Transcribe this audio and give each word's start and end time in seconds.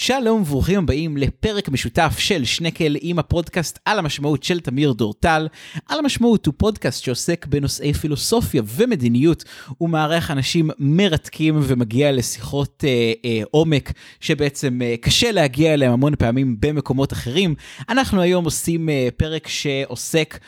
שלום 0.00 0.40
וברוכים 0.40 0.78
הבאים 0.78 1.16
לפרק 1.16 1.68
משותף 1.68 2.14
של 2.18 2.44
שנקל 2.44 2.96
עם 3.00 3.18
הפודקאסט 3.18 3.78
על 3.84 3.98
המשמעות 3.98 4.42
של 4.42 4.60
תמיר 4.60 4.92
דורטל. 4.92 5.48
על 5.88 5.98
המשמעות 5.98 6.46
הוא 6.46 6.54
פודקאסט 6.56 7.04
שעוסק 7.04 7.46
בנושאי 7.46 7.92
פילוסופיה 7.92 8.62
ומדיניות. 8.66 9.44
הוא 9.78 9.90
מארח 9.90 10.30
אנשים 10.30 10.70
מרתקים 10.78 11.60
ומגיע 11.62 12.12
לשיחות 12.12 12.84
אה, 12.86 13.12
אה, 13.24 13.42
עומק 13.50 13.92
שבעצם 14.20 14.82
אה, 14.82 14.94
קשה 15.00 15.32
להגיע 15.32 15.74
אליהם 15.74 15.92
המון 15.92 16.16
פעמים 16.16 16.56
במקומות 16.60 17.12
אחרים. 17.12 17.54
אנחנו 17.88 18.20
היום 18.20 18.44
עושים 18.44 18.88
אה, 18.88 19.08
פרק 19.16 19.48
שעוסק 19.48 20.38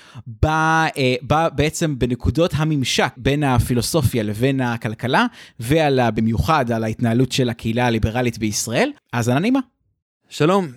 ב, 0.43 0.47
אה, 0.47 1.15
ב, 1.27 1.35
בעצם 1.55 1.99
בנקודות 1.99 2.51
הממשק 2.55 3.13
בין 3.17 3.45
הפילוסופיה 3.45 4.23
לבין 4.23 4.61
הכלכלה 4.61 5.27
ועל, 5.61 6.01
במיוחד 6.15 6.73
על 6.73 6.85
ההתנהלות 6.85 7.33
של 7.33 7.49
הקהילה 7.49 7.87
הליברלית 7.87 8.39
בישראל. 8.39 8.91
האזנה 9.13 9.40
נעימה. 9.41 9.61
שלום, 10.29 10.69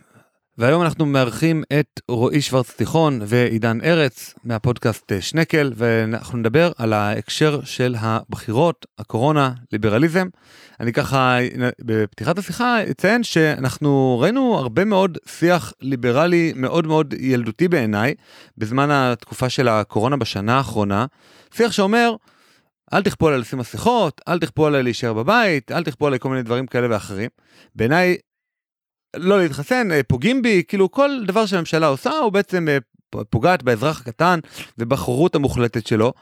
והיום 0.57 0.81
אנחנו 0.81 1.05
מארחים 1.05 1.63
את 1.79 1.99
רועי 2.07 2.41
שוורץ 2.41 2.71
תיכון 2.71 3.19
ועידן 3.25 3.81
ארץ 3.83 4.33
מהפודקאסט 4.43 5.11
שנקל, 5.19 5.73
ואנחנו 5.75 6.37
נדבר 6.37 6.71
על 6.77 6.93
ההקשר 6.93 7.63
של 7.63 7.95
הבחירות, 7.99 8.85
הקורונה, 8.97 9.51
ליברליזם. 9.71 10.27
אני 10.79 10.93
ככה 10.93 11.37
בפתיחת 11.81 12.37
השיחה 12.37 12.83
אציין 12.91 13.23
שאנחנו 13.23 14.19
ראינו 14.21 14.57
הרבה 14.57 14.85
מאוד 14.85 15.17
שיח 15.25 15.73
ליברלי 15.81 16.53
מאוד 16.55 16.87
מאוד 16.87 17.13
ילדותי 17.19 17.67
בעיניי 17.67 18.13
בזמן 18.57 18.91
התקופה 18.91 19.49
של 19.49 19.67
הקורונה 19.67 20.17
בשנה 20.17 20.57
האחרונה. 20.57 21.05
שיח 21.53 21.71
שאומר, 21.71 22.15
אל 22.93 23.03
תכפו 23.03 23.27
עליי 23.27 23.39
לשים 23.39 23.59
מסכות, 23.59 24.21
אל 24.27 24.39
תכפו 24.39 24.67
עליי 24.67 24.83
להישאר 24.83 25.13
בבית, 25.13 25.71
אל 25.71 25.83
תכפו 25.83 26.07
עליי 26.07 26.19
כל 26.19 26.29
מיני 26.29 26.43
דברים 26.43 26.67
כאלה 26.67 26.87
ואחרים. 26.89 27.29
בעיניי, 27.75 28.17
לא 29.15 29.41
להתחסן, 29.41 29.91
אה, 29.91 30.03
פוגעים 30.03 30.41
בי, 30.41 30.63
כאילו 30.67 30.91
כל 30.91 31.09
דבר 31.27 31.45
שהממשלה 31.45 31.87
עושה 31.87 32.11
הוא 32.11 32.31
בעצם 32.31 32.67
אה, 32.69 32.77
פוגעת 33.29 33.63
באזרח 33.63 34.01
הקטן 34.01 34.39
ובחירות 34.77 35.35
המוחלטת 35.35 35.87
שלו. 35.87 36.13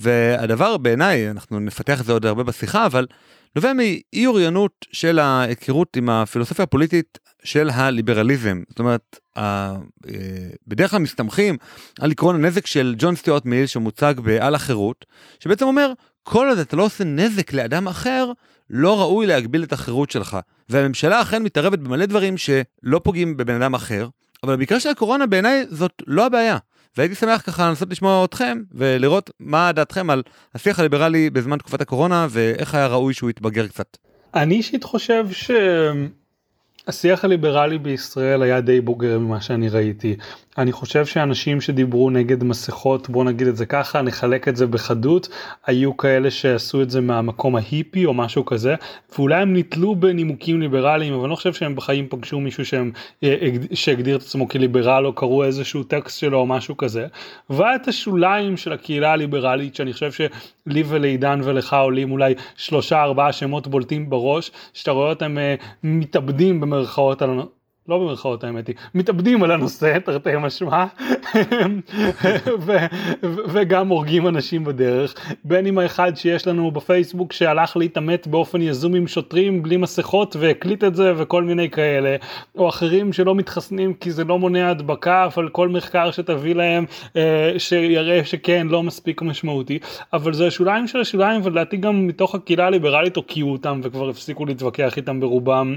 והדבר 0.00 0.76
בעיניי, 0.76 1.30
אנחנו 1.30 1.60
נפתח 1.60 2.00
את 2.00 2.06
זה 2.06 2.12
עוד 2.12 2.26
הרבה 2.26 2.42
בשיחה, 2.42 2.86
אבל 2.86 3.06
נובע 3.56 3.72
מאי 3.72 4.26
אוריינות 4.26 4.86
של 4.92 5.18
ההיכרות 5.18 5.96
עם 5.96 6.10
הפילוסופיה 6.10 6.62
הפוליטית 6.62 7.18
של 7.44 7.70
הליברליזם. 7.70 8.62
זאת 8.68 8.78
אומרת. 8.78 9.18
אה, 9.36 9.76
בדרך 10.66 10.90
כלל 10.90 11.00
מסתמכים 11.00 11.56
על 12.00 12.10
עקרון 12.10 12.34
הנזק 12.34 12.66
של 12.66 12.94
ג'ון 12.98 13.16
סטיוארט 13.16 13.44
מיל 13.44 13.66
שמוצג 13.66 14.14
ב"על 14.24 14.54
החירות", 14.54 15.06
שבעצם 15.40 15.64
אומר, 15.64 15.92
כל 16.22 16.48
עוד 16.48 16.58
אתה 16.58 16.76
לא 16.76 16.82
עושה 16.82 17.04
נזק 17.04 17.52
לאדם 17.52 17.88
אחר, 17.88 18.32
לא 18.70 19.00
ראוי 19.00 19.26
להגביל 19.26 19.62
את 19.62 19.72
החירות 19.72 20.10
שלך. 20.10 20.38
והממשלה 20.68 21.22
אכן 21.22 21.42
מתערבת 21.42 21.78
במלא 21.78 22.06
דברים 22.06 22.36
שלא 22.36 23.00
פוגעים 23.04 23.36
בבן 23.36 23.62
אדם 23.62 23.74
אחר, 23.74 24.08
אבל 24.42 24.56
במקרה 24.56 24.80
של 24.80 24.88
הקורונה 24.88 25.26
בעיניי 25.26 25.66
זאת 25.70 26.02
לא 26.06 26.26
הבעיה. 26.26 26.58
והייתי 26.96 27.14
שמח 27.14 27.42
ככה 27.46 27.68
לנסות 27.68 27.90
לשמוע 27.90 28.24
אתכם 28.24 28.58
ולראות 28.72 29.30
מה 29.40 29.72
דעתכם 29.72 30.10
על 30.10 30.22
השיח 30.54 30.78
הליברלי 30.78 31.30
בזמן 31.30 31.58
תקופת 31.58 31.80
הקורונה 31.80 32.26
ואיך 32.30 32.74
היה 32.74 32.86
ראוי 32.86 33.14
שהוא 33.14 33.30
יתבגר 33.30 33.66
קצת. 33.66 33.96
אני 34.34 34.54
אישית 34.54 34.84
חושב 34.84 35.26
שהשיח 36.86 37.24
הליברלי 37.24 37.78
בישראל 37.78 38.42
היה 38.42 38.60
די 38.60 38.80
בוגר 38.80 39.18
ממה 39.18 39.40
שאני 39.40 39.68
ראיתי. 39.68 40.16
אני 40.58 40.72
חושב 40.72 41.06
שאנשים 41.06 41.60
שדיברו 41.60 42.10
נגד 42.10 42.44
מסכות, 42.44 43.08
בוא 43.08 43.24
נגיד 43.24 43.46
את 43.46 43.56
זה 43.56 43.66
ככה, 43.66 44.02
נחלק 44.02 44.48
את 44.48 44.56
זה 44.56 44.66
בחדות, 44.66 45.28
היו 45.66 45.96
כאלה 45.96 46.30
שעשו 46.30 46.82
את 46.82 46.90
זה 46.90 47.00
מהמקום 47.00 47.56
ההיפי 47.56 48.06
או 48.06 48.14
משהו 48.14 48.44
כזה, 48.44 48.74
ואולי 49.18 49.42
הם 49.42 49.56
נתלו 49.56 49.96
בנימוקים 49.96 50.60
ליברליים, 50.60 51.12
אבל 51.12 51.22
אני 51.22 51.30
לא 51.30 51.36
חושב 51.36 51.52
שהם 51.52 51.76
בחיים 51.76 52.06
פגשו 52.10 52.40
מישהו 52.40 52.64
שהם, 52.64 52.90
אה, 53.24 53.36
שהגדיר 53.74 54.16
את 54.16 54.22
עצמו 54.22 54.48
כליברל 54.48 55.06
או 55.06 55.12
קראו 55.12 55.44
איזשהו 55.44 55.82
טקסט 55.82 56.18
שלו 56.18 56.38
או 56.38 56.46
משהו 56.46 56.76
כזה. 56.76 57.06
והיה 57.50 57.76
את 57.76 57.88
השוליים 57.88 58.56
של 58.56 58.72
הקהילה 58.72 59.12
הליברלית, 59.12 59.74
שאני 59.74 59.92
חושב 59.92 60.12
שלי 60.12 60.82
ולעידן 60.86 61.40
ולך 61.44 61.72
עולים 61.72 62.10
אולי 62.10 62.34
שלושה 62.56 63.02
ארבעה 63.02 63.32
שמות 63.32 63.66
בולטים 63.66 64.10
בראש, 64.10 64.50
שאתה 64.72 64.90
רואה 64.90 65.08
אותם 65.08 65.38
אה, 65.38 65.54
מתאבדים 65.82 66.60
במרכאות 66.76 67.22
על... 67.22 67.40
לא 67.88 67.98
במרכאות 67.98 68.44
האמת 68.44 68.66
היא, 68.66 68.76
מתאבדים 68.94 69.42
על 69.42 69.50
הנושא 69.50 69.98
תרתי 70.04 70.30
משמע. 70.40 70.84
וגם 73.48 73.88
הורגים 73.88 74.28
אנשים 74.28 74.64
בדרך, 74.64 75.14
בין 75.44 75.66
אם 75.66 75.78
האחד 75.78 76.16
שיש 76.16 76.46
לנו 76.46 76.70
בפייסבוק 76.70 77.32
שהלך 77.32 77.76
להתעמת 77.76 78.26
באופן 78.26 78.62
יזום 78.62 78.94
עם 78.94 79.06
שוטרים 79.06 79.62
בלי 79.62 79.76
מסכות 79.76 80.36
והקליט 80.36 80.84
את 80.84 80.94
זה 80.94 81.12
וכל 81.16 81.42
מיני 81.42 81.70
כאלה, 81.70 82.16
או 82.58 82.68
אחרים 82.68 83.12
שלא 83.12 83.34
מתחסנים 83.34 83.94
כי 83.94 84.10
זה 84.10 84.24
לא 84.24 84.38
מונע 84.38 84.70
הדבקה, 84.70 85.24
אבל 85.24 85.48
כל 85.48 85.68
מחקר 85.68 86.10
שתביא 86.10 86.54
להם 86.54 86.84
אה, 87.16 87.54
שיראה 87.58 88.24
שכן 88.24 88.66
לא 88.70 88.82
מספיק 88.82 89.22
משמעותי, 89.22 89.78
אבל 90.12 90.32
זה 90.32 90.46
השוליים 90.46 90.86
של 90.86 91.00
השוליים 91.00 91.40
ולדעתי 91.44 91.76
גם 91.76 92.06
מתוך 92.06 92.34
הקהילה 92.34 92.66
הליברלית 92.66 93.16
הוקיעו 93.16 93.52
אותם 93.52 93.80
וכבר 93.82 94.08
הפסיקו 94.08 94.46
להתווכח 94.46 94.96
איתם 94.96 95.20
ברובם. 95.20 95.76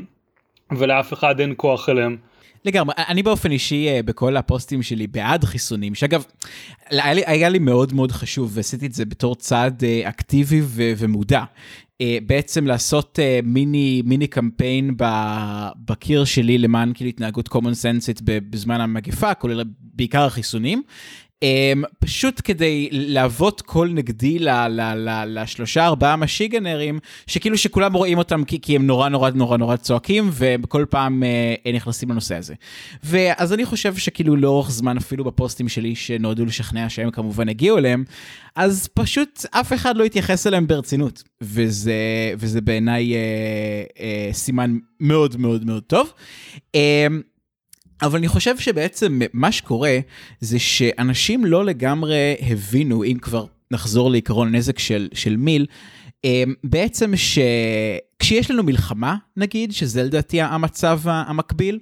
ולאף 0.77 1.13
אחד 1.13 1.39
אין 1.39 1.53
כוח 1.57 1.89
אליהם. 1.89 2.17
לגמרי, 2.65 2.95
אני 2.97 3.23
באופן 3.23 3.51
אישי 3.51 3.87
אה, 3.87 4.03
בכל 4.05 4.37
הפוסטים 4.37 4.83
שלי 4.83 5.07
בעד 5.07 5.43
חיסונים, 5.43 5.95
שאגב, 5.95 6.23
היה 6.89 7.13
לי, 7.13 7.21
היה 7.25 7.49
לי 7.49 7.59
מאוד 7.59 7.93
מאוד 7.93 8.11
חשוב, 8.11 8.51
ועשיתי 8.53 8.85
את 8.85 8.93
זה 8.93 9.05
בתור 9.05 9.35
צעד 9.35 9.83
אה, 9.83 10.09
אקטיבי 10.09 10.61
ו- 10.63 10.91
ומודע. 10.97 11.43
אה, 12.01 12.17
בעצם 12.27 12.67
לעשות 12.67 13.19
מיני, 13.43 14.01
מיני 14.05 14.27
קמפיין 14.27 14.93
בקיר 15.85 16.25
שלי 16.25 16.57
למען 16.57 16.91
כאילו 16.93 17.09
התנהגות 17.09 17.47
common 17.47 17.75
sense 17.81 18.21
בזמן 18.25 18.81
המגפה, 18.81 19.33
כולל 19.33 19.63
בעיקר 19.95 20.25
החיסונים. 20.25 20.83
Um, 21.43 21.85
פשוט 21.99 22.41
כדי 22.43 22.89
להוות 22.91 23.61
קול 23.61 23.89
נגדי 23.89 24.37
לשלושה 25.27 25.85
ארבעה 25.85 26.15
משיגנרים 26.15 26.99
שכאילו 27.27 27.57
שכולם 27.57 27.93
רואים 27.93 28.17
אותם 28.17 28.43
כי, 28.43 28.61
כי 28.61 28.75
הם 28.75 28.87
נורא 28.87 29.09
נורא 29.09 29.29
נורא 29.29 29.57
נורא 29.57 29.75
צועקים 29.75 30.29
וכל 30.33 30.85
פעם 30.89 31.23
uh, 31.23 31.75
נכנסים 31.75 32.11
לנושא 32.11 32.35
הזה. 32.35 32.53
ואז 33.03 33.53
אני 33.53 33.65
חושב 33.65 33.95
שכאילו 33.95 34.35
לאורך 34.35 34.71
זמן 34.71 34.97
אפילו 34.97 35.23
בפוסטים 35.23 35.69
שלי 35.69 35.95
שנועדו 35.95 36.45
לשכנע 36.45 36.89
שהם 36.89 37.11
כמובן 37.11 37.49
הגיעו 37.49 37.77
אליהם 37.77 38.03
אז 38.55 38.89
פשוט 38.93 39.45
אף 39.51 39.73
אחד 39.73 39.97
לא 39.97 40.03
התייחס 40.03 40.47
אליהם 40.47 40.67
ברצינות 40.67 41.23
וזה 41.41 41.93
וזה 42.37 42.61
בעיניי 42.61 43.13
uh, 43.13 43.17
uh, 43.97 44.35
סימן 44.35 44.77
מאוד 44.99 45.37
מאוד 45.37 45.65
מאוד 45.65 45.83
טוב. 45.83 46.13
Uh, 46.75 46.79
אבל 48.01 48.17
אני 48.17 48.27
חושב 48.27 48.57
שבעצם 48.57 49.19
מה 49.33 49.51
שקורה 49.51 49.99
זה 50.39 50.59
שאנשים 50.59 51.45
לא 51.45 51.65
לגמרי 51.65 52.35
הבינו, 52.41 53.03
אם 53.03 53.17
כבר 53.21 53.45
נחזור 53.71 54.11
לעיקרון 54.11 54.47
הנזק 54.47 54.79
של, 54.79 55.09
של 55.13 55.35
מיל, 55.35 55.65
אמ, 56.23 56.53
בעצם 56.63 57.11
שכשיש 57.15 58.51
לנו 58.51 58.63
מלחמה, 58.63 59.15
נגיד, 59.37 59.71
שזה 59.71 60.03
לדעתי 60.03 60.41
המצב 60.41 60.99
המקביל, 61.05 61.79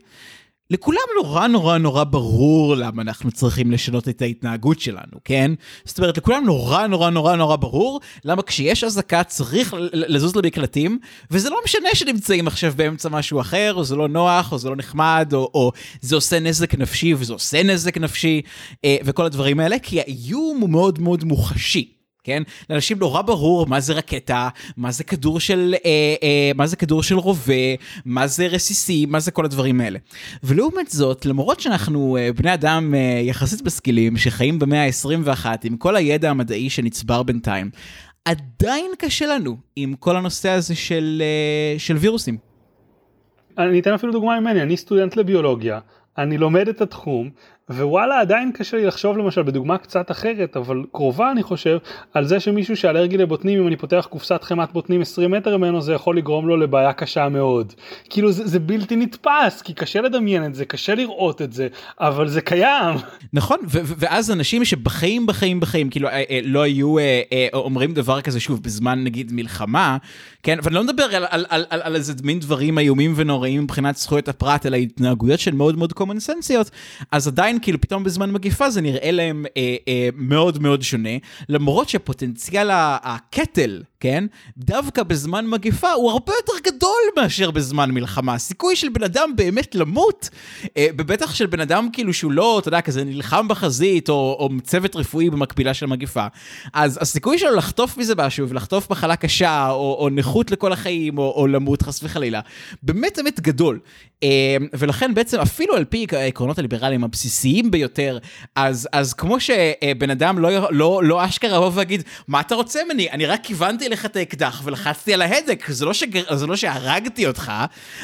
לכולם 0.70 1.02
נורא 1.24 1.48
נורא 1.48 1.78
נורא 1.78 2.04
ברור 2.04 2.76
למה 2.76 3.02
אנחנו 3.02 3.32
צריכים 3.32 3.72
לשנות 3.72 4.10
את 4.10 4.22
ההתנהגות 4.22 4.80
שלנו, 4.80 5.18
כן? 5.26 5.52
זאת 5.86 5.98
אומרת, 5.98 6.18
לכולם 6.18 6.46
נורא 6.46 6.88
נורא 6.88 7.10
נורא 7.10 7.36
נורא 7.36 7.56
ברור 7.56 8.02
למה 8.26 8.42
כשיש 8.42 8.84
אזעקה 8.84 9.24
צריך 9.24 9.76
לזוז 9.94 10.36
למקלטים, 10.36 11.00
וזה 11.32 11.50
לא 11.50 11.58
משנה 11.66 11.90
שנמצאים 11.94 12.48
עכשיו 12.48 12.74
באמצע 12.76 13.10
משהו 13.10 13.42
אחר, 13.42 13.74
או 13.76 13.84
זה 13.84 13.96
לא 13.96 14.08
נוח, 14.08 14.52
או 14.52 14.58
זה 14.58 14.70
לא 14.70 14.76
נחמד, 14.76 15.30
או, 15.34 15.52
או 15.54 15.72
זה 16.02 16.16
עושה 16.16 16.40
נזק 16.40 16.76
נפשי 16.76 17.14
וזה 17.14 17.34
עושה 17.34 17.64
נזק 17.64 17.98
נפשי, 17.98 18.42
אה, 18.86 18.98
וכל 19.04 19.26
הדברים 19.26 19.60
האלה, 19.60 19.80
כי 19.80 20.00
האיום 20.00 20.58
הוא 20.62 20.70
מאוד 20.70 21.00
מאוד 21.00 21.24
מוחשי. 21.24 21.97
כן? 22.28 22.44
לאנשים 22.70 23.00
נורא 23.00 23.22
ברור 23.22 23.68
מה 23.68 23.80
זה 23.80 23.94
רקטה, 23.94 24.50
מה 24.78 24.92
זה 24.92 25.04
כדור 25.04 25.40
של, 25.40 25.76
אה, 25.86 26.16
אה, 26.24 26.52
מה 26.56 26.68
זה 26.68 26.76
כדור 26.76 27.04
של 27.04 27.16
רובה, 27.16 27.54
מה 28.06 28.28
זה 28.28 28.48
רסיסי, 28.48 29.06
מה 29.06 29.20
זה 29.20 29.32
כל 29.32 29.46
הדברים 29.46 29.82
האלה. 29.82 30.00
ולעומת 30.44 30.88
זאת, 30.88 31.26
למרות 31.26 31.60
שאנחנו 31.60 32.18
אה, 32.18 32.34
בני 32.34 32.54
אדם 32.54 32.94
אה, 32.96 33.20
יחסית 33.24 33.62
משכילים, 33.66 34.18
שחיים 34.18 34.60
במאה 34.60 34.86
ה-21 34.86 35.46
עם 35.64 35.78
כל 35.78 35.96
הידע 35.96 36.30
המדעי 36.30 36.70
שנצבר 36.70 37.24
בינתיים, 37.24 37.70
עדיין 38.26 38.92
קשה 38.98 39.26
לנו 39.26 39.58
עם 39.76 39.94
כל 40.00 40.18
הנושא 40.18 40.50
הזה 40.50 40.76
של, 40.76 41.22
אה, 41.26 41.80
של 41.80 41.96
וירוסים. 41.98 42.38
אני 43.58 43.80
אתן 43.80 43.94
אפילו 43.94 44.12
דוגמה 44.14 44.40
ממני, 44.40 44.62
אני 44.62 44.78
סטודנט 44.78 45.16
לביולוגיה, 45.16 45.80
אני 46.18 46.38
לומד 46.38 46.68
את 46.68 46.82
התחום, 46.82 47.30
ווואלה 47.70 48.20
עדיין 48.20 48.52
קשה 48.52 48.78
לי 48.78 48.86
לחשוב 48.86 49.18
למשל 49.18 49.44
בדוגמה 49.44 49.78
קצת 49.78 50.12
אחרת 50.12 50.58
אבל 50.58 50.84
קרובה 50.92 51.32
אני 51.32 51.44
חושב 51.44 51.78
על 52.14 52.26
זה 52.26 52.40
שמישהו 52.40 52.78
שאלרגי 52.78 53.18
לבוטנים 53.18 53.62
אם 53.62 53.68
אני 53.68 53.76
פותח 53.76 54.08
קופסת 54.10 54.44
חמת 54.44 54.72
בוטנים 54.74 55.02
20 55.02 55.32
מטר 55.32 55.58
ממנו 55.58 55.82
זה 55.82 55.94
יכול 55.94 56.18
לגרום 56.18 56.48
לו 56.48 56.58
לבעיה 56.58 56.94
קשה 56.94 57.30
מאוד. 57.30 57.74
כאילו 58.10 58.32
זה, 58.32 58.48
זה 58.48 58.60
בלתי 58.60 58.96
נתפס 58.96 59.62
כי 59.62 59.74
קשה 59.74 60.02
לדמיין 60.02 60.46
את 60.46 60.56
זה 60.56 60.66
קשה 60.66 60.96
לראות 60.96 61.42
את 61.42 61.54
זה 61.54 61.68
אבל 62.00 62.28
זה 62.28 62.42
קיים. 62.42 62.96
נכון 63.34 63.60
ואז 63.72 64.32
אנשים 64.32 64.66
שבחיים 64.66 65.26
בחיים 65.26 65.60
בחיים 65.60 65.90
כאילו 65.90 66.08
אה, 66.08 66.24
אה, 66.30 66.40
לא 66.44 66.62
היו 66.62 66.98
אה, 66.98 67.22
אה, 67.32 67.48
אומרים 67.54 67.94
דבר 67.94 68.22
כזה 68.22 68.40
שוב 68.40 68.64
בזמן 68.64 69.04
נגיד 69.04 69.32
מלחמה 69.34 69.98
כן 70.44 70.60
ואני 70.64 70.76
לא 70.76 70.84
מדבר 70.84 71.04
על, 71.04 71.26
על, 71.30 71.46
על, 71.50 71.66
על, 71.70 71.82
על 71.82 71.96
איזה 71.96 72.14
מין 72.24 72.40
דברים 72.40 72.80
איומים 72.80 73.14
ונוראים 73.16 73.64
מבחינת 73.64 73.98
זכויות 73.98 74.28
הפרט 74.28 74.66
אלא 74.66 74.76
התנהגויות 74.76 75.40
של 75.40 75.52
מאוד 75.52 75.78
מאוד 75.78 75.94
common 76.00 76.20
סנסיות 76.20 76.72
אז 77.12 77.28
עדיין 77.28 77.57
כאילו 77.60 77.82
פתאום 77.82 78.04
בזמן 78.04 78.32
מגיפה 78.32 78.70
זה 78.70 78.82
נראה 78.82 79.12
להם 79.12 79.46
אה, 79.58 79.76
אה, 79.88 80.10
מאוד 80.16 80.62
מאוד 80.62 80.82
שונה 80.82 81.10
למרות 81.50 81.90
שפוטנציאל 81.90 82.70
הקטל 82.74 83.82
כן? 84.00 84.26
דווקא 84.58 85.04
בזמן 85.04 85.48
מגיפה 85.48 85.92
הוא 85.92 86.12
הרבה 86.12 86.34
יותר 86.34 86.72
גדול 86.72 87.02
מאשר 87.18 87.52
בזמן 87.52 87.92
מלחמה. 87.92 88.34
הסיכוי 88.34 88.76
של 88.76 88.90
בן 88.90 89.04
אדם 89.04 89.34
באמת 89.36 89.76
למות 89.76 90.30
אה, 90.78 90.88
בטח 90.96 91.36
של 91.36 91.46
בן 91.46 91.60
אדם 91.60 91.90
כאילו 91.94 92.14
שהוא 92.14 92.32
לא 92.32 92.60
אתה 92.60 92.68
יודע 92.68 92.82
כזה 92.82 93.04
נלחם 93.04 93.48
בחזית 93.48 94.10
או, 94.10 94.38
או 94.40 94.50
צוות 94.64 94.96
רפואי 94.96 95.30
במקבילה 95.30 95.74
של 95.74 95.86
מגיפה 95.86 96.28
אז 96.74 97.00
הסיכוי 97.02 97.38
שלו 97.38 97.56
לחטוף 97.56 97.98
מזה 97.98 98.14
משהו 98.18 98.50
ולחטוף 98.50 98.90
מחלה 98.90 99.16
קשה 99.16 99.70
או, 99.70 99.98
או 100.00 100.10
נכות 100.10 100.52
לכל 100.52 100.74
החיים 100.74 101.18
או, 101.18 101.34
או 101.36 101.48
למות 101.48 101.82
חס 101.82 102.04
וחלילה 102.04 102.42
באמת 102.84 103.20
באמת 103.28 103.40
גדול. 103.40 103.80
אה, 104.24 104.58
ולכן 104.74 105.14
בעצם 105.14 105.40
אפילו 105.40 105.76
על 105.76 105.86
פי 105.86 106.08
העקרונות 106.12 106.60
הליברליים 106.60 107.04
הבסיסיים 107.04 107.72
ביותר, 107.72 108.18
אז, 108.56 108.90
אז 108.92 109.14
כמו 109.14 109.40
שבן 109.40 110.10
אדם 110.10 110.40
לא, 110.40 110.50
לא, 110.72 111.02
לא 111.04 111.26
אשכרה 111.26 111.58
יבוא 111.58 111.72
ויגיד, 111.74 112.04
מה 112.28 112.40
אתה 112.40 112.56
רוצה 112.56 112.80
ממני? 112.86 113.12
אני 113.12 113.26
רק 113.26 113.40
כיוונתי 113.44 113.87
לך 113.90 114.06
את 114.06 114.16
האקדח 114.16 114.62
ולחצתי 114.64 115.14
על 115.14 115.22
ההדק, 115.22 115.66
זה 115.68 115.86
לא, 115.86 115.94
שגר, 115.94 116.36
זה 116.36 116.48
לא 116.48 116.56
שהרגתי 116.56 117.28
אותך, 117.28 117.52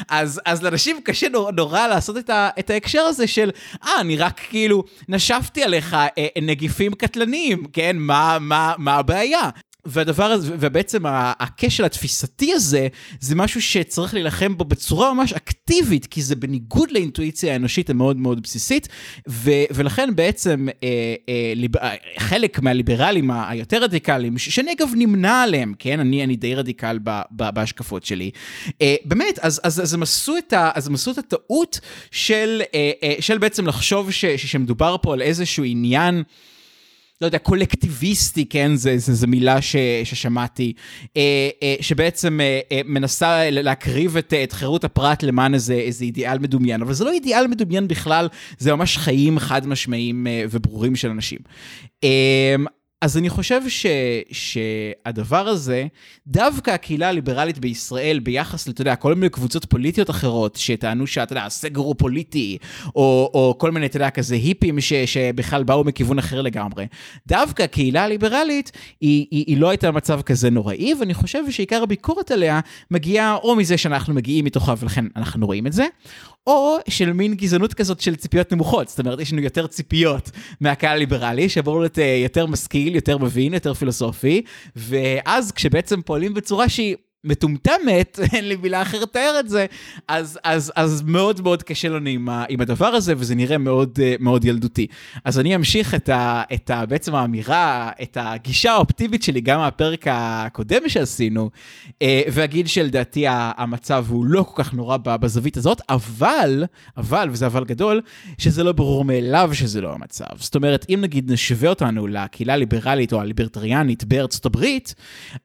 אז, 0.08 0.40
אז 0.44 0.62
לאנשים 0.62 1.00
קשה 1.04 1.28
נורא, 1.28 1.52
נורא 1.52 1.86
לעשות 1.86 2.16
את, 2.16 2.30
ה, 2.30 2.50
את 2.58 2.70
ההקשר 2.70 3.00
הזה 3.00 3.26
של, 3.26 3.50
אה, 3.84 4.00
אני 4.00 4.16
רק 4.16 4.40
כאילו 4.48 4.84
נשפתי 5.08 5.62
עליך 5.62 5.94
אה, 5.94 6.26
נגיפים 6.42 6.94
קטלניים, 6.94 7.64
כן? 7.72 7.96
מה, 7.96 8.38
מה, 8.40 8.74
מה 8.78 8.94
הבעיה? 8.94 9.50
והדבר 9.86 10.24
הזה, 10.24 10.54
ובעצם 10.60 11.02
הכשל 11.38 11.84
התפיסתי 11.84 12.52
הזה, 12.52 12.88
זה 13.20 13.34
משהו 13.34 13.62
שצריך 13.62 14.14
להילחם 14.14 14.56
בו 14.56 14.64
בצורה 14.64 15.14
ממש 15.14 15.32
אקטיבית, 15.32 16.06
כי 16.06 16.22
זה 16.22 16.36
בניגוד 16.36 16.90
לאינטואיציה 16.90 17.52
האנושית 17.52 17.90
המאוד 17.90 18.16
מאוד 18.16 18.42
בסיסית, 18.42 18.88
ו, 19.28 19.50
ולכן 19.70 20.16
בעצם 20.16 20.66
אה, 20.82 21.14
אה, 21.28 21.52
ליב, 21.56 21.76
אה, 21.76 21.94
חלק 22.18 22.60
מהליברלים 22.60 23.30
היותר 23.30 23.82
רדיקליים, 23.82 24.38
שאני 24.38 24.72
אגב 24.72 24.90
נמנה 24.96 25.42
עליהם, 25.42 25.74
כן, 25.78 26.00
אני, 26.00 26.24
אני 26.24 26.36
די 26.36 26.54
רדיקל 26.54 26.98
ב, 27.04 27.20
ב, 27.30 27.50
בהשקפות 27.54 28.04
שלי, 28.04 28.30
אה, 28.82 28.94
באמת, 29.04 29.38
אז, 29.38 29.60
אז, 29.64 29.80
אז, 29.80 29.94
הם 29.94 30.02
עשו 30.02 30.36
את 30.38 30.52
ה, 30.52 30.70
אז 30.74 30.86
הם 30.86 30.94
עשו 30.94 31.10
את 31.10 31.18
הטעות 31.18 31.80
של, 32.10 32.62
אה, 32.74 32.90
אה, 33.02 33.14
של 33.20 33.38
בעצם 33.38 33.66
לחשוב 33.66 34.10
ש, 34.10 34.24
שמדובר 34.24 34.96
פה 35.02 35.12
על 35.12 35.22
איזשהו 35.22 35.64
עניין, 35.64 36.22
לא 37.24 37.28
יודע, 37.28 37.38
קולקטיביסטי, 37.38 38.44
כן, 38.44 38.74
זה, 38.74 38.98
זה, 38.98 39.14
זה 39.14 39.26
מילה 39.26 39.62
ש, 39.62 39.76
ששמעתי, 40.04 40.72
אה, 41.16 41.48
אה, 41.62 41.74
שבעצם 41.80 42.40
אה, 42.40 42.80
מנסה 42.84 43.50
להקריב 43.50 44.16
את, 44.16 44.32
את 44.44 44.52
חירות 44.52 44.84
הפרט 44.84 45.22
למען 45.22 45.54
איזה, 45.54 45.74
איזה 45.74 46.04
אידיאל 46.04 46.38
מדומיין, 46.38 46.82
אבל 46.82 46.92
זה 46.92 47.04
לא 47.04 47.10
אידיאל 47.10 47.46
מדומיין 47.46 47.88
בכלל, 47.88 48.28
זה 48.58 48.74
ממש 48.74 48.98
חיים 48.98 49.38
חד 49.38 49.66
משמעיים 49.66 50.26
וברורים 50.50 50.96
של 50.96 51.10
אנשים. 51.10 51.38
אז 53.04 53.16
אני 53.16 53.30
חושב 53.30 53.60
ש, 53.68 53.86
שהדבר 54.32 55.48
הזה, 55.48 55.86
דווקא 56.26 56.70
הקהילה 56.70 57.08
הליברלית 57.08 57.58
בישראל 57.58 58.18
ביחס, 58.18 58.68
אתה 58.68 58.80
יודע, 58.80 58.96
כל 58.96 59.14
מיני 59.14 59.28
קבוצות 59.28 59.64
פוליטיות 59.64 60.10
אחרות 60.10 60.56
שטענו 60.56 61.06
שאתה 61.06 61.32
יודע, 61.32 61.44
הסגר 61.44 61.80
הוא 61.80 61.94
פוליטי, 61.98 62.58
או, 62.96 63.30
או 63.34 63.54
כל 63.58 63.70
מיני, 63.70 63.86
אתה 63.86 63.96
יודע, 63.96 64.10
כזה 64.10 64.34
היפים 64.34 64.80
ש, 64.80 64.92
שבכלל 64.92 65.62
באו 65.62 65.84
מכיוון 65.84 66.18
אחר 66.18 66.42
לגמרי. 66.42 66.86
דווקא 67.26 67.62
הקהילה 67.62 68.04
הליברלית, 68.04 68.72
היא, 69.00 69.26
היא, 69.30 69.44
היא 69.46 69.58
לא 69.58 69.68
הייתה 69.68 69.92
במצב 69.92 70.22
כזה 70.22 70.50
נוראי, 70.50 70.94
ואני 71.00 71.14
חושב 71.14 71.50
שעיקר 71.50 71.82
הביקורת 71.82 72.30
עליה 72.30 72.60
מגיעה 72.90 73.34
או 73.34 73.56
מזה 73.56 73.76
שאנחנו 73.76 74.14
מגיעים 74.14 74.44
מתוכה 74.44 74.74
ולכן 74.78 75.04
אנחנו 75.16 75.46
רואים 75.46 75.66
את 75.66 75.72
זה, 75.72 75.86
או 76.46 76.76
של 76.88 77.12
מין 77.12 77.34
גזענות 77.34 77.74
כזאת 77.74 78.00
של 78.00 78.16
ציפיות 78.16 78.52
נמוכות, 78.52 78.88
זאת 78.88 78.98
אומרת 78.98 79.20
יש 79.20 79.32
לנו 79.32 79.42
יותר 79.42 79.66
ציפיות 79.66 80.30
מהקהל 80.60 80.92
הליברלי, 80.96 81.48
שאמור 81.48 81.80
להיות 81.80 81.98
אה, 81.98 82.20
יותר 82.22 82.46
משכיל, 82.46 82.94
יותר 82.94 83.18
מבין, 83.18 83.54
יותר 83.54 83.74
פילוסופי, 83.74 84.42
ואז 84.76 85.52
כשבעצם 85.52 86.02
פועלים 86.02 86.34
בצורה 86.34 86.68
שהיא 86.68 86.96
מטומטמת, 87.24 88.18
אין 88.32 88.48
לי 88.48 88.56
מילה 88.56 88.82
אחרת 88.82 89.02
לתאר 89.02 89.36
את 89.40 89.48
זה, 89.48 89.66
אז, 90.08 90.38
אז, 90.44 90.72
אז 90.76 91.02
מאוד 91.06 91.40
מאוד 91.40 91.62
קשה 91.62 91.88
לנו 91.88 92.08
עם, 92.08 92.28
עם 92.48 92.60
הדבר 92.60 92.86
הזה, 92.86 93.14
וזה 93.16 93.34
נראה 93.34 93.58
מאוד, 93.58 93.98
אה, 94.02 94.14
מאוד 94.20 94.44
ילדותי. 94.44 94.86
אז 95.24 95.38
אני 95.38 95.56
אמשיך 95.56 95.94
את, 95.94 96.08
ה, 96.08 96.42
את 96.54 96.70
ה, 96.70 96.86
בעצם 96.86 97.14
האמירה, 97.14 97.90
את 98.02 98.16
הגישה 98.20 98.72
האופטיבית 98.72 99.22
שלי, 99.22 99.40
גם 99.40 99.60
מהפרק 99.60 100.04
הקודם 100.10 100.88
שעשינו, 100.88 101.50
אה, 102.02 102.22
ואגיד 102.32 102.68
שלדעתי 102.68 103.24
המצב 103.28 104.06
הוא 104.08 104.24
לא 104.24 104.42
כל 104.42 104.62
כך 104.62 104.74
נורא 104.74 104.96
בזווית 104.96 105.56
הזאת, 105.56 105.80
אבל, 105.88 106.64
אבל, 106.96 107.28
וזה 107.32 107.46
אבל 107.46 107.64
גדול, 107.64 108.00
שזה 108.38 108.64
לא 108.64 108.72
ברור 108.72 109.04
מאליו 109.04 109.50
שזה 109.52 109.80
לא 109.80 109.92
המצב. 109.92 110.36
זאת 110.36 110.54
אומרת, 110.54 110.86
אם 110.88 110.98
נגיד 111.02 111.32
נשווה 111.32 111.68
אותנו 111.68 112.06
לקהילה 112.06 112.52
הליברלית 112.54 113.12
או 113.12 113.20
הליברטריאנית 113.20 114.04
בארצות 114.04 114.46
הברית, 114.46 114.94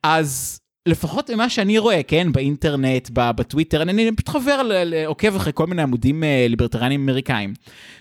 אז... 0.04 0.60
לפחות 0.90 1.30
ממה 1.30 1.50
שאני 1.50 1.78
רואה, 1.78 2.04
כן, 2.04 2.32
באינטרנט, 2.32 3.10
בטוויטר, 3.14 3.82
אני, 3.82 4.12
פשוט 4.12 4.30
חבר, 4.30 4.62
עוקב 5.06 5.36
אחרי 5.36 5.52
כל 5.56 5.68
מיני 5.68 5.82
עמודים 5.82 6.24
אה, 6.24 6.46
ליברטריאנים 6.50 7.02
אמריקאים, 7.04 7.54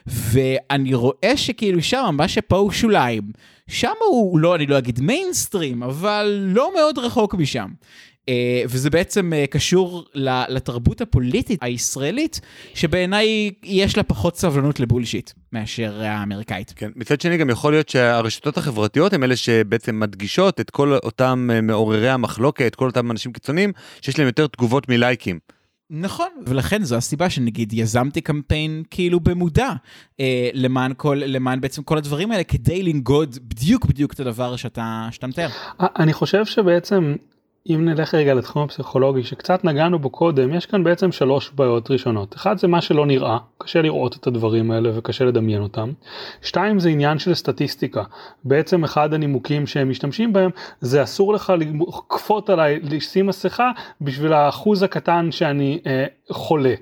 ואני 0.06 0.94
רואה 0.94 1.32
שכאילו 1.37 1.82
שם, 1.82 2.14
מה 2.19 2.29
שפה 2.29 2.56
הוא 2.56 2.70
שוליים, 2.70 3.23
שם 3.69 3.93
הוא 4.08 4.38
לא, 4.38 4.55
אני 4.55 4.67
לא 4.67 4.79
אגיד 4.79 5.00
מיינסטרים, 5.00 5.82
אבל 5.82 6.44
לא 6.55 6.73
מאוד 6.75 6.99
רחוק 6.99 7.35
משם. 7.35 7.69
אה, 8.28 8.62
וזה 8.69 8.90
בעצם 8.90 9.32
אה, 9.32 9.44
קשור 9.46 10.04
לתרבות 10.48 11.00
הפוליטית 11.00 11.62
הישראלית, 11.62 12.40
שבעיניי 12.75 13.50
יש 13.62 13.96
לה 13.96 14.02
פחות 14.02 14.36
סבלנות 14.36 14.80
לבולשיט 14.80 15.30
מאשר 15.52 16.02
האמריקאית. 16.02 16.72
כן, 16.76 16.90
מצד 16.96 17.20
שני 17.20 17.36
גם 17.36 17.50
יכול 17.50 17.72
להיות 17.72 17.88
שהרשתות 17.88 18.56
החברתיות 18.56 19.12
הן 19.12 19.22
אלה 19.22 19.36
שבעצם 19.36 20.00
מדגישות 20.00 20.60
את 20.60 20.70
כל 20.70 20.94
אותם 20.94 21.48
אה, 21.52 21.60
מעוררי 21.60 22.10
המחלוקת, 22.10 22.75
כל 22.75 22.86
אותם 22.86 23.10
אנשים 23.10 23.32
קיצוניים, 23.32 23.72
שיש 24.00 24.19
להם 24.19 24.26
יותר 24.26 24.46
תגובות 24.46 24.88
מלייקים. 24.88 25.38
נכון, 25.90 26.28
ולכן 26.46 26.84
זו 26.84 26.96
הסיבה 26.96 27.30
שנגיד 27.30 27.72
יזמתי 27.72 28.20
קמפיין 28.20 28.82
כאילו 28.90 29.20
במודע 29.20 29.72
אה, 30.20 30.50
למען 30.52 30.92
כל, 30.96 31.22
למען 31.26 31.60
בעצם 31.60 31.82
כל 31.82 31.98
הדברים 31.98 32.30
האלה, 32.30 32.44
כדי 32.44 32.82
לנגוד 32.82 33.38
בדיוק 33.42 33.86
בדיוק 33.86 34.12
את 34.12 34.20
הדבר 34.20 34.56
שאתה, 34.56 35.08
שאתה 35.10 35.26
מתאר. 35.26 35.48
אני 35.80 36.12
חושב 36.12 36.44
שבעצם 36.44 37.14
אם 37.68 37.84
נלך 37.84 38.14
רגע 38.14 38.34
לתחום 38.34 38.62
הפסיכולוגי 38.62 39.24
שקצת 39.24 39.64
נגענו 39.64 39.98
בו 39.98 40.10
קודם, 40.10 40.54
יש 40.54 40.66
כאן 40.66 40.84
בעצם 40.84 41.12
שלוש 41.12 41.50
בעיות 41.54 41.90
ראשונות. 41.90 42.34
אחד 42.34 42.58
זה 42.58 42.68
מה 42.68 42.80
שלא 42.80 43.06
נראה, 43.06 43.38
קשה 43.58 43.82
לראות 43.82 44.16
את 44.16 44.26
הדברים 44.26 44.70
האלה 44.70 44.90
וקשה 44.94 45.25
לדמיין 45.25 45.62
אותם. 45.62 45.92
שתיים 46.42 46.78
זה 46.78 46.88
עניין 46.88 47.18
של 47.18 47.34
סטטיסטיקה. 47.34 48.02
בעצם 48.44 48.84
אחד 48.84 49.14
הנימוקים 49.14 49.66
שהם 49.66 49.90
משתמשים 49.90 50.32
בהם 50.32 50.50
זה 50.80 51.02
אסור 51.02 51.34
לך 51.34 51.52
לכפות 51.60 52.50
עליי 52.50 52.80
לשים 52.82 53.26
מסכה 53.26 53.70
בשביל 54.00 54.32
האחוז 54.32 54.82
הקטן 54.82 55.32
שאני 55.32 55.80
אה, 55.87 56.04
חולה. 56.30 56.75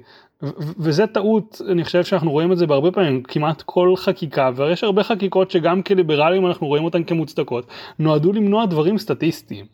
וזה 0.79 1.07
טעות 1.07 1.61
אני 1.69 1.85
חושב 1.85 2.05
שאנחנו 2.05 2.31
רואים 2.31 2.53
את 2.53 2.59
זה 2.59 2.67
בהרבה 2.67 2.91
פעמים 2.91 3.23
כמעט 3.23 3.63
כל 3.63 3.95
חקיקה 3.97 4.51
ויש 4.57 4.85
הרבה 4.85 5.03
חקיקות 5.03 5.51
שגם 5.51 5.83
כליברלים 5.83 6.47
אנחנו 6.47 6.67
רואים 6.67 6.85
אותן 6.85 7.05
כמוצדקות 7.05 7.67
נועדו 7.99 8.33
למנוע 8.33 8.67
דברים 8.67 8.99
סטטיסטיים. 8.99 9.67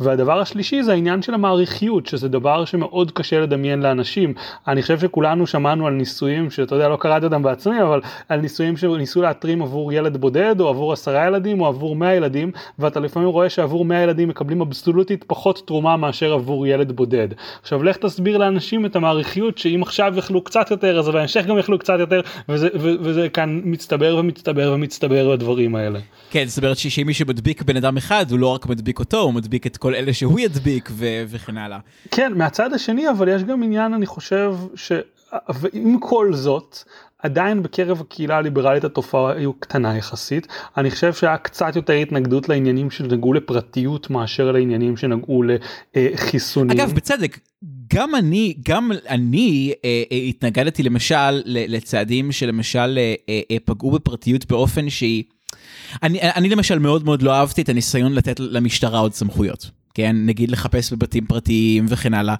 והדבר 0.00 0.40
השלישי 0.40 0.82
זה 0.82 0.92
העניין 0.92 1.22
של 1.22 1.34
המעריכיות 1.34 2.06
שזה 2.06 2.28
דבר 2.28 2.64
שמאוד 2.64 3.10
קשה 3.10 3.40
לדמיין 3.40 3.82
לאנשים 3.82 4.34
אני 4.68 4.82
חושב 4.82 4.98
שכולנו 4.98 5.46
שמענו 5.46 5.86
על 5.86 5.92
ניסויים 5.92 6.50
שאתה 6.50 6.74
יודע 6.74 6.88
לא 6.88 6.96
קראתי 6.96 7.24
אותם 7.24 7.42
בעצמי 7.42 7.82
אבל 7.82 8.00
על 8.28 8.40
ניסויים 8.40 8.76
שניסו 8.76 9.22
להתרים 9.22 9.62
עבור 9.62 9.92
ילד 9.92 10.16
בודד 10.16 10.60
או 10.60 10.68
עבור 10.68 10.92
עשרה 10.92 11.26
ילדים 11.26 11.60
או 11.60 11.66
עבור 11.66 11.96
מאה 11.96 12.14
ילדים 12.14 12.50
ואתה 12.78 13.00
לפעמים 13.00 13.28
רואה 13.28 13.50
שעבור 13.50 13.84
מאה 13.84 14.02
ילדים 14.02 14.28
מקבלים 14.28 14.60
אבסולוטית 14.60 15.24
פחות 15.24 15.62
תרומה 15.66 15.96
מאשר 15.96 16.32
עבור 16.32 16.66
ילד 16.66 16.92
בודד. 16.92 17.28
עכשיו 17.62 17.82
לך 17.82 17.96
תסביר 17.96 18.38
לאנשים 18.38 18.86
את 18.86 18.96
המעריכיות 18.96 19.58
שאם 19.58 19.82
עכשיו 19.82 20.15
יכלו 20.18 20.44
קצת 20.44 20.70
יותר 20.70 20.98
אז 20.98 21.08
בהמשך 21.08 21.44
גם 21.46 21.58
יכלו 21.58 21.78
קצת 21.78 21.96
יותר 21.98 22.20
וזה, 22.48 22.68
וזה 22.74 23.28
כאן 23.28 23.60
מצטבר 23.64 24.16
ומצטבר 24.16 24.72
ומצטבר 24.74 25.36
בדברים 25.36 25.74
האלה. 25.74 25.98
כן 26.30 26.44
זאת 26.44 26.64
אומרת 26.64 26.76
שאם 26.76 27.06
מישהו 27.06 27.26
מדביק 27.26 27.62
בן 27.62 27.76
אדם 27.76 27.96
אחד 27.96 28.30
הוא 28.30 28.38
לא 28.38 28.46
רק 28.46 28.66
מדביק 28.66 28.98
אותו 28.98 29.20
הוא 29.20 29.34
מדביק 29.34 29.66
את 29.66 29.76
כל 29.76 29.94
אלה 29.94 30.12
שהוא 30.12 30.40
ידביק 30.40 30.90
ו- 30.92 31.24
וכן 31.28 31.56
הלאה. 31.56 31.78
כן 32.10 32.32
מהצד 32.34 32.72
השני 32.72 33.10
אבל 33.10 33.28
יש 33.28 33.42
גם 33.42 33.62
עניין 33.62 33.94
אני 33.94 34.06
חושב 34.06 34.54
שעם 34.74 35.98
כל 36.00 36.34
זאת 36.34 36.76
עדיין 37.26 37.62
בקרב 37.62 38.00
הקהילה 38.00 38.36
הליברלית 38.36 38.84
התופעה 38.84 39.32
היו 39.32 39.52
קטנה 39.52 39.96
יחסית. 39.96 40.46
אני 40.76 40.90
חושב 40.90 41.12
שהיה 41.12 41.36
קצת 41.36 41.76
יותר 41.76 41.92
התנגדות 41.92 42.48
לעניינים 42.48 42.90
שנגעו 42.90 43.32
לפרטיות 43.32 44.10
מאשר 44.10 44.52
לעניינים 44.52 44.96
שנגעו 44.96 45.42
לחיסונים. 45.96 46.70
אגב, 46.70 46.92
בצדק, 46.92 47.38
גם 47.94 48.14
אני, 48.14 48.54
גם 48.68 48.90
אני 49.08 49.72
אה, 49.84 50.02
אה, 50.12 50.16
התנגדתי 50.16 50.82
למשל 50.82 51.42
לצעדים 51.44 52.32
שלמשל 52.32 52.98
אה, 52.98 53.14
אה, 53.28 53.40
אה, 53.50 53.56
פגעו 53.64 53.90
בפרטיות 53.90 54.46
באופן 54.46 54.90
שהיא... 54.90 55.24
אני, 56.02 56.18
אני 56.22 56.48
למשל 56.48 56.78
מאוד 56.78 57.04
מאוד 57.04 57.22
לא 57.22 57.32
אהבתי 57.34 57.62
את 57.62 57.68
הניסיון 57.68 58.12
לתת 58.12 58.40
למשטרה 58.40 58.98
עוד 58.98 59.14
סמכויות. 59.14 59.70
כן, 59.96 60.16
נגיד 60.26 60.50
לחפש 60.50 60.92
בבתים 60.92 61.26
פרטיים 61.26 61.86
וכן 61.88 62.14
הלאה, 62.14 62.34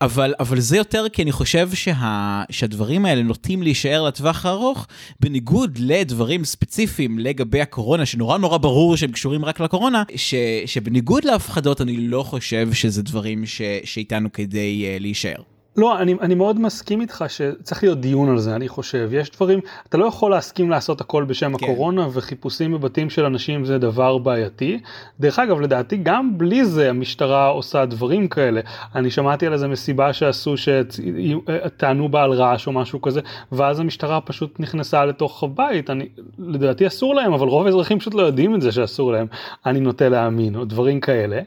אבל, 0.00 0.34
אבל 0.40 0.60
זה 0.60 0.76
יותר 0.76 1.04
כי 1.12 1.22
אני 1.22 1.32
חושב 1.32 1.70
שה, 1.74 2.42
שהדברים 2.50 3.04
האלה 3.04 3.22
נוטים 3.22 3.62
להישאר 3.62 4.02
לטווח 4.02 4.46
הארוך, 4.46 4.86
בניגוד 5.20 5.78
לדברים 5.80 6.44
ספציפיים 6.44 7.18
לגבי 7.18 7.60
הקורונה, 7.60 8.06
שנורא 8.06 8.38
נורא 8.38 8.58
ברור 8.58 8.96
שהם 8.96 9.12
קשורים 9.12 9.44
רק 9.44 9.60
לקורונה, 9.60 10.02
ש, 10.16 10.34
שבניגוד 10.66 11.24
להפחדות 11.24 11.80
אני 11.80 11.96
לא 11.96 12.22
חושב 12.22 12.72
שזה 12.72 13.02
דברים 13.02 13.46
ש, 13.46 13.62
שאיתנו 13.84 14.32
כדי 14.32 14.84
uh, 14.84 15.02
להישאר. 15.02 15.51
לא, 15.76 15.98
אני, 15.98 16.14
אני 16.20 16.34
מאוד 16.34 16.60
מסכים 16.60 17.00
איתך 17.00 17.24
שצריך 17.28 17.82
להיות 17.82 18.00
דיון 18.00 18.28
על 18.28 18.38
זה, 18.38 18.56
אני 18.56 18.68
חושב. 18.68 19.08
יש 19.12 19.30
דברים, 19.30 19.60
אתה 19.88 19.98
לא 19.98 20.04
יכול 20.06 20.30
להסכים 20.30 20.70
לעשות 20.70 21.00
הכל 21.00 21.24
בשם 21.24 21.56
כן. 21.56 21.64
הקורונה, 21.64 22.08
וחיפושים 22.12 22.72
בבתים 22.72 23.10
של 23.10 23.24
אנשים 23.24 23.64
זה 23.64 23.78
דבר 23.78 24.18
בעייתי. 24.18 24.80
דרך 25.20 25.38
אגב, 25.38 25.60
לדעתי 25.60 25.96
גם 25.96 26.38
בלי 26.38 26.64
זה 26.64 26.90
המשטרה 26.90 27.46
עושה 27.46 27.84
דברים 27.84 28.28
כאלה. 28.28 28.60
אני 28.94 29.10
שמעתי 29.10 29.46
על 29.46 29.52
איזה 29.52 29.68
מסיבה 29.68 30.12
שעשו 30.12 30.54
שטענו 30.56 32.08
בה 32.08 32.22
על 32.22 32.32
רעש 32.32 32.66
או 32.66 32.72
משהו 32.72 33.02
כזה, 33.02 33.20
ואז 33.52 33.80
המשטרה 33.80 34.20
פשוט 34.20 34.60
נכנסה 34.60 35.04
לתוך 35.04 35.42
הבית. 35.42 35.90
אני, 35.90 36.08
לדעתי 36.38 36.86
אסור 36.86 37.14
להם, 37.14 37.32
אבל 37.32 37.48
רוב 37.48 37.66
האזרחים 37.66 37.98
פשוט 37.98 38.14
לא 38.14 38.22
יודעים 38.22 38.54
את 38.54 38.60
זה 38.60 38.72
שאסור 38.72 39.12
להם. 39.12 39.26
אני 39.66 39.80
נוטה 39.80 40.08
להאמין, 40.08 40.56
או 40.56 40.64
דברים 40.64 41.00
כאלה. 41.00 41.40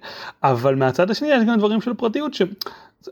אבל 0.43 0.75
מהצד 0.75 1.11
השני 1.11 1.27
יש 1.27 1.43
גם 1.47 1.57
דברים 1.57 1.81
של 1.81 1.93
פרטיות 1.93 2.33
ש... 2.33 2.41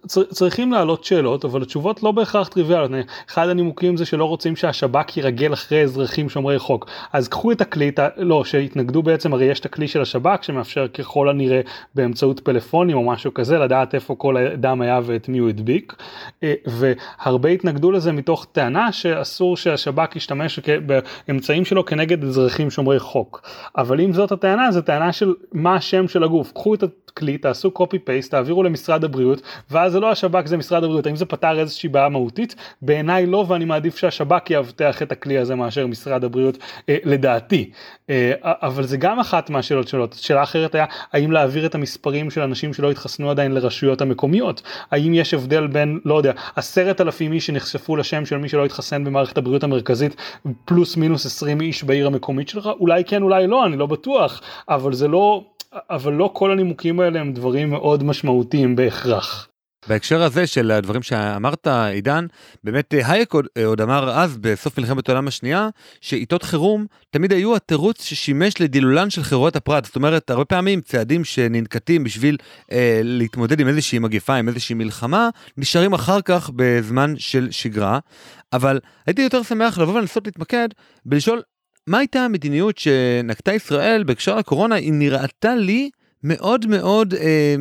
צריכים 0.07 0.71
לעלות 0.71 1.03
שאלות 1.03 1.45
אבל 1.45 1.61
התשובות 1.61 2.03
לא 2.03 2.11
בהכרח 2.11 2.47
טריוויאליות. 2.47 2.91
אחד 3.29 3.49
הנימוקים 3.49 3.97
זה 3.97 4.05
שלא 4.05 4.25
רוצים 4.25 4.55
שהשב"כ 4.55 5.17
ירגל 5.17 5.53
אחרי 5.53 5.83
אזרחים 5.83 6.29
שומרי 6.29 6.59
חוק. 6.59 6.89
אז 7.13 7.27
קחו 7.27 7.51
את 7.51 7.61
הכלי, 7.61 7.91
לא 8.17 8.45
שהתנגדו 8.45 9.03
בעצם 9.03 9.33
הרי 9.33 9.45
יש 9.45 9.59
את 9.59 9.65
הכלי 9.65 9.87
של 9.87 10.01
השב"כ 10.01 10.43
שמאפשר 10.43 10.87
ככל 10.87 11.29
הנראה 11.29 11.61
באמצעות 11.95 12.39
פלאפונים 12.39 12.97
או 12.97 13.03
משהו 13.03 13.33
כזה 13.33 13.57
לדעת 13.57 13.95
איפה 13.95 14.15
כל 14.15 14.37
אדם 14.37 14.81
היה 14.81 14.99
ואת 15.03 15.29
מי 15.29 15.37
הוא 15.37 15.49
הדביק. 15.49 15.95
אה, 16.43 16.53
והרבה 16.65 17.49
התנגדו 17.49 17.91
לזה 17.91 18.11
מתוך 18.11 18.47
טענה 18.51 18.91
שאסור 18.91 19.57
שהשב"כ 19.57 20.15
ישתמש 20.15 20.59
באמצעים 21.27 21.65
שלו 21.65 21.85
כנגד 21.85 22.23
אזרחים 22.23 22.69
שומרי 22.69 22.99
חוק. 22.99 23.41
אבל 23.77 24.01
אם 24.01 24.13
זאת 24.13 24.31
הטענה 24.31 24.71
זו 24.71 24.81
טענה 24.81 25.13
של 25.13 25.33
מה 25.51 25.75
השם 25.75 26.07
של 26.07 26.23
הגוף. 26.23 26.51
קחו 26.51 26.73
את 26.73 26.83
הכלי 27.13 27.37
תעשו 27.37 27.71
קופי 27.71 27.99
פייסט 27.99 28.31
תעבירו 28.31 28.63
למשרד 28.63 29.03
הבריאות 29.03 29.41
ואז 29.71 29.91
זה 29.91 29.99
לא 29.99 30.11
השב"כ 30.11 30.45
זה 30.45 30.57
משרד 30.57 30.83
הבריאות. 30.83 31.05
האם 31.05 31.15
זה 31.15 31.25
פתר 31.25 31.59
איזושהי 31.59 31.89
בעיה 31.89 32.09
מהותית? 32.09 32.55
בעיניי 32.81 33.25
לא 33.25 33.45
ואני 33.47 33.65
מעדיף 33.65 33.97
שהשב"כ 33.97 34.49
יאבטח 34.49 35.01
את 35.01 35.11
הכלי 35.11 35.37
הזה 35.37 35.55
מאשר 35.55 35.87
משרד 35.87 36.23
הבריאות 36.23 36.57
אה, 36.89 36.97
לדעתי. 37.03 37.71
אה, 38.09 38.33
אבל 38.43 38.83
זה 38.83 38.97
גם 38.97 39.19
אחת 39.19 39.49
מהשאלות 39.49 39.87
שלו. 39.87 40.07
שאלה 40.15 40.43
אחרת 40.43 40.75
היה 40.75 40.85
האם 41.13 41.31
להעביר 41.31 41.65
את 41.65 41.75
המספרים 41.75 42.31
של 42.31 42.41
אנשים 42.41 42.73
שלא 42.73 42.91
התחסנו 42.91 43.31
עדיין 43.31 43.51
לרשויות 43.51 44.01
המקומיות? 44.01 44.61
האם 44.91 45.13
יש 45.13 45.33
הבדל 45.33 45.67
בין 45.67 45.99
לא 46.05 46.17
יודע 46.17 46.31
עשרת 46.55 47.01
אלפים 47.01 47.33
איש 47.33 47.47
שנחשפו 47.47 47.95
לשם 47.95 48.25
של 48.25 48.37
מי 48.37 48.49
שלא 48.49 48.65
התחסן 48.65 49.03
במערכת 49.03 49.37
הבריאות 49.37 49.63
המרכזית 49.63 50.15
פלוס 50.65 50.97
מינוס 50.97 51.25
עשרים 51.25 51.61
איש 51.61 51.83
בעיר 51.83 52.07
המקומית 52.07 52.49
שלך? 52.49 52.69
אולי 52.79 53.03
כן 53.03 53.21
אולי 53.21 53.47
לא 53.47 53.65
אני 53.65 53.77
לא 53.77 53.85
בטוח. 53.85 54.41
אבל 54.69 54.93
זה 54.93 55.07
לא 55.07 55.43
אבל 55.89 56.13
לא 56.13 56.29
כל 56.33 56.51
הנימוקים 56.51 56.99
האלה 56.99 57.19
הם 57.19 57.33
דברים 57.33 57.69
מאוד 57.69 58.03
משמעותיים 58.03 58.75
בהכרח. 58.75 59.47
בהקשר 59.87 60.23
הזה 60.23 60.47
של 60.47 60.71
הדברים 60.71 61.01
שאמרת 61.01 61.67
עידן 61.67 62.25
באמת 62.63 62.93
הייק 63.05 63.33
עוד, 63.33 63.47
עוד 63.65 63.81
אמר 63.81 64.11
אז 64.11 64.37
בסוף 64.37 64.77
מלחמת 64.77 65.09
העולם 65.09 65.27
השנייה 65.27 65.69
שעיתות 66.01 66.43
חירום 66.43 66.85
תמיד 67.09 67.33
היו 67.33 67.55
התירוץ 67.55 68.03
ששימש 68.03 68.61
לדילולן 68.61 69.09
של 69.09 69.23
חירויות 69.23 69.55
הפרט 69.55 69.85
זאת 69.85 69.95
אומרת 69.95 70.29
הרבה 70.29 70.45
פעמים 70.45 70.81
צעדים 70.81 71.23
שננקטים 71.23 72.03
בשביל 72.03 72.37
אה, 72.71 73.01
להתמודד 73.03 73.59
עם 73.59 73.67
איזושהי 73.67 73.99
מגפה 73.99 74.35
עם 74.35 74.47
איזושהי 74.47 74.75
מלחמה 74.75 75.29
נשארים 75.57 75.93
אחר 75.93 76.21
כך 76.21 76.49
בזמן 76.55 77.13
של 77.17 77.47
שגרה 77.51 77.99
אבל 78.53 78.79
הייתי 79.07 79.21
יותר 79.21 79.43
שמח 79.43 79.77
לבוא 79.77 79.93
ולנסות 79.93 80.25
להתמקד 80.25 80.67
בלשאול 81.05 81.41
מה 81.87 81.97
הייתה 81.97 82.25
המדיניות 82.25 82.77
שנקטה 82.77 83.53
ישראל 83.53 84.03
בהקשר 84.03 84.35
לקורונה 84.35 84.75
היא 84.75 84.93
נראתה 84.93 85.55
לי 85.55 85.89
מאוד 86.23 86.65
מאוד 86.65 87.13
אה, 87.13 87.55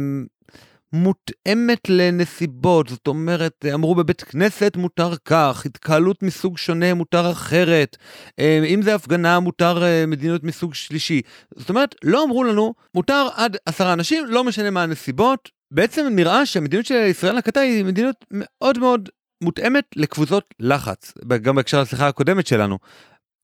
מותאמת 0.93 1.89
לנסיבות, 1.89 2.89
זאת 2.89 3.07
אומרת, 3.07 3.65
אמרו 3.75 3.95
בבית 3.95 4.23
כנסת 4.23 4.77
מותר 4.77 5.13
כך, 5.25 5.63
התקהלות 5.67 6.23
מסוג 6.23 6.59
שונה 6.59 6.95
מותר 6.95 7.31
אחרת, 7.31 7.97
אה, 8.39 8.65
אם 8.67 8.83
זה 8.83 8.95
הפגנה 8.95 9.41
מותר 9.41 9.83
אה, 9.83 10.07
מדיניות 10.07 10.45
מסוג 10.45 10.75
שלישי. 10.75 11.21
זאת 11.57 11.69
אומרת, 11.69 11.95
לא 12.05 12.25
אמרו 12.25 12.45
לנו, 12.45 12.75
מותר 12.95 13.29
עד 13.35 13.57
עשרה 13.67 13.93
אנשים, 13.93 14.25
לא 14.27 14.45
משנה 14.45 14.71
מה 14.71 14.83
הנסיבות. 14.83 15.49
בעצם 15.71 16.07
נראה 16.11 16.47
שהמדיניות 16.47 16.87
של 16.87 16.95
ישראל 16.95 17.37
נקטה 17.37 17.61
היא 17.61 17.85
מדיניות 17.85 18.25
מאוד 18.31 18.79
מאוד 18.79 19.09
מותאמת 19.43 19.85
לקבוצות 19.97 20.55
לחץ, 20.61 21.13
גם 21.43 21.55
בהקשר 21.55 21.81
לשיחה 21.83 22.09
הקודמת 22.09 22.47
שלנו. 22.47 22.79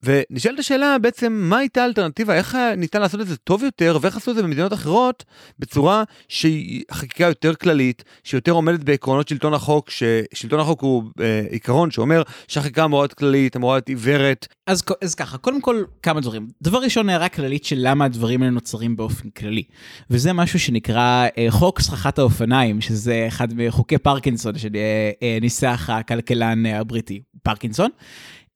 ונשאלת 0.03 0.59
השאלה 0.59 0.99
בעצם 0.99 1.33
מה 1.33 1.59
הייתה 1.59 1.83
האלטרנטיבה 1.83 2.35
איך 2.35 2.57
ניתן 2.77 3.01
לעשות 3.01 3.21
את 3.21 3.27
זה 3.27 3.37
טוב 3.37 3.65
יותר 3.65 3.99
ואיך 4.01 4.17
עשו 4.17 4.31
את 4.31 4.37
זה 4.37 4.43
במדינות 4.43 4.73
אחרות 4.73 5.25
בצורה 5.59 6.05
שהיא 6.29 6.85
חקיקה 6.93 7.25
יותר 7.25 7.55
כללית 7.55 8.05
שיותר 8.25 8.53
עומדת 8.53 8.81
בעקרונות 8.81 9.29
שלטון 9.29 9.55
החוק 9.55 9.91
ששלטון 9.91 10.61
החוק 10.61 10.83
הוא 10.83 11.05
אה, 11.21 11.43
עיקרון 11.51 11.91
שאומר 11.91 12.23
שהחקיקה 12.49 12.85
אמורה 12.85 13.03
להיות 13.03 13.15
כללית 13.15 13.57
אמורה 13.57 13.77
להיות 13.77 13.89
עיוורת. 13.89 14.47
אז, 14.67 14.83
אז 15.03 15.15
ככה 15.15 15.39
קודם 15.39 15.61
כל 15.61 15.85
כמה 16.03 16.21
דברים 16.21 16.49
דבר 16.63 16.79
ראשון 16.79 17.09
הערה 17.09 17.29
כללית 17.29 17.65
של 17.65 17.77
למה 17.79 18.05
הדברים 18.05 18.43
האלה 18.43 18.53
נוצרים 18.53 18.97
באופן 18.97 19.31
כללי 19.31 19.63
וזה 20.11 20.33
משהו 20.33 20.61
שנקרא 20.61 21.27
אה, 21.39 21.47
חוק 21.51 21.81
סככת 21.81 22.19
האופניים 22.19 22.81
שזה 22.81 23.25
אחד 23.29 23.49
מחוקי 23.55 23.99
פרקינסון 23.99 24.55
שניסח 24.59 25.87
אה, 25.91 25.99
הכלכלן 25.99 26.67
הבריטי 26.67 27.23
פרקינסון. 27.43 27.91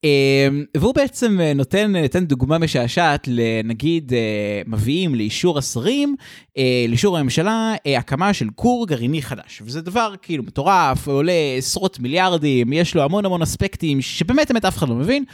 אמ, 0.04 0.64
והוא 0.76 0.94
בעצם 0.94 1.40
אה, 1.40 1.54
נותן, 1.54 1.96
נותן 1.96 2.24
דוגמה 2.24 2.58
משעשעת 2.58 3.28
לנגיד 3.28 4.12
אה, 4.12 4.62
מביאים 4.66 5.14
לאישור 5.14 5.58
השרים, 5.58 6.16
אה, 6.58 6.84
לאישור 6.88 7.18
הממשלה, 7.18 7.74
הקמה 7.98 8.34
של 8.34 8.46
כור 8.54 8.86
גרעיני 8.86 9.22
חדש. 9.22 9.62
וזה 9.64 9.80
דבר 9.80 10.14
כאילו 10.22 10.42
מטורף, 10.42 11.08
עולה 11.08 11.32
עשרות 11.58 12.00
מיליארדים, 12.00 12.72
יש 12.72 12.94
לו 12.94 13.02
המון 13.02 13.24
המון 13.24 13.42
אספקטים 13.42 14.00
שבאמת 14.00 14.48
באמת 14.50 14.64
אף 14.64 14.76
אחד 14.78 14.88
לא 14.88 14.94
מבין, 14.94 15.24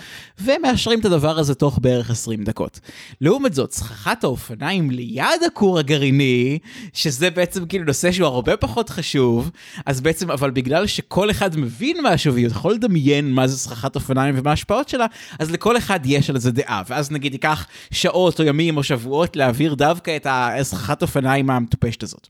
ומאשרים 0.40 1.00
את 1.00 1.04
הדבר 1.04 1.38
הזה 1.38 1.54
תוך 1.54 1.78
בערך 1.82 2.10
20 2.10 2.44
דקות. 2.44 2.80
לעומת 3.20 3.54
זאת, 3.54 3.72
סככת 3.72 4.24
האופניים 4.24 4.90
ליד 4.90 5.42
הכור 5.46 5.78
הגרעיני, 5.78 6.58
שזה 6.92 7.30
בעצם 7.30 7.66
כאילו 7.66 7.84
נושא 7.84 8.12
שהוא 8.12 8.26
הרבה 8.26 8.56
פחות 8.56 8.90
חשוב, 8.90 9.50
אז 9.86 10.00
בעצם, 10.00 10.30
אבל 10.30 10.50
בגלל 10.50 10.86
שכל 10.86 11.30
אחד 11.30 11.56
מבין 11.56 11.96
משהו 12.02 12.34
ויכול 12.34 12.72
לדמיין 12.72 13.30
מה 13.30 13.46
זה 13.46 13.58
סככת 13.58 13.96
אופניים 13.96 14.34
ומה 14.38 14.56
ההשפעות 14.58 14.88
שלה, 14.88 15.06
אז 15.38 15.50
לכל 15.50 15.76
אחד 15.76 16.00
יש 16.04 16.30
על 16.30 16.38
זה 16.38 16.52
דעה, 16.52 16.82
ואז 16.88 17.10
נגיד 17.10 17.32
ייקח 17.32 17.66
שעות 17.90 18.40
או 18.40 18.44
ימים 18.44 18.76
או 18.76 18.82
שבועות 18.82 19.36
להעביר 19.36 19.74
דווקא 19.74 20.16
את 20.16 20.26
הסככת 20.30 21.02
אופניים 21.02 21.50
המטופשת 21.50 22.02
הזאת. 22.02 22.28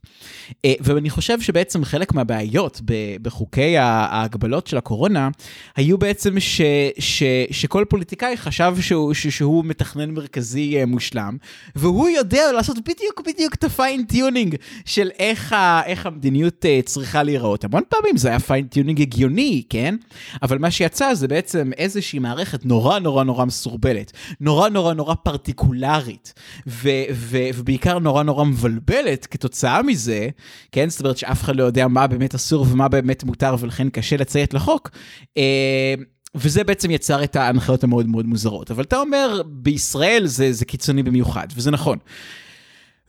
אה, 0.65 0.73
ואני 0.79 1.09
חושב 1.09 1.41
שבעצם 1.41 1.85
חלק 1.85 2.13
מהבעיות 2.13 2.81
בחוקי 3.21 3.77
ההגבלות 3.77 4.67
של 4.67 4.77
הקורונה, 4.77 5.29
היו 5.75 5.97
בעצם 5.97 6.39
ש, 6.39 6.61
ש, 6.99 7.23
שכל 7.51 7.85
פוליטיקאי 7.89 8.37
חשב 8.37 8.75
שהוא, 8.81 9.13
שהוא 9.13 9.65
מתכנן 9.65 10.11
מרכזי 10.11 10.77
אה, 10.77 10.85
מושלם, 10.85 11.37
והוא 11.75 12.09
יודע 12.09 12.51
לעשות 12.51 12.77
בדיוק 12.77 13.21
בדיוק 13.27 13.53
את 13.53 13.63
ה 13.63 13.71
fine-tuning 13.71 14.55
של 14.85 15.09
איך, 15.19 15.53
ה, 15.53 15.81
איך 15.85 16.05
המדיניות 16.05 16.65
אה, 16.65 16.79
צריכה 16.85 17.23
להיראות. 17.23 17.63
המון 17.63 17.83
פעמים 17.89 18.17
זה 18.17 18.29
היה 18.29 18.39
fine-tuning 18.39 19.01
הגיוני, 19.01 19.63
כן? 19.69 19.95
אבל 20.41 20.57
מה 20.57 20.71
שיצא 20.71 21.13
זה 21.13 21.27
בעצם 21.27 21.71
איזושהי 21.77 22.18
שהיא 22.19 22.29
מערכת 22.29 22.65
נורא 22.65 22.99
נורא 22.99 23.23
נורא 23.23 23.45
מסורבלת, 23.45 24.11
נורא 24.39 24.69
נורא 24.69 24.93
נורא 24.93 25.15
פרטיקולרית, 25.15 26.33
ו- 26.67 26.89
ו- 27.11 27.49
ובעיקר 27.55 27.99
נורא 27.99 28.23
נורא 28.23 28.43
מבלבלת 28.43 29.25
כתוצאה 29.25 29.83
מזה, 29.83 30.29
כן? 30.71 30.89
זאת 30.89 30.99
אומרת 30.99 31.17
שאף 31.17 31.43
אחד 31.43 31.55
לא 31.55 31.63
יודע 31.63 31.87
מה 31.87 32.07
באמת 32.07 32.35
אסור 32.35 32.65
ומה 32.69 32.87
באמת 32.87 33.23
מותר 33.23 33.55
ולכן 33.59 33.89
קשה 33.89 34.17
לציית 34.17 34.53
לחוק. 34.53 34.89
אה, 35.37 35.93
וזה 36.35 36.63
בעצם 36.63 36.91
יצר 36.91 37.23
את 37.23 37.35
ההנחיות 37.35 37.83
המאוד 37.83 38.07
מאוד 38.07 38.25
מוזרות. 38.25 38.71
אבל 38.71 38.83
אתה 38.83 38.97
אומר, 38.97 39.41
בישראל 39.45 40.25
זה, 40.25 40.53
זה 40.53 40.65
קיצוני 40.65 41.03
במיוחד, 41.03 41.47
וזה 41.55 41.71
נכון. 41.71 41.97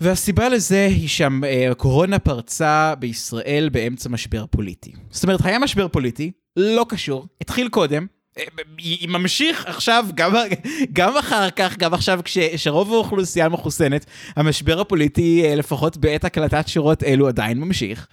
והסיבה 0.01 0.49
לזה 0.49 0.87
היא 0.87 1.09
שהקורונה 1.09 2.19
פרצה 2.19 2.95
בישראל 2.99 3.69
באמצע 3.73 4.09
משבר 4.09 4.45
פוליטי. 4.51 4.93
זאת 5.11 5.25
אומרת, 5.25 5.45
היה 5.45 5.59
משבר 5.59 5.89
פוליטי, 5.89 6.31
לא 6.57 6.87
קשור, 6.89 7.27
התחיל 7.41 7.69
קודם, 7.69 8.07
ממשיך 9.09 9.67
עכשיו, 9.67 10.07
גם, 10.15 10.33
גם 10.93 11.17
אחר 11.17 11.51
כך, 11.51 11.79
גם 11.79 11.95
עכשיו 11.95 12.21
כשרוב 12.25 12.93
האוכלוסייה 12.93 13.49
מחוסנת, 13.49 14.07
המשבר 14.37 14.81
הפוליטי, 14.81 15.43
לפחות 15.57 15.97
בעת 15.97 16.25
הקלטת 16.25 16.69
שורות 16.69 17.03
אלו, 17.03 17.29
עדיין 17.29 17.61
ממשיך. 17.61 18.07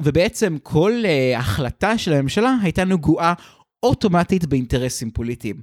ובעצם 0.00 0.56
כל 0.62 0.92
החלטה 1.36 1.98
של 1.98 2.12
הממשלה 2.12 2.54
הייתה 2.62 2.84
נגועה 2.84 3.34
אוטומטית 3.84 4.46
באינטרסים 4.46 5.10
פוליטיים. 5.10 5.56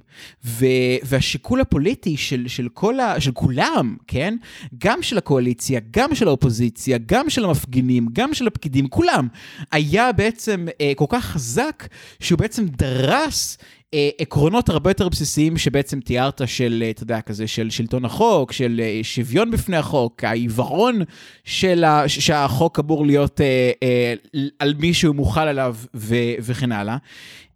ו, 0.44 0.66
והשיקול 1.02 1.60
הפוליטי 1.60 2.16
של, 2.16 2.48
של, 2.48 2.68
כל 2.74 3.00
ה, 3.00 3.20
של 3.20 3.32
כולם, 3.32 3.96
כן? 4.06 4.36
גם 4.78 5.02
של 5.02 5.18
הקואליציה, 5.18 5.80
גם 5.90 6.14
של 6.14 6.28
האופוזיציה, 6.28 6.98
גם 7.06 7.30
של 7.30 7.44
המפגינים, 7.44 8.08
גם 8.12 8.34
של 8.34 8.46
הפקידים, 8.46 8.88
כולם, 8.88 9.28
היה 9.72 10.12
בעצם 10.12 10.66
אה, 10.80 10.92
כל 10.96 11.06
כך 11.08 11.24
חזק, 11.24 11.88
שהוא 12.20 12.38
בעצם 12.38 12.66
דרס 12.66 13.58
אה, 13.94 14.10
עקרונות 14.18 14.68
הרבה 14.68 14.90
יותר 14.90 15.08
בסיסיים 15.08 15.58
שבעצם 15.58 16.00
תיארת 16.00 16.40
של, 16.46 16.82
אה, 16.86 16.90
אתה 16.90 17.02
יודע, 17.02 17.20
כזה, 17.20 17.46
של 17.46 17.70
שלטון 17.70 18.04
החוק, 18.04 18.52
של 18.52 18.80
אה, 18.84 19.00
שוויון 19.02 19.50
בפני 19.50 19.76
החוק, 19.76 20.24
העיוורון 20.24 21.02
של 21.44 21.84
ה, 21.84 22.08
שהחוק 22.08 22.78
אמור 22.78 23.06
להיות 23.06 23.40
אה, 23.40 23.70
אה, 23.82 24.14
על 24.58 24.74
מי 24.78 24.94
שהוא 24.94 25.14
מוכל 25.14 25.40
עליו 25.40 25.76
ו, 25.94 26.16
וכן 26.40 26.72
הלאה. 26.72 26.96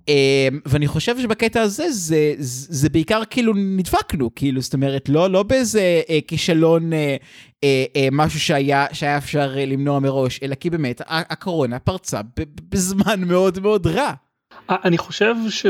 אמ, 0.09 0.15
ואני 0.67 0.87
חושב 0.87 1.19
שבקטע 1.19 1.61
הזה 1.61 1.91
זה, 1.91 2.35
זה 2.39 2.89
בעיקר 2.89 3.23
כאילו 3.31 3.53
נדפקנו, 3.57 4.31
כאילו, 4.35 4.61
זאת 4.61 4.75
אומרת, 4.75 5.09
לא, 5.09 5.31
לא 5.31 5.43
באיזה 5.43 6.03
אה, 6.09 6.19
כישלון, 6.29 6.93
אה, 6.93 7.17
אה, 7.65 7.85
אה, 7.97 8.09
משהו 8.13 8.41
שהיה, 8.41 8.87
שהיה 8.93 9.19
אפשר 9.19 9.55
אה, 9.59 9.67
למנוע 9.67 10.01
מראש, 10.01 10.41
אלא 10.43 10.55
כי 10.55 10.71
באמת 10.71 11.01
הקורונה 11.09 11.79
פרצה 11.79 12.21
בזמן 12.69 13.25
מאוד 13.25 13.59
מאוד 13.59 13.87
רע. 13.87 14.13
אני 14.69 14.99
חושב 14.99 15.35
ש... 15.51 15.67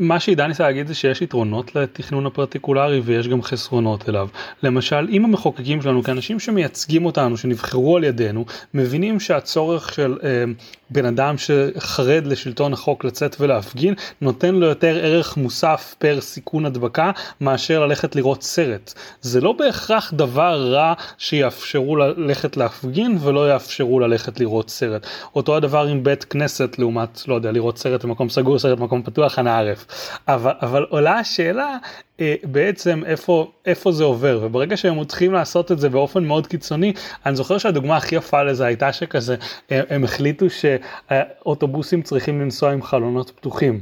מה 0.00 0.20
שעידן 0.20 0.46
ניסה 0.46 0.62
להגיד 0.62 0.86
זה 0.86 0.94
שיש 0.94 1.22
יתרונות 1.22 1.74
לתכנון 1.74 2.26
הפרטיקולרי 2.26 3.00
ויש 3.04 3.28
גם 3.28 3.42
חסרונות 3.42 4.08
אליו. 4.08 4.28
למשל, 4.62 5.08
אם 5.10 5.24
המחוקקים 5.24 5.82
שלנו 5.82 6.02
כאנשים 6.02 6.40
שמייצגים 6.40 7.06
אותנו, 7.06 7.36
שנבחרו 7.36 7.96
על 7.96 8.04
ידינו, 8.04 8.44
מבינים 8.74 9.20
שהצורך 9.20 9.94
של 9.94 10.18
אה, 10.24 10.44
בן 10.90 11.04
אדם 11.04 11.34
שחרד 11.38 12.26
לשלטון 12.26 12.72
החוק 12.72 13.04
לצאת 13.04 13.36
ולהפגין, 13.40 13.94
נותן 14.20 14.54
לו 14.54 14.66
יותר 14.66 14.98
ערך 15.02 15.36
מוסף 15.36 15.94
פר 15.98 16.20
סיכון 16.20 16.66
הדבקה 16.66 17.10
מאשר 17.40 17.86
ללכת 17.86 18.16
לראות 18.16 18.42
סרט. 18.42 18.94
זה 19.20 19.40
לא 19.40 19.52
בהכרח 19.52 20.12
דבר 20.14 20.72
רע 20.72 20.92
שיאפשרו 21.18 21.96
ללכת 21.96 22.56
להפגין 22.56 23.18
ולא 23.20 23.52
יאפשרו 23.52 24.00
ללכת 24.00 24.40
לראות 24.40 24.70
סרט. 24.70 25.06
אותו 25.34 25.56
הדבר 25.56 25.86
עם 25.86 26.04
בית 26.04 26.24
כנסת 26.24 26.78
לעומת, 26.78 27.28
לא 27.28 27.34
יודע, 27.34 27.52
לראות 27.52 27.78
סרט 27.78 28.04
במקום 28.04 28.28
סגור, 28.28 28.58
סרט 28.58 28.78
במקום 28.78 29.02
פתוח, 29.02 29.38
אנא 29.38 29.48
ערף. 29.48 29.86
אבל, 30.28 30.52
אבל 30.62 30.86
עולה 30.88 31.18
השאלה 31.18 31.76
אה, 32.20 32.34
בעצם 32.44 33.02
איפה, 33.06 33.52
איפה 33.66 33.92
זה 33.92 34.04
עובר 34.04 34.40
וברגע 34.42 34.76
שהם 34.76 35.00
מתחילים 35.00 35.32
לעשות 35.32 35.72
את 35.72 35.78
זה 35.78 35.88
באופן 35.88 36.24
מאוד 36.24 36.46
קיצוני 36.46 36.92
אני 37.26 37.36
זוכר 37.36 37.58
שהדוגמה 37.58 37.96
הכי 37.96 38.14
יפה 38.14 38.42
לזה 38.42 38.66
הייתה 38.66 38.92
שכזה 38.92 39.36
הם, 39.70 39.84
הם 39.90 40.04
החליטו 40.04 40.46
שאוטובוסים 40.50 42.02
צריכים 42.02 42.40
לנסוע 42.40 42.72
עם 42.72 42.82
חלונות 42.82 43.30
פתוחים 43.30 43.80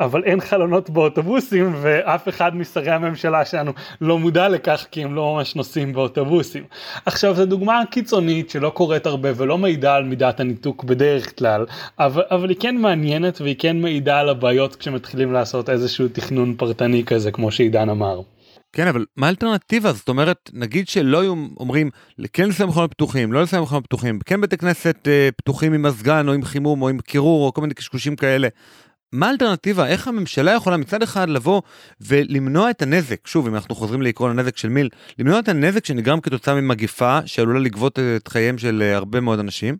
אבל 0.00 0.24
אין 0.24 0.40
חלונות 0.40 0.90
באוטובוסים 0.90 1.72
ואף 1.80 2.28
אחד 2.28 2.56
משרי 2.56 2.90
הממשלה 2.90 3.44
שלנו 3.44 3.72
לא 4.00 4.18
מודע 4.18 4.48
לכך 4.48 4.86
כי 4.90 5.04
הם 5.04 5.14
לא 5.14 5.34
ממש 5.34 5.56
נוסעים 5.56 5.92
באוטובוסים. 5.92 6.64
עכשיו 7.06 7.34
זו 7.34 7.46
דוגמה 7.46 7.82
קיצונית 7.90 8.50
שלא 8.50 8.70
קורית 8.70 9.06
הרבה 9.06 9.28
ולא 9.36 9.58
מעידה 9.58 9.94
על 9.94 10.04
מידת 10.04 10.40
הניתוק 10.40 10.84
בדרך 10.84 11.38
כלל 11.38 11.66
אבל, 11.98 12.22
אבל 12.30 12.48
היא 12.48 12.56
כן 12.60 12.76
מעניינת 12.76 13.40
והיא 13.40 13.56
כן 13.58 13.80
מעידה 13.80 14.18
על 14.18 14.28
הבעיות 14.28 14.76
כשמתחילים 14.76 15.32
לעשות 15.32 15.70
איזשהו 15.70 16.08
תכנון 16.08 16.54
פרטני 16.56 17.04
כזה 17.04 17.30
כמו 17.30 17.50
שעידן 17.50 17.88
אמר. 17.88 18.20
כן 18.72 18.86
אבל 18.86 19.04
מה 19.16 19.26
האלטרנטיבה 19.26 19.92
זאת 19.92 20.08
אומרת 20.08 20.50
נגיד 20.52 20.88
שלא 20.88 21.20
היו 21.20 21.34
אומרים 21.60 21.90
כן 22.32 22.48
לסיים 22.48 22.68
מכונות 22.68 22.90
פתוחים 22.90 23.32
לא 23.32 23.42
לסיים 23.42 23.62
מכונות 23.62 23.84
פתוחים 23.84 24.18
כן 24.26 24.40
בתי 24.40 24.56
כנסת 24.56 25.08
אה, 25.08 25.28
פתוחים 25.36 25.72
עם 25.72 25.82
מזגן 25.82 26.28
או 26.28 26.32
עם 26.32 26.44
חימום 26.44 26.82
או 26.82 26.88
עם 26.88 26.98
קירור 26.98 27.46
או 27.46 27.52
כל 27.52 27.60
מיני 27.60 27.74
קשקושים 27.74 28.16
כאלה 28.16 28.48
מה 29.12 29.26
האלטרנטיבה? 29.28 29.86
איך 29.86 30.08
הממשלה 30.08 30.52
יכולה 30.52 30.76
מצד 30.76 31.02
אחד 31.02 31.28
לבוא 31.28 31.62
ולמנוע 32.00 32.70
את 32.70 32.82
הנזק, 32.82 33.26
שוב 33.26 33.46
אם 33.46 33.54
אנחנו 33.54 33.74
חוזרים 33.74 34.02
לעקרון 34.02 34.30
הנזק 34.30 34.56
של 34.56 34.68
מיל, 34.68 34.88
למנוע 35.18 35.38
את 35.38 35.48
הנזק 35.48 35.84
שנגרם 35.84 36.20
כתוצאה 36.20 36.54
ממגיפה 36.54 37.18
שעלולה 37.26 37.60
לגבות 37.60 37.98
את 37.98 38.28
חייהם 38.28 38.58
של 38.58 38.82
אה, 38.82 38.96
הרבה 38.96 39.20
מאוד 39.20 39.38
אנשים, 39.38 39.76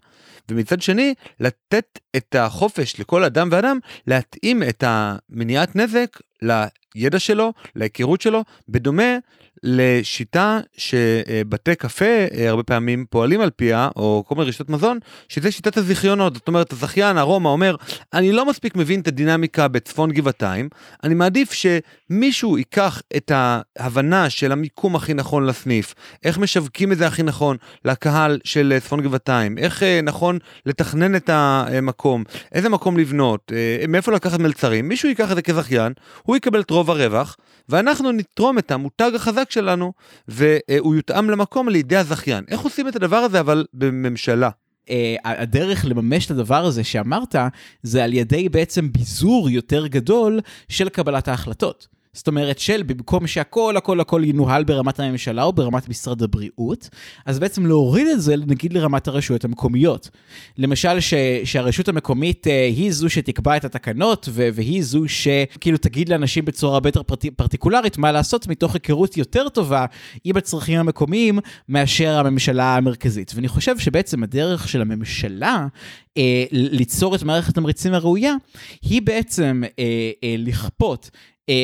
ומצד 0.51 0.83
שני 0.83 1.15
לתת 1.41 1.99
את 2.17 2.35
החופש 2.35 3.01
לכל 3.01 3.25
אדם 3.25 3.49
ואדם 3.53 3.79
להתאים 4.07 4.63
את 4.63 4.85
המניעת 4.87 5.77
נזק 5.77 6.19
לידע 6.43 7.19
שלו, 7.19 7.53
להיכרות 7.77 8.21
שלו, 8.21 8.45
בדומה 8.69 9.19
לשיטה 9.63 10.61
שבתי 10.77 11.75
קפה 11.75 12.05
אה, 12.05 12.49
הרבה 12.49 12.63
פעמים 12.63 13.05
פועלים 13.11 13.41
על 13.41 13.51
פיה, 13.51 13.89
או 13.97 14.25
כל 14.27 14.35
מיני 14.35 14.49
רשתות 14.49 14.71
מזון, 14.71 14.99
שזה 15.29 15.53
שיטת 15.53 15.77
הזיכיונות. 15.77 16.35
זאת 16.35 16.49
אומרת, 16.49 16.73
הזכיין, 16.73 17.19
הרומא, 17.19 17.49
אומר, 17.49 17.77
אני 18.13 18.33
לא 18.33 18.47
מספיק 18.47 18.77
מבין 18.77 19.01
את 19.01 19.09
הדינמיקה 19.09 19.69
בצפון 19.69 20.13
גבעתיים, 20.13 20.69
אני 21.05 21.15
מעדיף 21.15 21.53
שמישהו 21.53 22.59
ייקח 22.59 23.03
את 23.17 23.33
ההבנה 23.35 24.31
של 24.31 24.53
המיקום 24.53 24.97
הכי 24.97 25.15
נכון 25.15 25.47
לסניף, 25.47 25.95
איך 26.25 26.39
משווקים 26.39 26.93
את 26.93 26.99
זה 26.99 27.07
הכי 27.07 27.23
נכון 27.23 27.57
לקהל 27.85 28.39
של 28.45 28.73
אה, 28.73 28.81
צפון 28.81 29.03
גבעתיים, 29.03 29.59
איך 29.59 29.83
אה, 29.83 30.01
נכון 30.03 30.39
לתכנן 30.67 31.17
את 31.17 31.31
המקום, 31.33 32.25
איזה 32.53 32.69
מקום 32.69 32.99
לבנות, 32.99 33.53
מאיפה 33.89 34.13
לקחת 34.13 34.41
מלצרים, 34.41 34.89
מישהו 34.89 35.09
ייקח 35.09 35.31
את 35.31 35.37
זה 35.37 35.43
כזכיין, 35.43 35.93
הוא 36.23 36.37
יקבל 36.37 36.61
את 36.61 36.71
רוב 36.71 36.91
הרווח, 36.91 37.37
ואנחנו 37.69 38.13
נתרום 38.13 38.59
את 38.59 38.71
המותג 38.71 39.11
החזק 39.15 39.48
שלנו, 39.51 39.93
והוא 40.29 40.95
יותאם 40.95 41.31
למקום 41.31 41.69
על 41.69 41.77
ידי 41.77 41.97
הזכיין. 41.97 42.45
איך 42.49 42.61
עושים 42.61 42.89
את 42.89 42.97
הדבר 42.97 43.17
הזה 43.17 43.41
אבל 43.41 43.65
בממשלה? 43.75 44.51
אה, 44.91 45.17
הדרך 45.25 45.85
לממש 45.89 46.27
את 46.27 46.31
הדבר 46.31 46.65
הזה 46.65 46.85
שאמרת, 46.85 47.35
זה 47.83 48.05
על 48.05 48.13
ידי 48.13 48.49
בעצם 48.49 48.93
ביזור 48.93 49.51
יותר 49.51 49.87
גדול 49.87 50.41
של 50.69 50.89
קבלת 50.89 51.29
ההחלטות. 51.29 51.98
זאת 52.19 52.29
אומרת 52.29 52.59
של 52.59 52.83
במקום 52.83 53.27
שהכל 53.27 53.77
הכל 53.77 54.01
הכל 54.01 54.23
ינוהל 54.25 54.65
ברמת 54.65 55.01
הממשלה 55.01 55.43
או 55.43 55.53
ברמת 55.53 55.89
משרד 55.89 56.23
הבריאות, 56.23 56.89
אז 57.27 57.39
בעצם 57.39 57.67
להוריד 57.67 58.07
את 58.07 58.21
זה 58.21 58.35
נגיד 58.47 58.73
לרמת 58.73 59.09
הרשויות 59.09 59.45
המקומיות. 59.45 60.11
למשל 60.59 61.01
ש, 61.01 61.15
שהרשות 61.45 61.89
המקומית 61.89 62.47
אה, 62.47 62.67
היא 62.67 62.93
זו 62.93 63.11
שתקבע 63.11 63.57
את 63.57 63.65
התקנות 63.65 64.29
והיא 64.33 64.83
זו 64.83 65.03
שכאילו 65.09 65.79
תגיד 65.79 66.09
לאנשים 66.09 66.45
בצורה 66.45 66.75
הרבה 66.75 66.89
יותר 66.89 67.03
פרט, 67.03 67.27
פרטיקולרית 67.27 67.99
מה 67.99 68.13
לעשות 68.13 68.49
מתוך 68.49 68.75
היכרות 68.75 69.17
יותר 69.17 69.49
טובה 69.49 69.87
עם 70.25 70.37
הצרכים 70.37 70.81
המקומיים 70.81 71.39
מאשר 71.69 72.19
הממשלה 72.19 72.77
המרכזית. 72.77 73.33
ואני 73.35 73.49
חושב 73.49 73.79
שבעצם 73.79 74.23
הדרך 74.23 74.69
של 74.69 74.81
הממשלה 74.81 75.67
אה, 76.17 76.45
ליצור 76.53 77.15
את 77.15 77.23
מערכת 77.23 77.49
התמריצים 77.49 77.95
הראויה 77.95 78.35
היא 78.83 79.03
בעצם 79.03 79.63
אה, 79.79 80.11
אה, 80.25 80.35
לכפות 80.39 81.11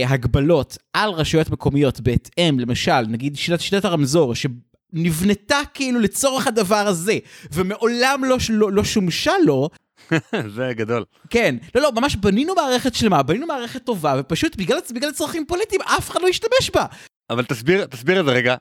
הגבלות 0.07 0.79
על 0.93 1.11
רשויות 1.11 1.51
מקומיות 1.51 2.01
בהתאם, 2.01 2.61
למשל, 2.61 3.01
נגיד 3.01 3.37
שיטת, 3.37 3.61
שיטת 3.61 3.85
הרמזור, 3.85 4.35
שנבנתה 4.35 5.59
כאילו 5.75 6.01
לצורך 6.01 6.47
הדבר 6.47 6.87
הזה, 6.87 7.19
ומעולם 7.53 8.25
לא, 8.25 8.37
לא, 8.51 8.73
לא 8.73 8.85
שומשה 8.85 9.33
לו, 9.45 9.69
זה 10.55 10.73
גדול. 10.73 11.05
כן, 11.31 11.57
לא, 11.75 11.83
לא, 11.83 11.93
ממש 11.93 12.17
בנינו 12.17 12.55
מערכת 12.55 12.95
שלמה, 12.95 13.23
בנינו 13.23 13.47
מערכת 13.47 13.85
טובה, 13.85 14.15
ופשוט 14.21 14.57
בגלל, 14.57 14.79
בגלל 14.95 15.13
צרכים 15.13 15.47
פוליטיים 15.47 15.81
אף 15.83 16.11
אחד 16.11 16.23
לא 16.23 16.29
השתמש 16.29 16.71
בה. 16.75 16.87
אבל 17.31 17.45
תסביר, 17.45 17.87
תסביר 17.87 18.21
את 18.21 18.25
זה 18.25 18.31
רגע, 18.31 18.57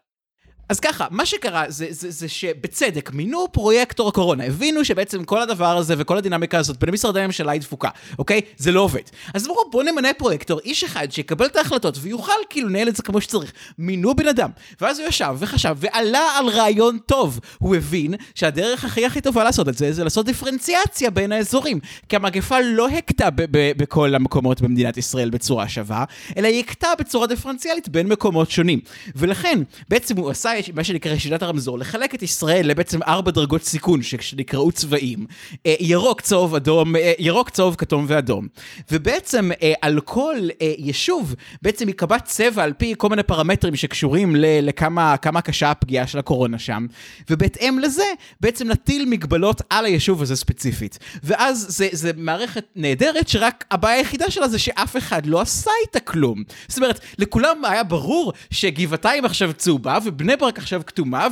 אז 0.69 0.79
ככה, 0.79 1.07
מה 1.11 1.25
שקרה 1.25 1.63
זה, 1.67 1.87
זה, 1.89 2.11
זה 2.11 2.29
שבצדק 2.29 3.11
מינו 3.13 3.47
פרויקטור 3.51 4.09
הקורונה, 4.09 4.45
הבינו 4.45 4.85
שבעצם 4.85 5.23
כל 5.23 5.41
הדבר 5.41 5.77
הזה 5.77 5.95
וכל 5.97 6.17
הדינמיקה 6.17 6.57
הזאת 6.57 6.79
בין 6.79 6.89
משרדי 6.89 7.21
הממשלה 7.21 7.51
היא 7.51 7.61
דפוקה, 7.61 7.89
אוקיי? 8.19 8.41
זה 8.57 8.71
לא 8.71 8.81
עובד. 8.81 9.01
אז 9.33 9.45
אמרו 9.47 9.63
בואו 9.71 9.83
נמנה 9.83 10.13
פרויקטור, 10.17 10.59
איש 10.59 10.83
אחד 10.83 11.11
שיקבל 11.11 11.45
את 11.45 11.55
ההחלטות 11.55 11.97
ויוכל 12.01 12.31
כאילו 12.49 12.69
לנהל 12.69 12.87
את 12.87 12.95
זה 12.95 13.03
כמו 13.03 13.21
שצריך. 13.21 13.53
מינו 13.77 14.15
בן 14.15 14.27
אדם, 14.27 14.49
ואז 14.81 14.99
הוא 14.99 15.07
ישב 15.07 15.35
וחשב 15.39 15.75
ועלה 15.79 16.37
על 16.37 16.49
רעיון 16.49 16.97
טוב. 17.05 17.39
הוא 17.59 17.75
הבין 17.75 18.13
שהדרך 18.35 18.85
הכי 18.85 19.05
הכי 19.05 19.21
טובה 19.21 19.43
לעשות 19.43 19.69
את 19.69 19.77
זה 19.77 19.93
זה 19.93 20.03
לעשות 20.03 20.25
דיפרנציאציה 20.25 21.09
בין 21.09 21.31
האזורים. 21.31 21.79
כי 22.09 22.15
המגפה 22.15 22.59
לא 22.59 22.89
הכתה 22.89 23.29
בכל 23.77 24.15
המקומות 24.15 24.61
במדינת 24.61 24.97
ישראל 24.97 25.29
בצורה 25.29 25.69
שווה, 25.69 26.03
אלא 26.37 26.47
היא 26.47 26.59
הכתה 26.59 26.87
בצורה 26.99 27.27
דיפרנציאלית 27.27 27.89
בין 27.89 28.07
מקומות 28.07 28.51
שונים. 28.51 28.79
ולכן, 29.15 29.59
בעצם 29.89 30.17
הוא 30.17 30.29
עשה 30.29 30.52
מה 30.73 30.83
שנקרא 30.83 31.17
שיטת 31.17 31.41
הרמזור, 31.41 31.79
לחלק 31.79 32.15
את 32.15 32.21
ישראל 32.21 32.67
לבעצם 32.67 33.03
ארבע 33.03 33.31
דרגות 33.31 33.63
סיכון 33.63 34.01
שנקראו 34.01 34.71
צבעים, 34.71 35.25
אה, 35.65 35.75
ירוק, 35.79 36.21
צהוב, 36.21 36.55
אדום, 36.55 36.95
אה, 36.95 37.13
ירוק, 37.19 37.49
צהוב, 37.49 37.75
כתום 37.75 38.05
ואדום. 38.07 38.47
ובעצם 38.91 39.51
אה, 39.61 39.73
על 39.81 39.99
כל 39.99 40.35
יישוב 40.77 41.35
בעצם 41.61 41.87
ייקבע 41.87 42.19
צבע 42.19 42.63
על 42.63 42.73
פי 42.73 42.93
כל 42.97 43.09
מיני 43.09 43.23
פרמטרים 43.23 43.75
שקשורים 43.75 44.35
לכמה 44.37 45.41
קשה 45.43 45.71
הפגיעה 45.71 46.07
של 46.07 46.19
הקורונה 46.19 46.59
שם, 46.59 46.85
ובהתאם 47.29 47.79
לזה 47.81 48.05
בעצם 48.41 48.71
נטיל 48.71 49.05
מגבלות 49.05 49.61
על 49.69 49.85
היישוב 49.85 50.21
הזה 50.21 50.35
ספציפית. 50.35 50.99
ואז 51.23 51.65
זה, 51.69 51.87
זה 51.91 52.11
מערכת 52.17 52.65
נהדרת 52.75 53.27
שרק 53.27 53.65
הבעיה 53.71 53.97
היחידה 53.97 54.31
שלה 54.31 54.47
זה 54.47 54.59
שאף 54.59 54.97
אחד 54.97 55.25
לא 55.25 55.41
עשה 55.41 55.71
איתה 55.81 55.99
כלום. 55.99 56.43
זאת 56.67 56.77
אומרת, 56.77 56.99
לכולם 57.17 57.65
היה 57.65 57.83
ברור 57.83 58.33
שגבעתיים 58.51 59.25
עכשיו 59.25 59.53
צהובה, 59.53 59.97
ובני 60.05 60.35
ברק 60.43 60.57
עכשיו 60.57 60.81
כתומה, 60.87 61.27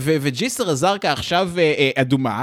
וג'יסר 0.00 0.70
א-זרקא 0.70 1.06
עכשיו 1.06 1.50
אה, 1.58 1.62
אה, 1.78 1.90
אדומה, 2.02 2.42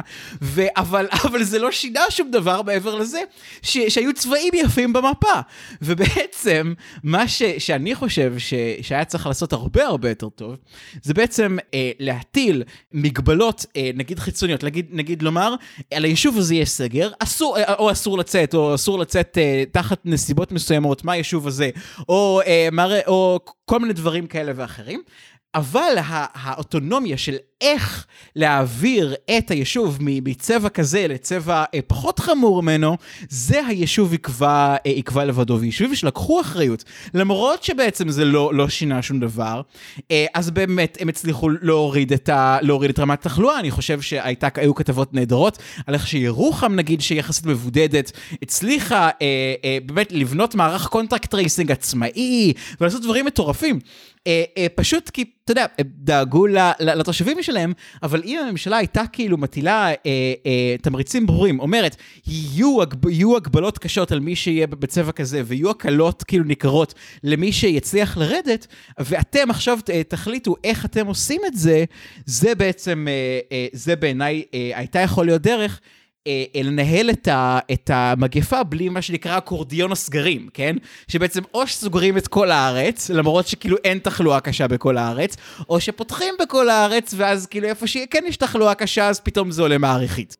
אבל, 0.77 1.07
אבל 1.25 1.43
זה 1.43 1.59
לא 1.59 1.71
שינה 1.71 2.01
שום 2.09 2.31
דבר 2.31 2.61
מעבר 2.61 2.95
לזה, 2.95 3.19
ש- 3.61 3.77
שהיו 3.77 4.13
צבעים 4.13 4.53
יפים 4.53 4.93
במפה. 4.93 5.39
ובעצם, 5.81 6.73
מה 7.03 7.27
ש- 7.27 7.43
שאני 7.57 7.95
חושב 7.95 8.33
ש- 8.37 8.53
שהיה 8.81 9.05
צריך 9.05 9.27
לעשות 9.27 9.53
הרבה 9.53 9.85
הרבה 9.85 10.09
יותר 10.09 10.29
טוב, 10.29 10.55
זה 11.03 11.13
בעצם 11.13 11.57
אה, 11.73 11.91
להטיל 11.99 12.63
מגבלות, 12.91 13.65
אה, 13.77 13.91
נגיד 13.93 14.19
חיצוניות, 14.19 14.63
נגיד, 14.63 14.85
נגיד 14.91 15.21
לומר, 15.21 15.55
על 15.93 16.03
היישוב 16.03 16.37
הזה 16.37 16.55
יש 16.55 16.69
סגר, 16.69 17.11
אסור, 17.19 17.57
אה, 17.57 17.73
או 17.73 17.91
אסור 17.91 18.17
לצאת, 18.17 18.53
או 18.55 18.75
אסור 18.75 18.99
לצאת 18.99 19.37
אה, 19.37 19.63
תחת 19.71 19.99
נסיבות 20.05 20.51
מסוימות 20.51 21.03
מה 21.05 21.11
היישוב 21.13 21.47
הזה, 21.47 21.69
או, 22.09 22.41
אה, 22.45 22.67
מראה, 22.71 22.99
או 23.07 23.39
כל 23.65 23.79
מיני 23.79 23.93
דברים 23.93 24.27
כאלה 24.27 24.51
ואחרים. 24.55 25.01
אבל 25.55 25.95
האוטונומיה 26.33 27.17
של 27.17 27.35
איך 27.63 28.05
להעביר 28.35 29.15
את 29.37 29.51
היישוב 29.51 29.97
מצבע 30.01 30.69
כזה 30.69 31.07
לצבע 31.07 31.63
אה, 31.73 31.79
פחות 31.87 32.19
חמור 32.19 32.63
ממנו, 32.63 32.97
זה 33.29 33.65
היישוב 33.67 34.13
יקבע, 34.13 34.75
אה, 34.85 34.91
יקבע 34.91 35.25
לבדו. 35.25 35.57
ויישובים 35.59 35.95
שלקחו 35.95 36.41
אחריות, 36.41 36.83
למרות 37.13 37.63
שבעצם 37.63 38.09
זה 38.09 38.25
לא, 38.25 38.53
לא 38.53 38.69
שינה 38.69 39.01
שום 39.01 39.19
דבר, 39.19 39.61
אה, 40.11 40.25
אז 40.33 40.49
באמת 40.49 40.97
הם 40.99 41.09
הצליחו 41.09 41.49
להוריד 41.49 42.13
את, 42.13 42.29
ה, 42.29 42.57
להוריד 42.61 42.89
את 42.89 42.99
רמת 42.99 43.19
התחלואה. 43.25 43.59
אני 43.59 43.71
חושב 43.71 44.01
שהיו 44.01 44.75
כתבות 44.75 45.13
נהדרות 45.13 45.57
על 45.87 45.93
איך 45.93 46.07
שירוחם, 46.07 46.75
נגיד, 46.75 47.01
שהיא 47.01 47.19
יחסית 47.19 47.45
מבודדת, 47.45 48.11
הצליחה 48.41 49.09
באמת 49.85 50.11
לבנות 50.11 50.55
מערך 50.55 50.87
contact 50.87 51.31
tracing 51.31 51.71
עצמאי, 51.71 52.53
ולעשות 52.81 53.01
דברים 53.01 53.25
מטורפים. 53.25 53.79
אה, 54.27 54.43
אה, 54.57 54.67
פשוט 54.75 55.09
כי, 55.09 55.25
אתה 55.43 55.51
יודע, 55.51 55.65
דאגו 55.81 56.47
לתושבים 56.79 57.37
שלהם, 57.53 57.73
אבל 58.03 58.21
אם 58.25 58.39
הממשלה 58.39 58.77
הייתה 58.77 59.03
כאילו 59.13 59.37
מטילה 59.37 59.87
אה, 59.87 59.93
אה, 60.45 60.75
תמריצים 60.81 61.25
ברורים, 61.25 61.59
אומרת, 61.59 61.95
יהיו, 62.27 62.81
הגב, 62.81 63.07
יהיו 63.07 63.37
הגבלות 63.37 63.77
קשות 63.77 64.11
על 64.11 64.19
מי 64.19 64.35
שיהיה 64.35 64.67
בצבע 64.67 65.11
כזה, 65.11 65.41
ויהיו 65.45 65.69
הקלות 65.69 66.23
כאילו 66.23 66.43
ניכרות 66.43 66.93
למי 67.23 67.51
שיצליח 67.51 68.17
לרדת, 68.17 68.67
ואתם 68.99 69.49
עכשיו 69.49 69.79
אה, 69.89 70.03
תחליטו 70.03 70.55
איך 70.63 70.85
אתם 70.85 71.07
עושים 71.07 71.41
את 71.47 71.57
זה, 71.57 71.83
זה 72.25 72.55
בעצם, 72.55 73.07
אה, 73.09 73.39
אה, 73.51 73.67
זה 73.73 73.95
בעיניי 73.95 74.43
אה, 74.53 74.71
הייתה 74.75 74.99
יכול 74.99 75.25
להיות 75.25 75.41
דרך. 75.41 75.79
אה, 76.27 76.61
לנהל 76.63 77.09
את, 77.09 77.27
ה, 77.27 77.59
את 77.73 77.89
המגפה 77.93 78.63
בלי 78.63 78.89
מה 78.89 79.01
שנקרא 79.01 79.37
אקורדיון 79.37 79.91
הסגרים, 79.91 80.49
כן? 80.53 80.75
שבעצם 81.07 81.41
או 81.53 81.67
שסוגרים 81.67 82.17
את 82.17 82.27
כל 82.27 82.51
הארץ, 82.51 83.09
למרות 83.09 83.47
שכאילו 83.47 83.77
אין 83.83 83.99
תחלואה 83.99 84.39
קשה 84.39 84.67
בכל 84.67 84.97
הארץ, 84.97 85.37
או 85.69 85.79
שפותחים 85.79 86.33
בכל 86.39 86.69
הארץ, 86.69 87.13
ואז 87.17 87.45
כאילו 87.47 87.67
איפה 87.67 87.87
שכן 87.87 88.23
יש 88.27 88.37
תחלואה 88.37 88.75
קשה, 88.75 89.07
אז 89.07 89.19
פתאום 89.19 89.51
זה 89.51 89.61
עולה 89.61 89.77
מעריכית. 89.77 90.37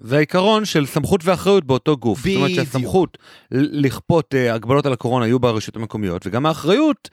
זה 0.00 0.16
העיקרון 0.16 0.64
של 0.64 0.86
סמכות 0.86 1.20
ואחריות 1.24 1.64
באותו 1.64 1.96
גוף. 1.96 2.20
בדיוק. 2.20 2.40
זאת 2.40 2.50
אומרת 2.50 2.66
שהסמכות 2.66 3.18
לכפות 3.50 4.34
uh, 4.34 4.52
הגבלות 4.54 4.86
על 4.86 4.92
הקורונה 4.92 5.24
היו 5.24 5.38
ברשויות 5.38 5.76
המקומיות, 5.76 6.26
וגם 6.26 6.46
האחריות 6.46 7.10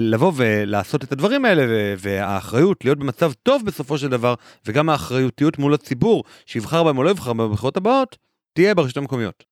לבוא 0.00 0.32
ולעשות 0.36 1.04
את 1.04 1.12
הדברים 1.12 1.44
האלה, 1.44 1.62
והאחריות 1.98 2.84
להיות 2.84 2.98
במצב 2.98 3.32
טוב 3.42 3.64
בסופו 3.66 3.98
של 3.98 4.08
דבר, 4.08 4.34
וגם 4.66 4.88
האחריותיות 4.88 5.58
מול 5.58 5.74
הציבור, 5.74 6.24
שיבחר 6.46 6.84
בהם 6.84 6.98
או 6.98 7.02
לא 7.02 7.10
יבחר 7.10 7.32
בהם 7.32 7.50
בבחירות 7.50 7.76
הבאות, 7.76 8.16
תהיה 8.52 8.74
ברשויות 8.74 8.96
המקומיות. 8.96 9.44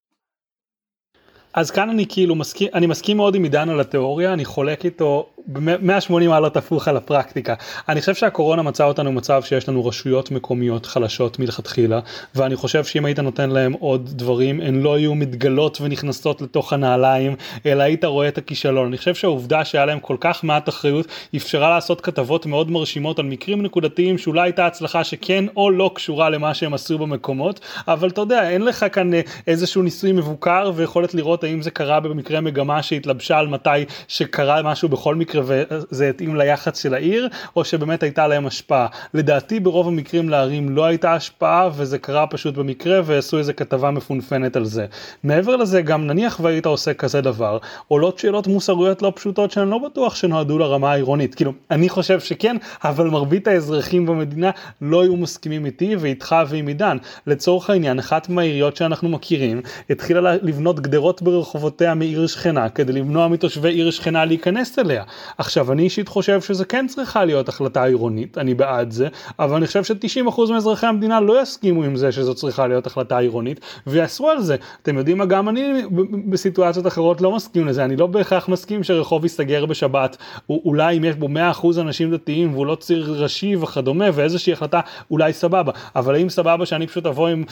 אז 1.54 1.70
כאן 1.70 1.90
אני 1.90 2.06
כאילו 2.08 2.34
מסכים, 2.34 2.68
אני 2.74 2.86
מסכים 2.86 3.16
מאוד 3.16 3.34
עם 3.34 3.42
עידן 3.42 3.68
על 3.68 3.80
התיאוריה, 3.80 4.32
אני 4.32 4.44
חולק 4.44 4.84
איתו 4.84 5.30
ב-180 5.48 6.28
מעלות 6.28 6.56
הפוך 6.56 6.88
על 6.88 6.96
הפרקטיקה. 6.96 7.54
אני 7.88 8.00
חושב 8.00 8.14
שהקורונה 8.14 8.62
מצאה 8.62 8.86
אותנו 8.86 9.10
במצב 9.12 9.42
שיש 9.42 9.68
לנו 9.68 9.86
רשויות 9.86 10.30
מקומיות 10.30 10.86
חלשות 10.86 11.38
מלכתחילה, 11.38 12.00
ואני 12.34 12.56
חושב 12.56 12.84
שאם 12.84 13.04
היית 13.04 13.18
נותן 13.18 13.50
להם 13.50 13.72
עוד 13.72 14.10
דברים, 14.12 14.60
הן 14.60 14.82
לא 14.82 14.94
היו 14.94 15.14
מתגלות 15.14 15.80
ונכנסות 15.80 16.42
לתוך 16.42 16.72
הנעליים, 16.72 17.36
אלא 17.66 17.82
היית 17.82 18.04
רואה 18.04 18.28
את 18.28 18.38
הכישלון. 18.38 18.86
אני 18.86 18.98
חושב 18.98 19.14
שהעובדה 19.14 19.64
שהיה 19.64 19.86
להם 19.86 20.00
כל 20.00 20.16
כך 20.20 20.44
מעט 20.44 20.68
אחריות, 20.68 21.06
אפשרה 21.36 21.70
לעשות 21.70 22.00
כתבות 22.00 22.46
מאוד 22.46 22.70
מרשימות 22.70 23.18
על 23.18 23.24
מקרים 23.24 23.62
נקודתיים 23.62 24.18
שאולי 24.18 24.40
הייתה 24.40 24.66
הצלחה 24.66 25.04
שכן 25.04 25.44
או 25.56 25.70
לא 25.70 25.90
קשורה 25.94 26.30
למה 26.30 26.54
שהם 26.54 26.74
עשו 26.74 26.98
במקומות, 26.98 27.60
אבל 27.88 28.08
אתה 28.08 28.20
יודע, 28.20 28.50
אין 28.50 28.62
לך 28.62 28.86
כאן 28.92 29.14
אה, 29.14 29.20
איזשהו 29.46 29.82
ניסוי 29.82 30.12
מבוקר 30.12 30.70
ויכולת 30.74 31.14
לראות 31.14 31.44
האם 31.44 31.62
זה 31.62 31.70
קרה 31.70 32.00
במקרה 32.00 32.40
מגמה 32.40 32.82
שהתלבשה 32.82 33.38
על 33.38 33.48
מתי 33.48 33.84
שקרה 34.08 34.62
משהו 34.62 34.88
בכל 34.88 35.14
מקרה 35.14 35.35
וזה 35.44 36.08
התאים 36.08 36.36
ליח"צ 36.36 36.82
של 36.82 36.94
העיר, 36.94 37.28
או 37.56 37.64
שבאמת 37.64 38.02
הייתה 38.02 38.26
להם 38.26 38.46
השפעה. 38.46 38.86
לדעתי 39.14 39.60
ברוב 39.60 39.88
המקרים 39.88 40.28
לערים 40.28 40.68
לא 40.68 40.84
הייתה 40.84 41.14
השפעה 41.14 41.68
וזה 41.76 41.98
קרה 41.98 42.26
פשוט 42.26 42.54
במקרה 42.54 43.00
ועשו 43.04 43.38
איזה 43.38 43.52
כתבה 43.52 43.90
מפונפנת 43.90 44.56
על 44.56 44.64
זה. 44.64 44.86
מעבר 45.24 45.56
לזה 45.56 45.82
גם 45.82 46.06
נניח 46.06 46.40
והיית 46.42 46.66
עושה 46.66 46.94
כזה 46.94 47.20
דבר, 47.20 47.58
עולות 47.88 48.18
שאלות 48.18 48.46
מוסריות 48.46 49.02
לא 49.02 49.12
פשוטות 49.16 49.50
שאני 49.50 49.70
לא 49.70 49.78
בטוח 49.78 50.14
שנועדו 50.14 50.58
לרמה 50.58 50.92
העירונית. 50.92 51.34
כאילו, 51.34 51.52
אני 51.70 51.88
חושב 51.88 52.20
שכן, 52.20 52.56
אבל 52.84 53.06
מרבית 53.06 53.48
האזרחים 53.48 54.06
במדינה 54.06 54.50
לא 54.80 55.02
היו 55.02 55.16
מסכימים 55.16 55.66
איתי 55.66 55.96
ואיתך 55.96 56.36
ועם 56.48 56.66
עידן. 56.66 56.96
לצורך 57.26 57.70
העניין, 57.70 57.98
אחת 57.98 58.28
מהעיריות 58.28 58.76
שאנחנו 58.76 59.08
מכירים 59.08 59.60
התחילה 59.90 60.34
לבנות 60.42 60.80
גדרות 60.80 61.22
ברחובותיה 61.22 61.94
מעיר 61.94 62.26
שכנה 62.26 62.68
כדי 62.68 62.92
למנוע 62.92 63.28
מתושבי 63.28 63.68
עיר 63.68 63.90
שכנה 63.90 64.24
להיכנס 64.24 64.78
אליה. 64.78 65.04
עכשיו 65.38 65.72
אני 65.72 65.82
אישית 65.82 66.08
חושב 66.08 66.40
שזה 66.40 66.64
כן 66.64 66.86
צריכה 66.88 67.24
להיות 67.24 67.48
החלטה 67.48 67.84
עירונית, 67.84 68.38
אני 68.38 68.54
בעד 68.54 68.90
זה, 68.90 69.08
אבל 69.38 69.56
אני 69.56 69.66
חושב 69.66 69.84
ש-90% 69.84 70.52
מאזרחי 70.52 70.86
המדינה 70.86 71.20
לא 71.20 71.42
יסכימו 71.42 71.84
עם 71.84 71.96
זה 71.96 72.12
שזו 72.12 72.34
צריכה 72.34 72.66
להיות 72.66 72.86
החלטה 72.86 73.18
עירונית, 73.18 73.60
ויעשו 73.86 74.30
על 74.30 74.40
זה. 74.40 74.56
אתם 74.82 74.98
יודעים 74.98 75.18
מה, 75.18 75.24
גם 75.24 75.48
אני 75.48 75.82
בסיטואציות 76.28 76.86
אחרות 76.86 77.20
לא 77.20 77.32
מסכים 77.32 77.66
לזה, 77.66 77.84
אני 77.84 77.96
לא 77.96 78.06
בהכרח 78.06 78.48
מסכים 78.48 78.84
שרחוב 78.84 79.24
ייסגר 79.24 79.66
בשבת, 79.66 80.16
אולי 80.50 80.96
אם 80.96 81.04
יש 81.04 81.16
בו 81.16 81.28
100% 81.62 81.80
אנשים 81.80 82.10
דתיים 82.10 82.54
והוא 82.54 82.66
לא 82.66 82.74
ציר 82.74 83.14
ראשי 83.18 83.56
וכדומה, 83.56 84.04
ואיזושהי 84.12 84.52
החלטה 84.52 84.80
אולי 85.10 85.32
סבבה, 85.32 85.72
אבל 85.96 86.14
האם 86.14 86.28
סבבה 86.28 86.66
שאני 86.66 86.86
פשוט 86.86 87.06
אבוא 87.06 87.28
עם 87.28 87.44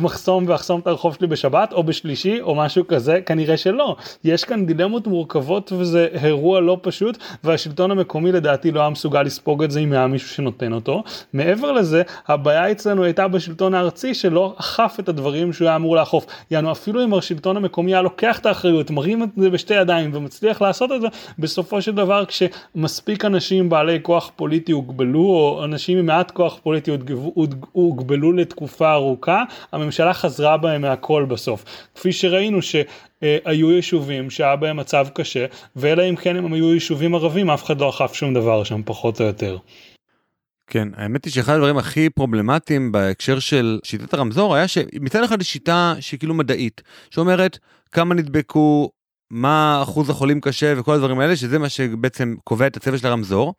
מחסום 0.00 0.44
ואחסום 0.48 0.80
את 0.80 0.86
הרחוב 0.86 1.14
שלי 1.14 1.26
בשבת 1.26 1.72
או 1.72 1.82
בשלישי 1.82 2.40
או 2.40 2.54
משהו 2.54 2.86
כזה? 2.86 3.20
כנראה 3.26 3.56
שלא. 3.56 3.96
יש 4.24 4.44
כאן 4.44 4.66
דילמות 4.66 5.06
מורכבות 5.06 5.72
וזה 5.78 6.06
אירוע 6.22 6.60
לא 6.60 6.76
פשוט. 6.82 6.87
פשוט, 6.88 7.18
והשלטון 7.44 7.90
המקומי 7.90 8.32
לדעתי 8.32 8.70
לא 8.70 8.80
היה 8.80 8.90
מסוגל 8.90 9.22
לספוג 9.22 9.62
את 9.62 9.70
זה 9.70 9.80
אם 9.80 9.92
היה 9.92 10.06
מישהו 10.06 10.28
שנותן 10.28 10.72
אותו. 10.72 11.02
מעבר 11.32 11.72
לזה, 11.72 12.02
הבעיה 12.28 12.70
אצלנו 12.70 13.04
הייתה 13.04 13.28
בשלטון 13.28 13.74
הארצי 13.74 14.14
שלא 14.14 14.54
אכף 14.60 14.96
את 15.00 15.08
הדברים 15.08 15.52
שהוא 15.52 15.68
היה 15.68 15.76
אמור 15.76 15.96
לאכוף. 15.96 16.26
יענו 16.50 16.72
אפילו 16.72 17.04
אם 17.04 17.14
השלטון 17.14 17.56
המקומי 17.56 17.94
היה 17.94 18.02
לוקח 18.02 18.38
את 18.38 18.46
האחריות, 18.46 18.90
מרים 18.90 19.22
את 19.22 19.28
זה 19.36 19.50
בשתי 19.50 19.74
ידיים 19.74 20.10
ומצליח 20.14 20.62
לעשות 20.62 20.92
את 20.92 21.00
זה, 21.00 21.06
בסופו 21.38 21.82
של 21.82 21.94
דבר 21.94 22.24
כשמספיק 22.24 23.24
אנשים 23.24 23.68
בעלי 23.68 23.98
כוח 24.02 24.30
פוליטי 24.36 24.72
הוגבלו, 24.72 25.20
או 25.20 25.64
אנשים 25.64 25.98
עם 25.98 26.06
מעט 26.06 26.30
כוח 26.30 26.58
פוליטי 26.62 26.90
הוגבלו 27.72 28.32
לתקופה 28.32 28.92
ארוכה, 28.92 29.44
הממשלה 29.72 30.14
חזרה 30.14 30.56
בהם 30.56 30.82
מהכל 30.82 31.24
בסוף. 31.28 31.64
כפי 31.94 32.12
שראינו 32.12 32.62
ש... 32.62 32.76
אה, 33.22 33.38
היו 33.44 33.70
יישובים 33.70 34.30
שהיה 34.30 34.56
בהם 34.56 34.76
מצב 34.76 35.06
קשה, 35.14 35.46
ואלא 35.76 36.08
אם 36.08 36.16
כן 36.16 36.36
הם 36.36 36.52
היו 36.52 36.74
יישובים 36.74 37.14
ערבים, 37.14 37.50
אף 37.50 37.64
אחד 37.64 37.80
לא 37.80 37.90
אכף 37.90 38.14
שום 38.14 38.34
דבר 38.34 38.64
שם, 38.64 38.80
פחות 38.84 39.20
או 39.20 39.26
יותר. 39.26 39.56
כן, 40.66 40.88
האמת 40.96 41.24
היא 41.24 41.32
שאחד 41.32 41.54
הדברים 41.54 41.78
הכי 41.78 42.10
פרובלמטיים 42.10 42.92
בהקשר 42.92 43.38
של 43.38 43.78
שיטת 43.84 44.14
הרמזור 44.14 44.54
היה 44.54 44.68
שמצד 44.68 45.24
אחד 45.24 45.40
היא 45.40 45.46
שיטה 45.46 45.94
שהיא 46.00 46.18
כאילו 46.18 46.34
מדעית, 46.34 46.82
שאומרת 47.10 47.58
כמה 47.92 48.14
נדבקו, 48.14 48.90
מה 49.30 49.80
אחוז 49.82 50.10
החולים 50.10 50.40
קשה 50.40 50.74
וכל 50.76 50.94
הדברים 50.94 51.20
האלה, 51.20 51.36
שזה 51.36 51.58
מה 51.58 51.68
שבעצם 51.68 52.34
קובע 52.44 52.66
את 52.66 52.76
הצבע 52.76 52.98
של 52.98 53.06
הרמזור, 53.06 53.54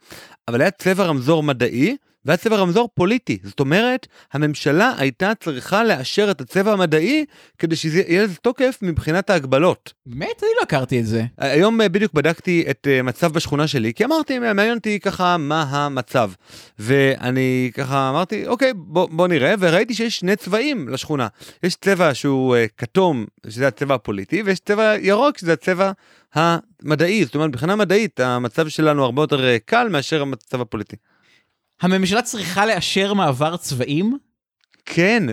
אבל 0.48 0.62
היה 0.62 0.72
צבע 0.72 1.04
רמזור 1.04 1.43
מדעי 1.43 1.98
והיה 2.26 2.38
צבע 2.38 2.56
רמזור 2.56 2.90
פוליטי. 2.96 3.38
זאת 3.44 3.60
אומרת, 3.60 4.08
הממשלה 4.34 4.94
הייתה 4.98 5.32
צריכה 5.40 5.84
לאשר 5.84 6.32
את 6.32 6.42
הצבע 6.42 6.74
המדעי 6.74 7.26
כדי 7.58 7.76
שיהיה 7.76 8.24
לזה 8.24 8.36
תוקף 8.36 8.80
מבחינת 8.82 9.30
ההגבלות. 9.30 9.94
באמת? 10.06 10.44
אני 10.44 10.50
לא 10.58 10.62
הכרתי 10.62 11.00
את 11.00 11.06
זה. 11.06 11.24
היום 11.38 11.82
אה, 11.82 11.90
בדיוק 11.90 12.14
בדקתי 12.14 12.64
את 12.70 12.88
אה, 12.92 13.02
מצב 13.02 13.34
בשכונה 13.34 13.68
שלי, 13.68 13.94
כי 13.94 14.06
אמרתי, 14.06 14.40
מעניין 14.40 14.78
אותי 14.78 15.00
ככה 15.00 15.38
מה 15.38 15.62
המצב. 15.62 16.32
ואני 16.80 17.72
ככה 17.74 18.10
אמרתי, 18.10 18.48
אוקיי, 18.48 18.74
בוא, 18.76 19.08
בוא 19.12 19.28
נראה, 19.28 19.54
וראיתי 19.60 19.94
שיש 19.94 20.20
שני 20.20 20.36
צבעים 20.36 20.90
לשכונה. 20.90 21.28
יש 21.64 21.76
צבע 21.76 22.14
שהוא 22.14 22.56
כתום, 22.78 23.26
שזה 23.48 23.68
הצבע 23.68 23.96
הפוליטי, 23.96 24.42
ויש 24.42 24.60
צבע 24.60 24.96
ירוק, 25.02 25.38
שזה 25.38 25.54
הצבע 25.54 25.92
המדעי. 26.34 27.26
זאת 27.26 27.36
אומרת, 27.36 27.50
מבחינה 27.50 27.76
מדעית, 27.76 28.20
המצב 28.20 28.68
שלנו 28.68 29.04
הרבה 29.04 29.24
יותר 29.24 29.58
קל 29.66 29.88
מאשר 29.90 30.22
המצב 30.22 30.62
הפוליטי. 30.62 30.96
הממשלה 31.82 32.22
צריכה 32.22 32.65
לאשר 32.65 33.13
מעבר 33.13 33.58
צבעים? 33.58 34.18
כן, 34.86 35.24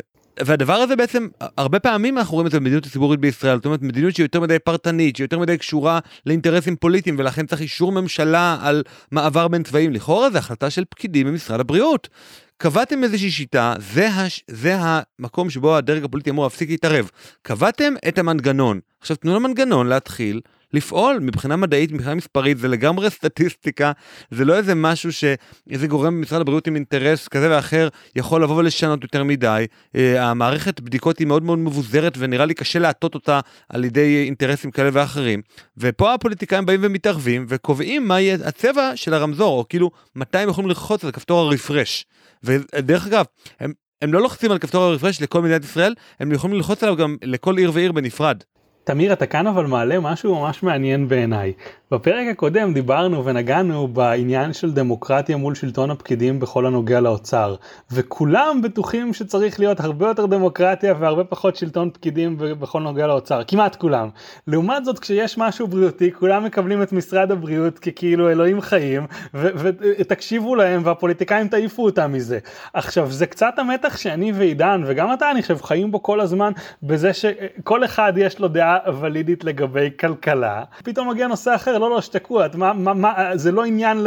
והדבר 0.40 0.72
הזה 0.72 0.96
בעצם, 0.96 1.28
הרבה 1.56 1.80
פעמים 1.80 2.18
אנחנו 2.18 2.34
רואים 2.34 2.46
את 2.46 2.52
זה 2.52 2.58
במדיניות 2.58 2.86
הציבורית 2.86 3.20
בישראל, 3.20 3.56
זאת 3.56 3.64
אומרת 3.64 3.82
מדיניות 3.82 4.14
שהיא 4.14 4.24
יותר 4.24 4.40
מדי 4.40 4.58
פרטנית, 4.58 5.16
שהיא 5.16 5.24
יותר 5.24 5.38
מדי 5.38 5.58
קשורה 5.58 5.98
לאינטרסים 6.26 6.76
פוליטיים, 6.76 7.16
ולכן 7.18 7.46
צריך 7.46 7.60
אישור 7.60 7.92
ממשלה 7.92 8.58
על 8.62 8.82
מעבר 9.10 9.48
בין 9.48 9.62
צבעים. 9.62 9.92
לכאורה 9.92 10.30
זו 10.30 10.38
החלטה 10.38 10.70
של 10.70 10.84
פקידים 10.90 11.26
במשרד 11.26 11.60
הבריאות. 11.60 12.08
קבעתם 12.56 13.04
איזושהי 13.04 13.30
שיטה, 13.30 13.74
זה, 13.78 14.08
הש, 14.08 14.44
זה 14.50 14.76
המקום 14.80 15.50
שבו 15.50 15.76
הדרג 15.76 16.04
הפוליטי 16.04 16.30
אמור 16.30 16.44
להפסיק 16.44 16.70
להתערב. 16.70 17.10
קבעתם 17.42 17.94
את 18.08 18.18
המנגנון. 18.18 18.80
עכשיו 19.00 19.16
תנו 19.16 19.34
למנגנון 19.34 19.86
להתחיל 19.86 20.40
לפעול 20.76 21.18
מבחינה 21.22 21.56
מדעית, 21.56 21.92
מבחינה 21.92 22.14
מספרית, 22.14 22.58
זה 22.58 22.68
לגמרי 22.68 23.10
סטטיסטיקה, 23.16 23.92
זה 24.30 24.44
לא 24.44 24.56
איזה 24.56 24.74
משהו 24.74 25.12
שאיזה 25.12 25.86
גורם 25.86 26.16
במשרד 26.16 26.40
הבריאות 26.40 26.66
עם 26.66 26.74
אינטרס 26.74 27.28
כזה 27.28 27.50
ואחר 27.50 27.88
יכול 28.16 28.42
לבוא 28.42 28.56
ולשנות 28.56 29.02
יותר 29.02 29.24
מדי. 29.24 29.66
Uh, 29.96 29.98
המערכת 30.18 30.80
בדיקות 30.80 31.18
היא 31.18 31.26
מאוד 31.26 31.42
מאוד 31.42 31.58
מבוזרת 31.58 32.14
ונראה 32.18 32.46
לי 32.46 32.54
קשה 32.54 32.78
להטות 32.78 33.14
אותה 33.14 33.40
על 33.68 33.84
ידי 33.84 34.24
אינטרסים 34.24 34.70
כאלה 34.70 34.90
ואחרים. 34.92 35.42
ופה 35.78 36.14
הפוליטיקאים 36.14 36.66
באים 36.66 36.80
ומתערבים 36.82 37.46
וקובעים 37.48 38.08
מה 38.08 38.20
יהיה 38.20 38.36
הצבע 38.44 38.92
של 38.94 39.14
הרמזור, 39.14 39.58
או 39.58 39.64
כאילו 39.68 39.90
מתי 40.16 40.38
הם 40.38 40.48
יכולים 40.48 40.68
ללחוץ 40.68 41.04
על 41.04 41.10
כפתור 41.10 41.40
הרפרש. 41.40 42.04
ודרך 42.42 43.06
אגב, 43.06 43.24
הם, 43.60 43.72
הם 44.02 44.12
לא 44.12 44.20
לוחצים 44.20 44.50
על 44.50 44.58
כפתור 44.58 44.84
הרפרש 44.84 45.22
לכל 45.22 45.42
מדינת 45.42 45.64
ישראל, 45.64 45.94
הם 46.20 46.32
יכולים 46.32 46.56
ללחוץ 46.56 46.82
עליו 46.82 46.96
גם 46.96 47.16
לכל 47.22 47.56
עיר 47.56 47.70
ועיר 47.74 47.92
בנפרד. 47.92 48.42
תמיר 48.86 49.12
אתה 49.12 49.26
כאן 49.26 49.46
אבל 49.46 49.66
מעלה 49.66 50.00
משהו 50.00 50.40
ממש 50.40 50.62
מעניין 50.62 51.08
בעיניי. 51.08 51.52
בפרק 51.90 52.26
הקודם 52.30 52.74
דיברנו 52.74 53.24
ונגענו 53.24 53.88
בעניין 53.88 54.52
של 54.52 54.72
דמוקרטיה 54.72 55.36
מול 55.36 55.54
שלטון 55.54 55.90
הפקידים 55.90 56.40
בכל 56.40 56.66
הנוגע 56.66 57.00
לאוצר 57.00 57.54
וכולם 57.90 58.60
בטוחים 58.62 59.14
שצריך 59.14 59.60
להיות 59.60 59.80
הרבה 59.80 60.08
יותר 60.08 60.26
דמוקרטיה 60.26 60.94
והרבה 60.98 61.24
פחות 61.24 61.56
שלטון 61.56 61.90
פקידים 61.90 62.36
בכל 62.38 62.80
נוגע 62.80 63.06
לאוצר 63.06 63.42
כמעט 63.46 63.76
כולם. 63.76 64.08
לעומת 64.46 64.84
זאת 64.84 64.98
כשיש 64.98 65.38
משהו 65.38 65.66
בריאותי 65.66 66.12
כולם 66.12 66.44
מקבלים 66.44 66.82
את 66.82 66.92
משרד 66.92 67.30
הבריאות 67.30 67.78
ככאילו 67.78 68.30
אלוהים 68.30 68.60
חיים 68.60 69.06
ותקשיבו 69.34 70.54
להם 70.54 70.82
והפוליטיקאים 70.84 71.48
תעיפו 71.48 71.84
אותם 71.84 72.12
מזה. 72.12 72.38
עכשיו 72.74 73.10
זה 73.10 73.26
קצת 73.26 73.58
המתח 73.58 73.96
שאני 73.96 74.32
ועידן 74.32 74.82
וגם 74.86 75.12
אתה 75.12 75.30
אני 75.30 75.42
חושב 75.42 75.62
חיים 75.62 75.90
בו 75.90 76.02
כל 76.02 76.20
הזמן 76.20 76.52
בזה 76.82 77.12
שכל 77.12 77.84
אחד 77.84 78.12
יש 78.16 78.38
לו 78.38 78.48
דעה 78.48 78.78
ולידית 79.00 79.44
לגבי 79.44 79.90
כלכלה 80.00 80.62
פתאום 80.84 81.10
מגיע 81.10 81.26
נושא 81.26 81.54
אחר 81.54 81.75
לא 81.78 81.90
לא 81.90 82.00
שתקו, 82.00 82.40
זה 83.34 83.52
לא 83.52 83.64
עניין 83.64 84.06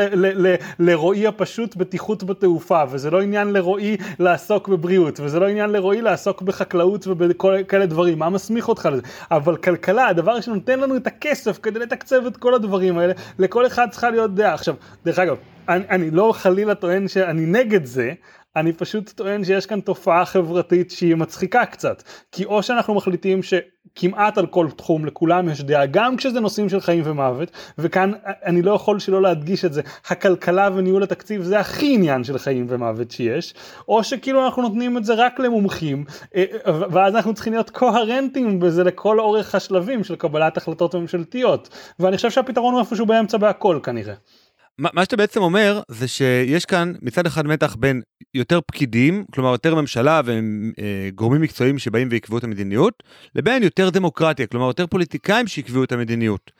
לרועי 0.80 1.28
הפשוט 1.28 1.76
בטיחות 1.76 2.24
בתעופה 2.24 2.84
וזה 2.90 3.12
לא 3.12 3.22
עניין 3.22 3.54
לרועי 3.54 3.98
לעסוק 4.20 4.68
בבריאות 4.68 5.20
וזה 5.20 5.40
לא 5.40 5.48
עניין 5.48 5.70
לרועי 5.70 6.02
לעסוק 6.02 6.42
בחקלאות 6.42 7.08
ובכל 7.08 7.64
כאלה 7.68 7.86
דברים, 7.86 8.20
מה 8.20 8.30
מסמיך 8.30 8.70
אותך 8.70 8.90
לזה? 8.92 9.02
אבל 9.32 9.56
כלכלה, 9.56 10.08
הדבר 10.08 10.42
שנותן 10.42 10.80
לנו 10.80 10.96
את 10.96 11.08
הכסף 11.08 11.60
כדי 11.64 11.80
לתקצב 11.80 12.26
את 12.26 12.38
כל 12.38 12.54
הדברים 12.54 12.98
האלה, 12.98 13.14
לכל 13.40 13.68
אחד 13.68 13.88
צריכה 13.92 14.10
להיות 14.10 14.36
דעה. 14.36 14.54
עכשיו, 14.54 14.76
דרך 15.06 15.20
אגב, 15.20 15.38
אני, 15.70 15.84
אני 15.90 16.12
לא 16.12 16.34
חלילה 16.36 16.76
טוען 16.76 17.08
שאני 17.08 17.46
נגד 17.46 17.86
זה, 17.86 18.14
אני 18.56 18.74
פשוט 18.74 19.10
טוען 19.10 19.44
שיש 19.44 19.66
כאן 19.66 19.80
תופעה 19.80 20.26
חברתית 20.26 20.92
שהיא 20.92 21.16
מצחיקה 21.16 21.66
קצת. 21.66 22.04
כי 22.32 22.46
או 22.46 22.64
שאנחנו 22.64 22.96
מחליטים 22.96 23.40
שכמעט 23.44 24.38
על 24.38 24.48
כל 24.48 24.68
תחום 24.76 25.06
לכולם 25.06 25.50
יש 25.50 25.62
דעה, 25.62 25.86
גם 25.86 26.18
כשזה 26.18 26.40
נושאים 26.40 26.70
של 26.70 26.82
חיים 26.82 27.02
ומוות, 27.06 27.52
וכאן 27.78 28.12
אני 28.46 28.62
לא 28.62 28.72
יכול 28.72 29.00
שלא 29.00 29.22
להדגיש 29.22 29.66
את 29.66 29.74
זה, 29.74 29.82
הכלכלה 30.08 30.70
וניהול 30.76 31.04
התקציב 31.04 31.44
זה 31.44 31.60
הכי 31.60 31.96
עניין 31.96 32.24
של 32.24 32.38
חיים 32.38 32.66
ומוות 32.70 33.12
שיש, 33.12 33.54
או 33.88 34.04
שכאילו 34.04 34.46
אנחנו 34.46 34.62
נותנים 34.62 34.98
את 34.98 35.06
זה 35.06 35.14
רק 35.14 35.40
למומחים, 35.40 36.06
אה, 36.36 36.46
ואז 36.66 37.16
אנחנו 37.16 37.34
צריכים 37.34 37.54
להיות 37.54 37.70
קוהרנטים 37.70 38.60
בזה 38.60 38.84
לכל 38.84 39.20
אורך 39.20 39.56
השלבים 39.56 40.04
של 40.04 40.16
קבלת 40.16 40.58
החלטות 40.58 40.96
ממשלתיות, 40.96 41.70
ואני 42.00 42.16
חושב 42.16 42.32
שהפתרון 42.32 42.74
הוא 42.74 42.82
איפשהו 42.82 43.06
באמצע 43.06 43.38
בהכל 43.38 43.80
כנראה. 43.84 44.14
מה 44.80 45.04
שאתה 45.04 45.18
בעצם 45.18 45.42
אומר 45.42 45.82
זה 45.88 46.08
שיש 46.08 46.66
כאן 46.66 46.94
מצד 47.02 47.26
אחד 47.26 47.48
מתח 47.48 47.76
בין 47.76 48.02
יותר 48.34 48.60
פקידים, 48.68 49.26
כלומר 49.32 49.52
יותר 49.52 49.76
ממשלה 49.76 50.22
וגורמים 50.26 51.42
מקצועיים 51.42 51.80
שבאים 51.80 52.08
ויקבעו 52.12 52.38
את 52.38 52.44
המדיניות, 52.44 53.04
לבין 53.36 53.64
יותר 53.64 53.90
דמוקרטיה, 53.90 54.48
כלומר 54.48 54.68
יותר 54.68 54.88
פוליטיקאים 54.88 55.48
שיקבעו 55.48 55.84
את 55.84 55.92
המדיניות. 55.92 56.52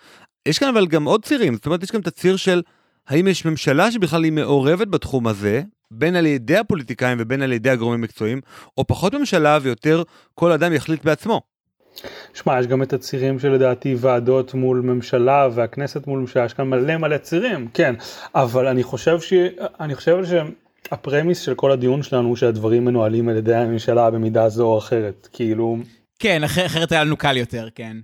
יש 0.46 0.60
כאן 0.60 0.68
אבל 0.68 0.88
גם 0.88 1.04
עוד 1.04 1.26
צירים, 1.26 1.54
זאת 1.54 1.66
אומרת 1.66 1.84
יש 1.84 1.92
גם 1.92 2.02
את 2.02 2.08
הציר 2.08 2.36
של 2.36 2.62
האם 3.08 3.28
יש 3.28 3.46
ממשלה 3.46 3.92
שבכלל 3.92 4.24
היא 4.24 4.32
מעורבת 4.32 4.88
בתחום 4.88 5.28
הזה, 5.28 5.62
בין 5.92 6.16
על 6.16 6.26
ידי 6.26 6.58
הפוליטיקאים 6.58 7.18
ובין 7.22 7.42
על 7.42 7.52
ידי 7.52 7.70
הגורמים 7.70 8.00
המקצועיים, 8.00 8.42
או 8.78 8.88
פחות 8.88 9.14
ממשלה 9.14 9.60
ויותר 9.62 10.04
כל 10.36 10.52
אדם 10.52 10.74
יחליט 10.74 11.06
בעצמו. 11.06 11.42
שמע, 12.34 12.60
יש 12.60 12.68
גם 12.68 12.84
את 12.84 12.94
הצירים 12.94 13.40
שלדעתי 13.40 13.96
ועדות 13.98 14.54
מול 14.54 14.82
ממשלה 14.82 15.48
והכנסת 15.52 16.08
מול 16.08 16.20
ממשלה, 16.20 16.46
יש 16.46 16.54
כאן 16.54 16.68
מלא 16.68 16.98
מלא 16.98 17.18
צירים, 17.18 17.68
כן, 17.74 17.96
אבל 18.36 18.68
אני 18.68 18.84
חושב 18.84 19.22
ש... 19.22 19.34
אני 19.80 19.96
חושב 19.96 20.18
שהפרמיס 20.26 21.40
של 21.40 21.56
כל 21.56 21.72
הדיון 21.72 22.04
שלנו 22.04 22.28
הוא 22.28 22.36
שהדברים 22.36 22.86
מנוהלים 22.86 23.30
על 23.30 23.38
ידי 23.38 23.56
הממשלה 23.56 24.12
במידה 24.12 24.50
זו 24.50 24.66
או 24.66 24.78
אחרת, 24.78 25.28
כאילו... 25.34 25.78
כן, 26.20 26.44
אחרת 26.44 26.92
היה 26.92 27.04
לנו 27.04 27.18
קל 27.18 27.38
יותר, 27.38 27.68
כן. 27.76 27.98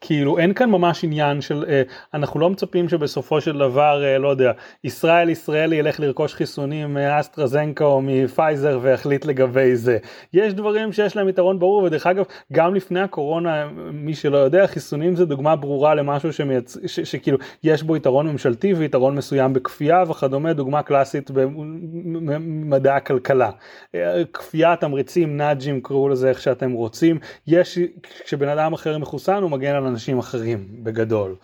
כאילו 0.00 0.38
אין 0.38 0.54
כאן 0.54 0.70
ממש 0.70 1.04
עניין 1.04 1.40
של 1.40 1.64
אה, 1.68 1.82
אנחנו 2.14 2.40
לא 2.40 2.50
מצפים 2.50 2.88
שבסופו 2.88 3.40
של 3.40 3.58
דבר 3.58 4.04
אה, 4.04 4.18
לא 4.18 4.28
יודע 4.28 4.52
ישראל 4.84 5.28
ישראלי 5.28 5.76
ילך 5.76 6.00
לרכוש 6.00 6.34
חיסונים 6.34 6.94
מאסטרזנקה 6.94 7.84
או 7.84 8.00
מפייזר 8.02 8.78
ויחליט 8.82 9.24
לגבי 9.24 9.76
זה. 9.76 9.98
יש 10.32 10.54
דברים 10.54 10.92
שיש 10.92 11.16
להם 11.16 11.28
יתרון 11.28 11.58
ברור 11.58 11.82
ודרך 11.82 12.06
אגב 12.06 12.24
גם 12.52 12.74
לפני 12.74 13.00
הקורונה 13.00 13.68
מי 13.92 14.14
שלא 14.14 14.36
יודע 14.36 14.66
חיסונים 14.66 15.16
זה 15.16 15.26
דוגמה 15.26 15.56
ברורה 15.56 15.94
למשהו 15.94 16.32
שמייצ... 16.32 16.76
ש, 16.86 17.00
שכאילו 17.00 17.38
יש 17.64 17.82
בו 17.82 17.96
יתרון 17.96 18.28
ממשלתי 18.28 18.74
ויתרון 18.74 19.14
מסוים 19.14 19.52
בכפייה 19.52 20.02
וכדומה 20.08 20.52
דוגמה 20.52 20.82
קלאסית 20.82 21.30
במדעי 21.30 22.96
הכלכלה. 22.96 23.50
אה, 23.94 24.22
כפייה 24.32 24.76
תמריצים 24.76 25.36
נאג'ים 25.36 25.80
קראו 25.80 26.08
לזה 26.08 26.28
איך 26.28 26.40
שאתם 26.40 26.72
רוצים. 26.72 27.18
יש 27.46 27.78
כשבן 28.24 28.48
אדם 28.48 28.72
אחר 28.72 28.98
מחוסן 28.98 29.42
הוא 29.42 29.50
מגן 29.50 29.74
על 29.74 29.89
אנשים 29.90 30.18
אחרים 30.18 30.84
בגדול. 30.84 31.34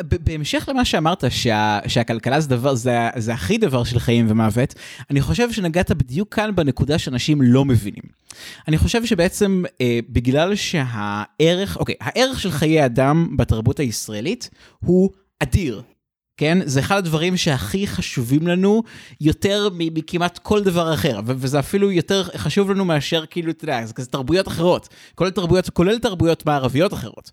בהמשך 0.00 0.68
למה 0.68 0.84
שאמרת 0.84 1.24
שה, 1.30 1.78
שהכלכלה 1.88 2.40
זה 2.40 2.48
דבר 2.48 2.74
זה, 2.74 2.98
זה 3.16 3.34
הכי 3.34 3.58
דבר 3.58 3.84
של 3.84 3.98
חיים 3.98 4.26
ומוות 4.30 4.74
אני 5.10 5.20
חושב 5.20 5.52
שנגעת 5.52 5.90
בדיוק 5.90 6.34
כאן 6.34 6.50
בנקודה 6.54 6.98
שאנשים 6.98 7.42
לא 7.42 7.64
מבינים. 7.64 8.02
אני 8.68 8.78
חושב 8.78 9.04
שבעצם 9.04 9.62
אה, 9.80 9.98
בגלל 10.08 10.54
שהערך 10.54 11.76
אוקיי 11.76 11.94
הערך 12.00 12.40
של 12.40 12.50
חיי 12.50 12.84
אדם 12.84 13.36
בתרבות 13.36 13.80
הישראלית 13.80 14.50
הוא 14.78 15.10
אדיר 15.42 15.82
כן? 16.40 16.58
זה 16.64 16.80
אחד 16.80 16.96
הדברים 16.96 17.36
שהכי 17.36 17.86
חשובים 17.86 18.46
לנו 18.46 18.82
יותר 19.20 19.68
מכמעט 19.72 20.38
כל 20.38 20.62
דבר 20.62 20.94
אחר, 20.94 21.20
וזה 21.24 21.58
אפילו 21.58 21.92
יותר 21.92 22.22
חשוב 22.22 22.70
לנו 22.70 22.84
מאשר 22.84 23.24
כאילו, 23.26 23.50
אתה 23.50 23.64
יודע, 23.64 23.86
זה 23.86 23.94
כזה 23.94 24.08
תרבויות 24.08 24.48
אחרות, 24.48 24.88
כולל 25.14 25.30
תרבויות, 25.30 25.70
כולל 25.70 25.98
תרבויות 25.98 26.46
מערביות 26.46 26.94
אחרות. 26.94 27.30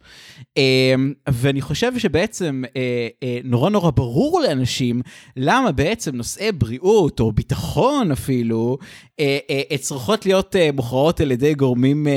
אמ, 0.57 1.13
ואני 1.29 1.61
חושב 1.61 1.99
שבעצם 1.99 2.63
אה, 2.75 3.07
אה, 3.23 3.39
נורא 3.43 3.69
נורא 3.69 3.91
ברור 3.91 4.41
לאנשים 4.41 5.01
למה 5.37 5.71
בעצם 5.71 6.15
נושאי 6.15 6.51
בריאות 6.51 7.19
או 7.19 7.31
ביטחון 7.31 8.11
אפילו, 8.11 8.77
אה, 9.19 9.77
צריכות 9.79 10.25
להיות 10.25 10.55
מוכרעות 10.73 11.21
על 11.21 11.31
ידי 11.31 11.53
גורמים 11.53 12.07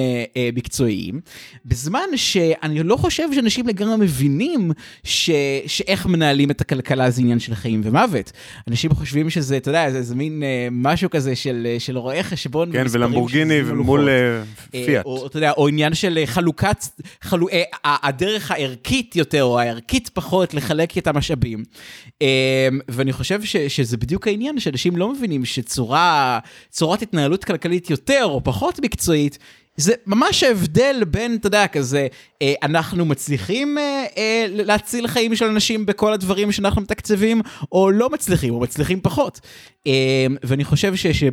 מקצועיים, 0.52 1.20
בזמן 1.64 2.16
שאני 2.16 2.82
לא 2.82 2.96
חושב 2.96 3.28
שאנשים 3.34 3.68
לגמרי 3.68 3.96
מבינים 3.96 4.70
ש... 5.04 5.30
שאיך 5.66 6.06
מנהלים 6.06 6.50
את 6.50 6.60
הכלכלה. 6.60 6.79
כלכלה 6.80 7.10
זה 7.10 7.20
עניין 7.20 7.38
של 7.38 7.54
חיים 7.54 7.80
ומוות. 7.84 8.32
אנשים 8.68 8.94
חושבים 8.94 9.30
שזה, 9.30 9.56
אתה 9.56 9.68
יודע, 9.68 9.90
זה, 9.90 10.02
זה 10.02 10.14
מין 10.14 10.42
אה, 10.42 10.68
משהו 10.70 11.10
כזה 11.10 11.36
של, 11.36 11.66
אה, 11.70 11.80
של 11.80 11.98
רואה 11.98 12.22
חשבון. 12.22 12.72
כן, 12.72 12.86
ולמבורגיני 12.90 13.62
מול 13.62 14.08
אה, 14.08 14.42
פיאט. 14.70 15.04
או, 15.04 15.26
אתה 15.26 15.36
יודע, 15.36 15.50
או 15.50 15.68
עניין 15.68 15.94
של 15.94 16.18
אה, 16.18 16.26
חלוקת, 16.26 16.84
חלו, 17.22 17.48
אה, 17.48 17.62
הדרך 17.84 18.50
הערכית 18.50 19.16
יותר, 19.16 19.44
או 19.44 19.60
הערכית 19.60 20.08
פחות, 20.08 20.54
לחלק 20.54 20.98
את 20.98 21.06
המשאבים. 21.06 21.64
אה, 22.22 22.68
ואני 22.88 23.12
חושב 23.12 23.42
ש, 23.44 23.56
שזה 23.56 23.96
בדיוק 23.96 24.26
העניין, 24.26 24.60
שאנשים 24.60 24.96
לא 24.96 25.12
מבינים 25.12 25.44
שצורה, 25.44 26.38
צורת 26.70 27.02
התנהלות 27.02 27.44
כלכלית 27.44 27.90
יותר 27.90 28.24
או 28.24 28.44
פחות 28.44 28.80
מקצועית, 28.82 29.38
זה 29.80 29.92
ממש 30.06 30.42
ההבדל 30.42 31.02
בין, 31.10 31.36
אתה 31.36 31.46
יודע, 31.46 31.66
כזה, 31.66 32.06
אה, 32.42 32.54
אנחנו 32.62 33.04
מצליחים 33.04 33.78
אה, 33.78 34.04
אה, 34.16 34.46
להציל 34.48 35.06
חיים 35.06 35.36
של 35.36 35.44
אנשים 35.44 35.86
בכל 35.86 36.12
הדברים 36.12 36.52
שאנחנו 36.52 36.82
מתקצבים, 36.82 37.40
או 37.72 37.90
לא 37.90 38.10
מצליחים, 38.10 38.54
או 38.54 38.60
מצליחים 38.60 39.00
פחות. 39.00 39.40
אה, 39.86 40.26
ואני 40.42 40.64
חושב 40.64 40.96
ש... 40.96 41.06
ש 41.06 41.24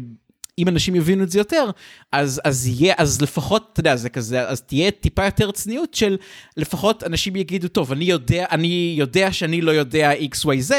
אם 0.60 0.68
אנשים 0.68 0.96
יבינו 0.96 1.24
את 1.24 1.30
זה 1.30 1.40
יותר, 1.40 1.70
אז, 2.12 2.42
אז 2.44 2.68
יהיה, 2.68 2.94
אז 2.98 3.22
לפחות, 3.22 3.70
אתה 3.74 3.80
יודע, 3.80 3.96
זה 3.96 4.10
כזה, 4.10 4.48
אז 4.48 4.62
תהיה 4.62 4.92
טיפה 4.92 5.26
יותר 5.26 5.52
צניעות 5.52 5.94
של 5.94 6.18
לפחות 6.58 7.04
אנשים 7.04 7.36
יגידו, 7.36 7.68
טוב, 7.68 7.92
אני 7.92 8.06
יודע, 8.06 8.46
אני 8.52 8.96
יודע 8.98 9.32
שאני 9.32 9.62
לא 9.62 9.72
יודע 9.72 10.12
XYZ, 10.14 10.74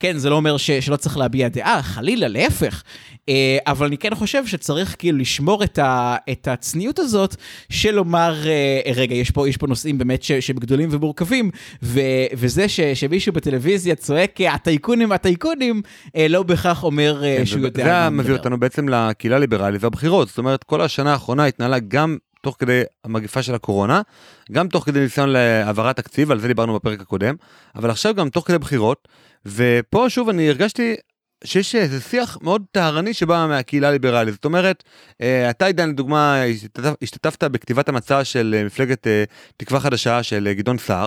כן, 0.00 0.18
זה 0.18 0.30
לא 0.30 0.34
אומר 0.34 0.56
ש, 0.56 0.70
שלא 0.70 0.96
צריך 0.96 1.16
להביע 1.16 1.48
דעה, 1.48 1.82
חלילה, 1.82 2.28
להפך. 2.28 2.82
אה, 3.28 3.58
אבל 3.66 3.86
אני 3.86 3.98
כן 3.98 4.14
חושב 4.14 4.46
שצריך 4.46 4.96
כאילו 4.98 5.18
לשמור 5.18 5.64
את, 5.64 5.78
ה, 5.78 6.16
את 6.32 6.48
הצניעות 6.48 6.98
הזאת 6.98 7.36
של 7.68 7.90
לומר, 7.90 8.34
אה, 8.46 8.92
רגע, 8.94 9.14
יש 9.14 9.30
פה, 9.30 9.48
יש 9.48 9.56
פה 9.56 9.66
נושאים 9.66 9.98
באמת 9.98 10.22
ש, 10.22 10.32
שהם 10.32 10.56
גדולים 10.56 10.88
ומורכבים, 10.92 11.50
ו, 11.82 12.00
וזה 12.32 12.68
ש, 12.68 12.80
שמישהו 12.80 13.32
בטלוויזיה 13.32 13.94
צועק, 13.94 14.40
הטייקונים, 14.40 15.12
הטייקונים, 15.12 15.82
אה, 16.16 16.26
לא 16.28 16.42
בהכרח 16.42 16.84
אומר 16.84 17.22
כן, 17.22 17.46
שהוא 17.46 17.62
יודע. 17.62 17.84
זה 17.84 18.10
מביא 18.10 18.32
אותנו 18.32 18.60
בעצם 18.60 18.88
לקהילה 18.88 19.36
הליברלית 19.36 19.82
והבחירות, 19.84 20.28
זאת 20.28 20.38
אומרת, 20.38 20.64
כל 20.64 20.80
השנה 20.80 21.12
האחרונה 21.12 21.44
התנהלה 21.44 21.78
גם 21.78 22.16
תוך 22.42 22.56
כדי 22.58 22.82
המגפה 23.04 23.42
של 23.42 23.54
הקורונה, 23.54 24.02
גם 24.52 24.68
תוך 24.68 24.84
כדי 24.84 25.00
ניסיון 25.00 25.28
להעברת 25.28 25.96
תקציב, 25.96 26.30
על 26.30 26.40
זה 26.40 26.48
דיברנו 26.48 26.74
בפרק 26.74 27.00
הקודם, 27.00 27.34
אבל 27.74 27.90
עכשיו 27.90 28.14
גם 28.14 28.28
תוך 28.28 28.46
כדי 28.46 28.58
בחירות, 28.58 29.08
ופה 29.46 30.10
שוב 30.10 30.28
אני 30.28 30.48
הרגשתי 30.48 30.94
שיש 31.44 31.74
איזה 31.74 32.00
שיח 32.00 32.38
מאוד 32.42 32.62
טהרני 32.72 33.14
שבא 33.14 33.46
מהקהילה 33.48 33.88
הליברלית. 33.88 34.34
זאת 34.34 34.44
אומרת, 34.44 34.84
אה, 35.20 35.50
אתה 35.50 35.66
עידן 35.66 35.88
לדוגמה 35.88 36.42
השתתפת 37.02 37.44
בכתיבת 37.44 37.88
המצע 37.88 38.24
של 38.24 38.54
אה, 38.58 38.64
מפלגת 38.64 39.06
אה, 39.06 39.24
תקווה 39.56 39.80
חדשה 39.80 40.22
של 40.22 40.52
גדעון 40.52 40.78
סער. 40.78 41.06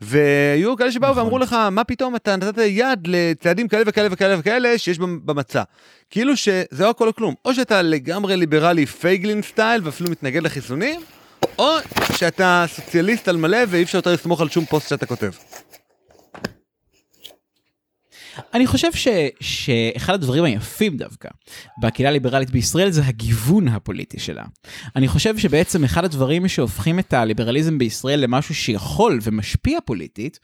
והיו 0.00 0.76
כאלה 0.76 0.92
שבאו 0.92 1.10
נכון. 1.10 1.22
ואמרו 1.22 1.38
לך 1.38 1.52
מה 1.52 1.84
פתאום 1.84 2.16
אתה 2.16 2.36
נתת 2.36 2.58
יד 2.58 2.98
לצעדים 3.06 3.68
כאלה 3.68 3.82
וכאלה 3.86 4.08
וכאלה 4.10 4.38
וכאלה 4.38 4.78
שיש 4.78 4.98
במצע. 4.98 5.62
כאילו 6.10 6.36
שזה 6.36 6.62
לא 6.84 6.90
הכל 6.90 7.08
או 7.08 7.14
כלום 7.14 7.34
או 7.44 7.54
שאתה 7.54 7.82
לגמרי 7.82 8.36
ליברלי 8.36 8.86
פייגלין 8.86 9.42
סטייל 9.42 9.80
ואפילו 9.84 10.10
מתנגד 10.10 10.42
לחיסונים 10.42 11.00
או 11.58 11.70
שאתה 12.14 12.64
סוציאליסט 12.68 13.28
על 13.28 13.36
מלא 13.36 13.58
ואי 13.68 13.82
אפשר 13.82 13.98
יותר 13.98 14.12
לסמוך 14.12 14.40
על 14.40 14.48
שום 14.48 14.64
פוסט 14.64 14.88
שאתה 14.88 15.06
כותב. 15.06 15.30
אני 18.54 18.66
חושב 18.66 18.92
ש, 18.92 19.08
שאחד 19.40 20.14
הדברים 20.14 20.44
היפים 20.44 20.96
דווקא 20.96 21.28
בקהילה 21.82 22.08
הליברלית 22.08 22.50
בישראל 22.50 22.90
זה 22.90 23.02
הגיוון 23.04 23.68
הפוליטי 23.68 24.18
שלה. 24.20 24.44
אני 24.96 25.08
חושב 25.08 25.38
שבעצם 25.38 25.84
אחד 25.84 26.04
הדברים 26.04 26.48
שהופכים 26.48 26.98
את 26.98 27.12
הליברליזם 27.12 27.78
בישראל 27.78 28.20
למשהו 28.20 28.54
שיכול 28.54 29.18
ומשפיע 29.22 29.78
פוליטית, 29.84 30.38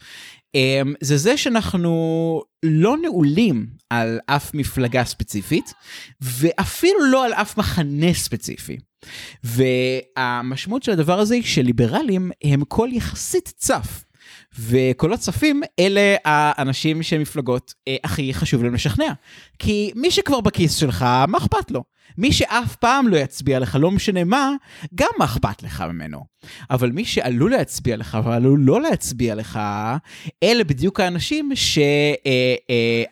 אמ, 0.55 0.95
זה 1.01 1.17
זה 1.17 1.37
שאנחנו 1.37 2.43
לא 2.63 2.97
נעולים 3.03 3.67
על 3.91 4.19
אף 4.27 4.55
מפלגה 4.55 5.05
ספציפית, 5.05 5.73
ואפילו 6.21 7.05
לא 7.11 7.25
על 7.25 7.33
אף 7.33 7.59
מחנה 7.59 8.15
ספציפי. 8.15 8.77
והמשמעות 9.45 10.83
של 10.83 10.93
הדבר 10.93 11.19
הזה 11.19 11.35
היא 11.35 11.43
שליברלים 11.43 12.31
הם 12.45 12.65
קול 12.65 12.93
יחסית 12.93 13.53
צף. 13.57 14.05
וקולות 14.59 15.21
צפים 15.21 15.63
אלה 15.79 16.17
האנשים 16.25 17.03
שמפלגות 17.03 17.75
אה, 17.89 17.97
הכי 18.05 18.35
חשוב 18.35 18.63
להם 18.65 18.75
לשכנע. 18.75 19.13
כי 19.59 19.93
מי 19.95 20.11
שכבר 20.11 20.41
בכיס 20.41 20.75
שלך, 20.75 21.03
מה 21.29 21.39
אכפת 21.39 21.71
לו? 21.71 21.85
מי 22.19 22.33
שאף 22.33 22.77
פעם 22.77 23.09
לא 23.09 23.17
יצביע 23.17 23.59
לך, 23.59 23.77
לא 23.81 23.91
משנה 23.91 24.25
מה, 24.25 24.51
גם 24.95 25.09
מה 25.19 25.25
אכפת 25.25 25.63
לך 25.63 25.81
ממנו. 25.81 26.25
אבל 26.71 26.91
מי 26.91 27.05
שעלול 27.05 27.51
להצביע 27.51 27.97
לך 27.97 28.19
ועלול 28.25 28.61
לא 28.61 28.81
להצביע 28.81 29.35
לך, 29.35 29.61
אלה 30.43 30.65
בדיוק 30.65 31.01
האנשים 31.01 31.51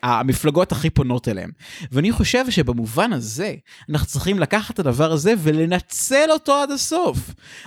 שהמפלגות 0.03 0.71
אה, 0.71 0.75
אה, 0.75 0.79
הכי 0.79 0.89
פונות 0.89 1.27
אליהם. 1.27 1.49
ואני 1.91 2.11
חושב 2.11 2.49
שבמובן 2.49 3.13
הזה, 3.13 3.53
אנחנו 3.89 4.07
צריכים 4.07 4.39
לקחת 4.39 4.73
את 4.73 4.79
הדבר 4.79 5.11
הזה 5.11 5.33
ולנצל 5.37 6.27
אותו 6.29 6.53
עד 6.53 6.71
הסוף. 6.71 7.17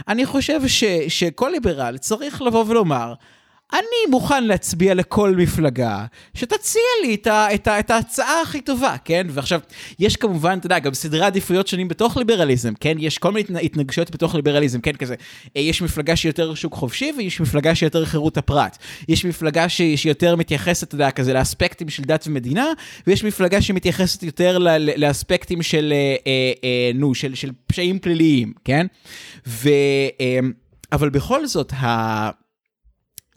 אני 0.08 0.26
חושב 0.26 0.60
ש, 0.66 0.84
שכל 1.08 1.50
ליברל 1.52 1.98
צריך 1.98 2.42
לבוא 2.42 2.64
ולומר, 2.68 3.14
אני 3.72 4.10
מוכן 4.10 4.44
להצביע 4.44 4.94
לכל 4.94 5.34
מפלגה 5.36 6.04
שתציע 6.34 6.82
לי 7.02 7.14
את, 7.14 7.26
ה, 7.26 7.54
את, 7.54 7.68
ה, 7.68 7.78
את 7.78 7.90
ההצעה 7.90 8.42
הכי 8.42 8.60
טובה, 8.60 8.96
כן? 9.04 9.26
ועכשיו, 9.30 9.60
יש 9.98 10.16
כמובן, 10.16 10.58
אתה 10.58 10.66
יודע, 10.66 10.78
גם 10.78 10.94
סדרי 10.94 11.24
עדיפויות 11.24 11.66
שונים 11.66 11.88
בתוך 11.88 12.16
ליברליזם, 12.16 12.72
כן? 12.80 12.96
יש 12.98 13.18
כל 13.18 13.32
מיני 13.32 13.64
התנגשויות 13.64 14.10
בתוך 14.10 14.34
ליברליזם, 14.34 14.80
כן? 14.80 14.92
כזה, 14.92 15.14
אה, 15.56 15.60
יש 15.60 15.82
מפלגה 15.82 16.16
שהיא 16.16 16.30
יותר 16.30 16.54
שוק 16.54 16.74
חופשי 16.74 17.12
ויש 17.18 17.40
מפלגה 17.40 17.74
שהיא 17.74 17.86
יותר 17.86 18.04
חירות 18.04 18.36
הפרט. 18.36 18.78
יש 19.08 19.24
מפלגה 19.24 19.68
שהיא, 19.68 19.98
יותר 20.04 20.36
מתייחסת, 20.36 20.82
אתה 20.82 20.94
יודע, 20.94 21.10
כזה 21.10 21.32
לאספקטים 21.32 21.88
של 21.88 22.02
דת 22.02 22.24
ומדינה, 22.26 22.66
ויש 23.06 23.24
מפלגה 23.24 23.62
שמתייחסת 23.62 24.22
יותר 24.22 24.58
ל, 24.58 24.68
לאספקטים 24.96 25.62
של, 25.62 25.92
אה, 25.92 26.16
אה, 26.26 26.52
אה, 26.64 26.90
נו, 26.94 27.14
של, 27.14 27.34
של 27.34 27.50
פשעים 27.66 27.98
פליליים, 27.98 28.52
כן? 28.64 28.86
ו... 29.46 29.68
אה, 30.20 30.38
אבל 30.92 31.10
בכל 31.10 31.46
זאת, 31.46 31.72
ה... 31.72 32.30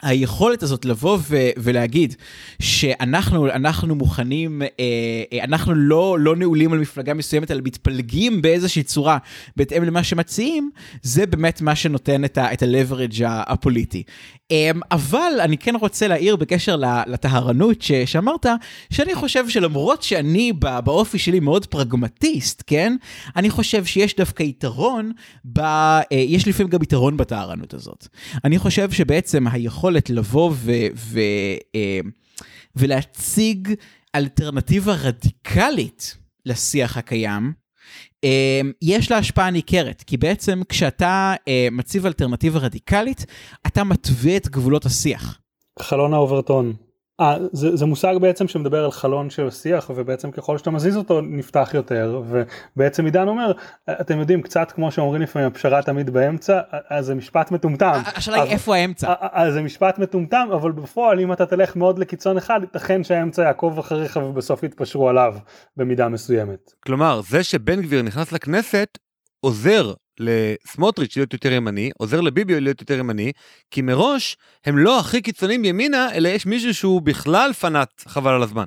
היכולת 0.04 0.64
הזאת 0.64 0.86
לבוא 0.86 1.18
ו- 1.22 1.50
ולהגיד 1.58 2.16
שאנחנו 2.62 3.48
אנחנו 3.52 3.96
מוכנים, 3.96 4.62
אה, 4.62 4.68
אה, 5.34 5.44
אנחנו 5.44 5.74
לא, 5.76 6.18
לא 6.20 6.36
נעולים 6.36 6.74
על 6.74 6.80
מפלגה 6.80 7.14
מסוימת, 7.14 7.52
אלא 7.52 7.62
מתפלגים 7.66 8.42
באיזושהי 8.42 8.84
צורה 8.84 9.18
בהתאם 9.56 9.84
למה 9.84 10.04
שמציעים, 10.04 10.70
זה 11.02 11.26
באמת 11.26 11.62
מה 11.62 11.76
שנותן 11.76 12.26
את 12.26 12.38
ה-leverage 12.38 13.24
הפוליטי. 13.26 14.04
אה, 14.52 14.72
אבל 14.92 15.32
אני 15.40 15.58
כן 15.58 15.76
רוצה 15.76 16.08
להעיר 16.08 16.36
בקשר 16.36 16.76
לטהרנות 17.08 17.82
ש- 17.82 17.92
שאמרת, 17.92 18.46
שאני 18.90 19.16
חושב 19.16 19.50
שלמרות 19.50 20.04
שאני 20.04 20.54
באופי 20.84 21.18
שלי 21.20 21.40
מאוד 21.40 21.66
פרגמטיסט, 21.66 22.64
כן? 22.68 22.96
אני 23.36 23.50
חושב 23.50 23.86
שיש 23.86 24.16
דווקא 24.16 24.44
יתרון, 24.44 25.12
ב- 25.46 25.60
אה, 25.60 26.04
יש 26.12 26.48
לפעמים 26.48 26.70
גם 26.70 26.84
יתרון 26.84 27.18
בטהרנות 27.18 27.74
הזאת. 27.74 28.08
אני 28.46 28.60
חושב 28.60 28.92
שבעצם 28.92 29.48
היכולת... 29.48 29.93
היכולת 29.96 30.10
לבוא 30.10 30.52
ו, 30.54 30.72
ו, 30.96 31.20
אה, 31.76 32.00
ולהציג 32.76 33.74
אלטרנטיבה 34.16 34.94
רדיקלית 34.94 36.18
לשיח 36.46 36.98
הקיים, 36.98 37.54
אה, 38.24 38.62
יש 38.82 39.12
לה 39.12 39.18
השפעה 39.18 39.52
ניכרת, 39.52 40.04
כי 40.08 40.18
בעצם 40.18 40.62
כשאתה 40.70 41.34
אה, 41.48 41.68
מציב 41.72 42.06
אלטרנטיבה 42.06 42.60
רדיקלית, 42.60 43.26
אתה 43.68 43.84
מתווה 43.84 44.38
את 44.38 44.48
גבולות 44.48 44.86
השיח. 44.86 45.40
חלון 45.80 46.14
האוברטון. 46.14 46.74
אה, 47.22 47.38
זה, 47.52 47.76
זה 47.76 47.86
מושג 47.86 48.16
בעצם 48.22 48.48
שמדבר 48.48 48.84
על 48.86 48.92
חלון 48.92 49.30
של 49.30 49.50
שיח 49.50 49.92
ובעצם 49.96 50.32
ככל 50.32 50.58
שאתה 50.58 50.72
מזיז 50.72 50.98
אותו 50.98 51.22
נפתח 51.22 51.72
יותר 51.74 52.22
ובעצם 52.76 53.06
עידן 53.06 53.28
אומר 53.28 53.52
אתם 54.02 54.20
יודעים 54.20 54.42
קצת 54.42 54.72
כמו 54.72 54.92
שאומרים 54.92 55.22
לפעמים 55.22 55.48
הפשרה 55.48 55.82
תמיד 55.82 56.10
באמצע 56.10 56.60
אז 56.90 57.06
זה 57.06 57.16
משפט 57.16 57.52
מטומטם. 57.52 58.02
השאלה 58.16 58.42
היא 58.42 58.52
איפה 58.52 58.76
האמצע. 58.76 59.14
אז 59.20 59.54
זה 59.54 59.62
משפט 59.62 60.00
מטומטם 60.00 60.48
אבל 60.54 60.72
בפועל 60.72 61.20
אם 61.20 61.34
אתה 61.34 61.46
תלך 61.46 61.76
מאוד 61.76 62.00
לקיצון 62.00 62.38
אחד 62.38 62.60
ייתכן 62.62 63.04
שהאמצע 63.04 63.44
יעקוב 63.44 63.80
אחריך 63.80 64.20
ובסוף 64.24 64.64
יתפשרו 64.64 65.10
עליו 65.10 65.36
במידה 65.78 66.10
מסוימת. 66.10 66.74
כלומר 66.86 67.22
זה 67.22 67.44
שבן 67.44 67.82
גביר 67.82 68.02
נכנס 68.02 68.32
לכנסת 68.32 68.98
עוזר 69.40 69.94
לסמוטריץ' 70.20 71.18
להיות 71.18 71.34
יותר 71.34 71.52
ימני, 71.52 71.92
עוזר 71.98 72.22
לביבי 72.22 72.62
להיות 72.62 72.82
יותר 72.82 73.00
ימני, 73.00 73.32
כי 73.72 73.82
מראש 73.82 74.38
הם 74.66 74.78
לא 74.78 75.00
הכי 75.00 75.22
קיצוניים 75.22 75.66
ימינה, 75.66 76.14
אלא 76.14 76.30
יש 76.30 76.46
מישהו 76.46 76.74
שהוא 76.74 77.02
בכלל 77.02 77.54
פנאט 77.54 78.04
חבל 78.08 78.34
על 78.34 78.44
הזמן. 78.44 78.66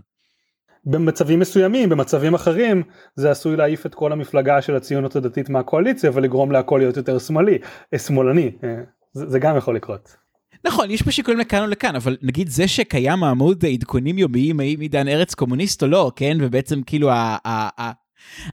במצבים 0.84 1.40
מסוימים, 1.40 1.88
במצבים 1.88 2.34
אחרים, 2.34 2.82
זה 3.16 3.30
עשוי 3.30 3.56
להעיף 3.56 3.86
את 3.86 3.94
כל 3.94 4.12
המפלגה 4.12 4.62
של 4.62 4.76
הציונות 4.76 5.16
הדתית 5.16 5.48
מהקואליציה 5.48 6.10
ולגרום 6.14 6.52
להכל 6.52 6.78
להיות 6.78 6.96
יותר 6.96 7.18
שמאלי, 7.18 7.58
אה, 7.94 7.98
שמאלני, 7.98 8.52
אה, 8.64 8.68
זה, 9.12 9.26
זה 9.26 9.38
גם 9.38 9.56
יכול 9.56 9.76
לקרות. 9.76 10.16
נכון, 10.64 10.90
יש 10.90 11.02
פה 11.02 11.10
שיקולים 11.10 11.40
לכאן 11.40 11.62
או 11.62 11.66
לכאן, 11.66 11.96
אבל 11.96 12.16
נגיד 12.22 12.48
זה 12.48 12.68
שקיים 12.68 13.24
עמוד 13.24 13.64
עדכונים 13.64 14.18
יומיים 14.18 14.60
האם 14.60 14.80
עידן 14.80 15.08
ארץ 15.08 15.34
קומוניסט 15.34 15.82
או 15.82 15.88
לא, 15.88 16.12
כן? 16.16 16.36
ובעצם 16.40 16.82
כאילו 16.82 17.10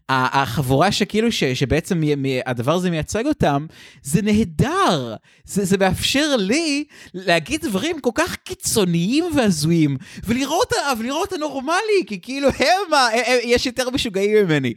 החבורה 0.10 0.92
שכאילו 0.92 1.32
ש, 1.32 1.44
שבעצם 1.44 2.02
הדבר 2.46 2.74
הזה 2.74 2.90
מייצג 2.90 3.26
אותם, 3.26 3.66
זה 4.02 4.22
נהדר. 4.22 5.16
זה, 5.46 5.66
זה 5.66 5.78
מאפשר 5.78 6.36
לי 6.36 6.84
להגיד 7.14 7.66
דברים 7.66 8.00
כל 8.00 8.10
כך 8.16 8.36
קיצוניים 8.36 9.26
והזויים, 9.36 9.98
ולראות, 10.24 10.74
ולראות 11.00 11.34
הנורמלי, 11.34 12.04
כי 12.08 12.22
כאילו 12.22 12.48
הם, 12.48 12.66
הם, 12.94 13.20
הם, 13.26 13.38
יש 13.44 13.66
יותר 13.66 13.90
משוגעים 13.90 14.46
ממני. 14.46 14.74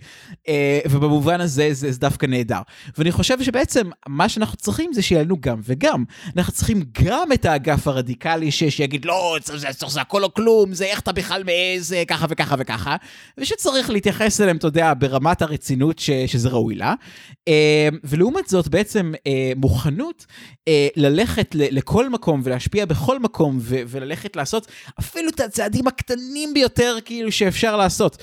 אה, 0.48 0.80
ובמובן 0.90 1.40
הזה 1.40 1.68
זה, 1.72 1.92
זה 1.92 1.98
דווקא 1.98 2.26
נהדר. 2.26 2.60
ואני 2.98 3.12
חושב 3.12 3.42
שבעצם 3.42 3.90
מה 4.08 4.28
שאנחנו 4.28 4.56
צריכים 4.56 4.92
זה 4.92 5.02
שיהיה 5.02 5.22
לנו 5.22 5.36
גם 5.40 5.60
וגם. 5.64 6.04
אנחנו 6.36 6.52
צריכים 6.52 6.82
גם 7.04 7.32
את 7.32 7.44
האגף 7.44 7.88
הרדיקלי 7.88 8.50
ש, 8.50 8.64
שיגיד 8.64 9.04
לא, 9.04 9.36
זה, 9.44 9.58
זה, 9.58 9.66
זה, 9.78 9.86
זה 9.88 10.00
הכל 10.00 10.24
או 10.24 10.34
כלום, 10.34 10.74
זה 10.74 10.84
איך 10.84 11.00
אתה 11.00 11.12
בכלל 11.12 11.42
מעז, 11.44 11.94
ככה 12.08 12.26
וככה 12.28 12.54
וככה, 12.58 12.96
ושצריך 13.38 13.90
להתייחס 13.90 14.40
אליהם, 14.40 14.56
אתה 14.56 14.66
יודע, 14.80 14.92
ברמת 14.98 15.42
הרצינות 15.42 15.98
ש, 15.98 16.10
שזה 16.10 16.48
ראוי 16.48 16.74
לה. 16.74 16.94
אה, 17.48 17.88
ולעומת 18.04 18.48
זאת 18.48 18.68
בעצם 18.68 19.12
אה, 19.26 19.52
מוכנות 19.56 20.26
אה, 20.68 20.88
ללכת 20.96 21.48
לכל 21.54 22.08
מקום 22.08 22.40
ולהשפיע 22.44 22.84
בכל 22.84 23.18
מקום 23.18 23.58
ו- 23.60 23.82
וללכת 23.88 24.36
לעשות 24.36 24.66
אפילו 25.00 25.28
את 25.28 25.40
הצעדים 25.40 25.86
הקטנים 25.86 26.54
ביותר 26.54 26.96
כאילו 27.04 27.32
שאפשר 27.32 27.76
לעשות 27.76 28.22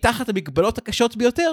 תחת 0.00 0.28
המגבלות 0.28 0.78
הקשות 0.78 1.16
ביותר. 1.16 1.52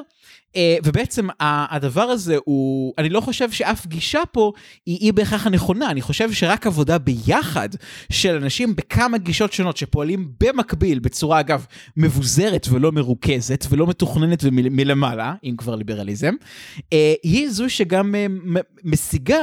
Uh, 0.52 0.58
ובעצם 0.84 1.28
הדבר 1.40 2.02
הזה 2.02 2.38
הוא, 2.46 2.94
אני 2.98 3.10
לא 3.10 3.22
חושב 3.22 3.52
שאף 3.52 3.88
גישה 3.88 4.20
פה 4.32 4.52
היא, 4.86 4.98
היא 5.00 5.14
בהכרח 5.14 5.48
הנכונה, 5.48 5.92
אני 5.92 6.02
חושב 6.02 6.32
שרק 6.32 6.68
עבודה 6.68 6.98
ביחד 6.98 7.70
של 8.12 8.36
אנשים 8.36 8.76
בכמה 8.76 9.18
גישות 9.18 9.54
שונות 9.54 9.78
שפועלים 9.78 10.32
במקביל, 10.40 11.00
בצורה 11.00 11.40
אגב 11.40 11.66
מבוזרת 11.98 12.68
ולא 12.72 12.92
מרוכזת 12.92 13.66
ולא 13.70 13.88
מתוכננת 13.88 14.40
ומלמעלה, 14.44 15.34
אם 15.44 15.56
כבר 15.58 15.76
ליברליזם, 15.76 16.34
uh, 16.78 16.84
היא 17.24 17.50
זו 17.50 17.70
שגם 17.70 18.16
uh, 18.16 18.60
משיגה 18.84 19.42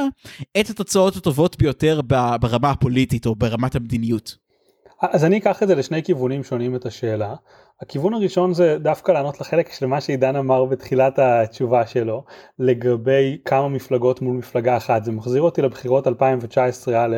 את 0.61 0.71
התוצאות 0.71 1.17
הטובות 1.17 1.59
ביותר 1.59 2.01
ברמה 2.41 2.71
הפוליטית 2.71 3.27
או 3.27 3.35
ברמת 3.35 3.77
המדיניות. 3.77 4.37
אז 5.03 5.25
אני 5.25 5.39
אקח 5.39 5.63
את 5.63 5.69
זה 5.69 5.75
לשני 5.75 6.03
כיוונים 6.03 6.45
שונים 6.45 6.77
את 6.77 6.87
השאלה. 6.87 7.35
הכיוון 7.83 8.15
הראשון 8.15 8.55
זה 8.55 8.77
דווקא 8.79 9.13
לענות 9.13 9.41
לחלק 9.41 9.73
של 9.73 9.87
מה 9.87 10.01
שעידן 10.01 10.37
אמר 10.37 10.65
בתחילת 10.65 11.19
התשובה 11.19 11.87
שלו 11.87 12.25
לגבי 12.59 13.39
כמה 13.45 13.69
מפלגות 13.69 14.23
מול 14.23 14.37
מפלגה 14.37 14.77
אחת. 14.77 15.05
זה 15.05 15.13
מחזיר 15.13 15.43
אותי 15.43 15.63
לבחירות 15.63 16.07
2019 16.07 17.05
א' 17.05 17.17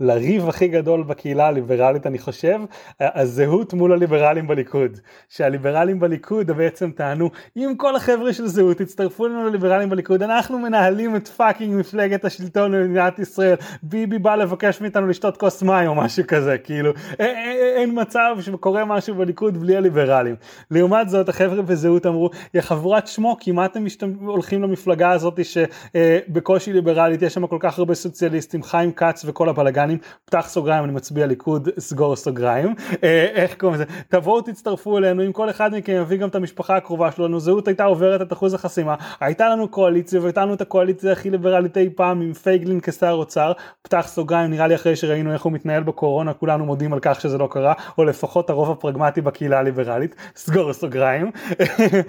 לריב 0.00 0.48
הכי 0.48 0.68
גדול 0.68 1.02
בקהילה 1.02 1.46
הליברלית 1.46 2.06
אני 2.06 2.18
חושב 2.18 2.60
הזהות 3.00 3.74
מול 3.74 3.92
הליברלים 3.92 4.46
בליכוד. 4.46 4.98
שהליברלים 5.28 6.00
בליכוד 6.00 6.50
בעצם 6.50 6.90
טענו 6.90 7.30
אם 7.56 7.74
כל 7.76 7.96
החבר'ה 7.96 8.32
של 8.32 8.46
זהות 8.46 8.80
יצטרפו 8.80 9.26
לנו 9.28 9.46
לליברלים 9.48 9.90
בליכוד 9.90 10.22
אנחנו 10.22 10.58
מנהלים 10.58 11.16
את 11.16 11.28
fucking 11.28 11.80
מפלגת 11.80 12.24
השלטון 12.24 12.72
במדינת 12.72 13.18
ישראל. 13.18 13.56
ביבי 13.82 14.18
בא 14.18 14.34
לבקש 14.34 14.80
מאיתנו 14.80 15.06
לשתות 15.06 15.36
כוס 15.36 15.62
מים 15.62 15.88
או 15.88 15.94
משהו 15.94 16.24
כזה 16.28 16.58
כאילו 16.58 16.92
אין 17.18 18.00
מצב 18.00 18.36
שקורה 18.40 18.84
משהו 18.84 19.14
בליכוד 19.14 19.56
בלי 19.56 19.76
הליברלים 19.76 19.99
ליברליים. 20.00 20.36
לעומת 20.70 21.08
זאת 21.08 21.28
החבר'ה 21.28 21.62
בזהות 21.62 22.06
אמרו 22.06 22.30
יא 22.54 22.60
חבורת 22.60 23.06
שמוקים 23.06 23.54
מה 23.54 23.64
אתם 23.64 23.84
משתמ... 23.84 24.12
הולכים 24.20 24.62
למפלגה 24.62 25.10
הזאת 25.10 25.40
שבקושי 25.44 26.72
ליברלית 26.72 27.22
יש 27.22 27.34
שם 27.34 27.46
כל 27.46 27.56
כך 27.60 27.78
הרבה 27.78 27.94
סוציאליסטים 27.94 28.62
חיים 28.62 28.92
כץ 28.92 29.24
וכל 29.26 29.48
הבלגנים. 29.48 29.98
פתח 30.24 30.46
סוגריים 30.48 30.84
אני 30.84 30.92
מצביע 30.92 31.26
ליכוד 31.26 31.68
סגור 31.78 32.16
סוגריים. 32.16 32.74
אה, 33.04 33.26
איך 33.34 33.54
קוראים 33.54 33.74
לזה? 33.74 33.84
תבואו 34.08 34.40
תצטרפו 34.40 34.98
אלינו 34.98 35.26
אם 35.26 35.32
כל 35.32 35.50
אחד 35.50 35.74
מכם 35.74 35.92
יביא 35.92 36.18
גם 36.18 36.28
את 36.28 36.34
המשפחה 36.34 36.76
הקרובה 36.76 37.12
שלנו. 37.12 37.40
זהות 37.40 37.68
הייתה 37.68 37.84
עוברת 37.84 38.22
את 38.22 38.32
אחוז 38.32 38.54
החסימה. 38.54 38.94
הייתה 39.20 39.48
לנו 39.48 39.68
קואליציה 39.68 40.20
והייתה 40.20 40.42
לנו 40.42 40.54
את 40.54 40.60
הקואליציה 40.60 41.12
הכי 41.12 41.30
ליברלית 41.30 41.76
אי 41.76 41.90
פעם 41.96 42.20
עם 42.20 42.32
פייגלין 42.32 42.80
כשר 42.82 43.10
אוצר. 43.10 43.52
פתח 43.82 44.04
סוגריים 44.08 44.50
נראה 44.50 44.66
לי 44.66 44.74
אחרי 44.74 44.96
שראינו 44.96 45.32
איך 45.32 45.42
הוא 45.42 45.52
מתנהל 45.52 45.82
בקורונה 45.82 46.32
כולנו 46.32 46.66
מודים 46.66 46.92
על 46.92 46.98
כך 47.02 47.20
שזה 47.20 47.38
לא 47.38 47.48
קרה 47.50 47.72
או 47.98 48.04
לפחות 48.04 48.50
הרוב 48.50 48.70
הפרגמטי 48.70 49.20
בקהילה 49.20 49.58
הליברלית 49.58 49.89
ליברלית, 49.90 50.14
סגור 50.36 50.72
סוגריים, 50.72 51.30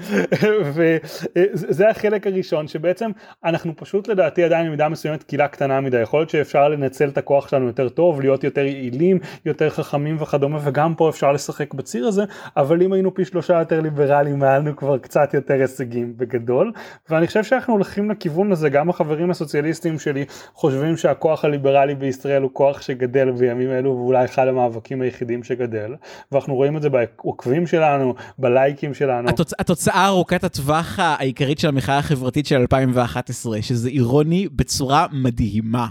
וזה 0.73 1.89
החלק 1.89 2.27
הראשון 2.27 2.67
שבעצם 2.67 3.11
אנחנו 3.45 3.75
פשוט 3.75 4.07
לדעתי 4.07 4.43
עדיין 4.43 4.67
במידה 4.67 4.89
מסוימת 4.89 5.23
קהילה 5.23 5.47
קטנה 5.47 5.81
מדי, 5.81 6.01
יכול 6.01 6.19
להיות 6.19 6.29
שאפשר 6.29 6.69
לנצל 6.69 7.09
את 7.09 7.17
הכוח 7.17 7.47
שלנו 7.47 7.67
יותר 7.67 7.89
טוב, 7.89 8.21
להיות 8.21 8.43
יותר 8.43 8.61
יעילים, 8.61 9.19
יותר 9.45 9.69
חכמים 9.69 10.17
וכדומה, 10.19 10.59
וגם 10.63 10.95
פה 10.95 11.09
אפשר 11.09 11.31
לשחק 11.31 11.73
בציר 11.73 12.07
הזה, 12.07 12.23
אבל 12.57 12.81
אם 12.81 12.93
היינו 12.93 13.13
פי 13.13 13.25
שלושה 13.25 13.59
יותר 13.59 13.81
ליברליים 13.81 14.43
היה 14.43 14.59
לנו 14.59 14.75
כבר 14.75 14.97
קצת 14.97 15.33
יותר 15.33 15.53
הישגים 15.53 16.13
בגדול, 16.17 16.71
ואני 17.09 17.27
חושב 17.27 17.43
שאנחנו 17.43 17.73
הולכים 17.73 18.11
לכיוון 18.11 18.51
הזה, 18.51 18.69
גם 18.69 18.89
החברים 18.89 19.29
הסוציאליסטים 19.31 19.99
שלי 19.99 20.25
חושבים 20.53 20.97
שהכוח 20.97 21.45
הליברלי 21.45 21.95
בישראל 21.95 22.41
הוא 22.41 22.51
כוח 22.53 22.81
שגדל 22.81 23.31
בימים 23.31 23.71
אלו 23.71 23.91
ואולי 23.91 24.25
אחד 24.25 24.47
המאבקים 24.47 25.01
היחידים 25.01 25.43
שגדל, 25.43 25.95
ואנחנו 26.31 26.55
רואים 26.55 26.77
את 26.77 26.81
זה 26.81 26.89
בעוקבים 26.89 27.67
שלנו, 27.71 28.13
בלייקים 28.37 28.93
שלנו. 28.93 29.29
התוצ... 29.29 29.53
התוצאה 29.59 30.07
ארוכת 30.07 30.43
הטווח 30.43 30.99
העיקרית 30.99 31.59
של 31.59 31.67
המחאה 31.67 31.97
החברתית 31.97 32.45
של 32.45 32.55
2011, 32.55 33.61
שזה 33.61 33.89
אירוני 33.89 34.47
בצורה 34.51 35.05
מדהימה. 35.11 35.87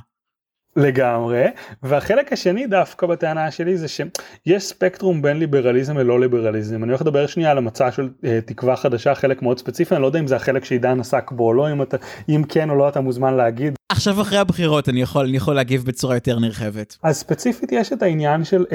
לגמרי 0.76 1.44
והחלק 1.82 2.32
השני 2.32 2.66
דווקא 2.66 3.06
בטענה 3.06 3.50
שלי 3.50 3.76
זה 3.76 3.88
שיש 3.88 4.62
ספקטרום 4.62 5.22
בין 5.22 5.38
ליברליזם 5.38 5.98
ללא 5.98 6.20
ליברליזם 6.20 6.84
אני 6.84 6.90
הולך 6.90 7.00
לדבר 7.00 7.26
שנייה 7.26 7.50
על 7.50 7.58
המצע 7.58 7.92
של 7.92 8.08
uh, 8.22 8.26
תקווה 8.46 8.76
חדשה 8.76 9.14
חלק 9.14 9.42
מאוד 9.42 9.58
ספציפי 9.58 9.94
אני 9.94 10.02
לא 10.02 10.06
יודע 10.06 10.18
אם 10.20 10.26
זה 10.26 10.36
החלק 10.36 10.64
שעידן 10.64 11.00
עסק 11.00 11.30
בו 11.30 11.44
או 11.44 11.52
לא 11.52 11.72
אם, 11.72 11.82
אתה, 11.82 11.96
אם 12.28 12.42
כן 12.48 12.70
או 12.70 12.74
לא 12.74 12.88
אתה 12.88 13.00
מוזמן 13.00 13.34
להגיד. 13.34 13.74
עכשיו 13.88 14.20
אחרי 14.20 14.38
הבחירות 14.38 14.88
אני 14.88 15.02
יכול 15.02 15.26
אני 15.26 15.36
יכול 15.36 15.54
להגיב 15.54 15.84
בצורה 15.84 16.16
יותר 16.16 16.38
נרחבת. 16.38 16.96
אז 17.02 17.16
ספציפית 17.16 17.72
יש 17.72 17.92
את 17.92 18.02
העניין 18.02 18.44
של 18.44 18.64
uh, 18.68 18.72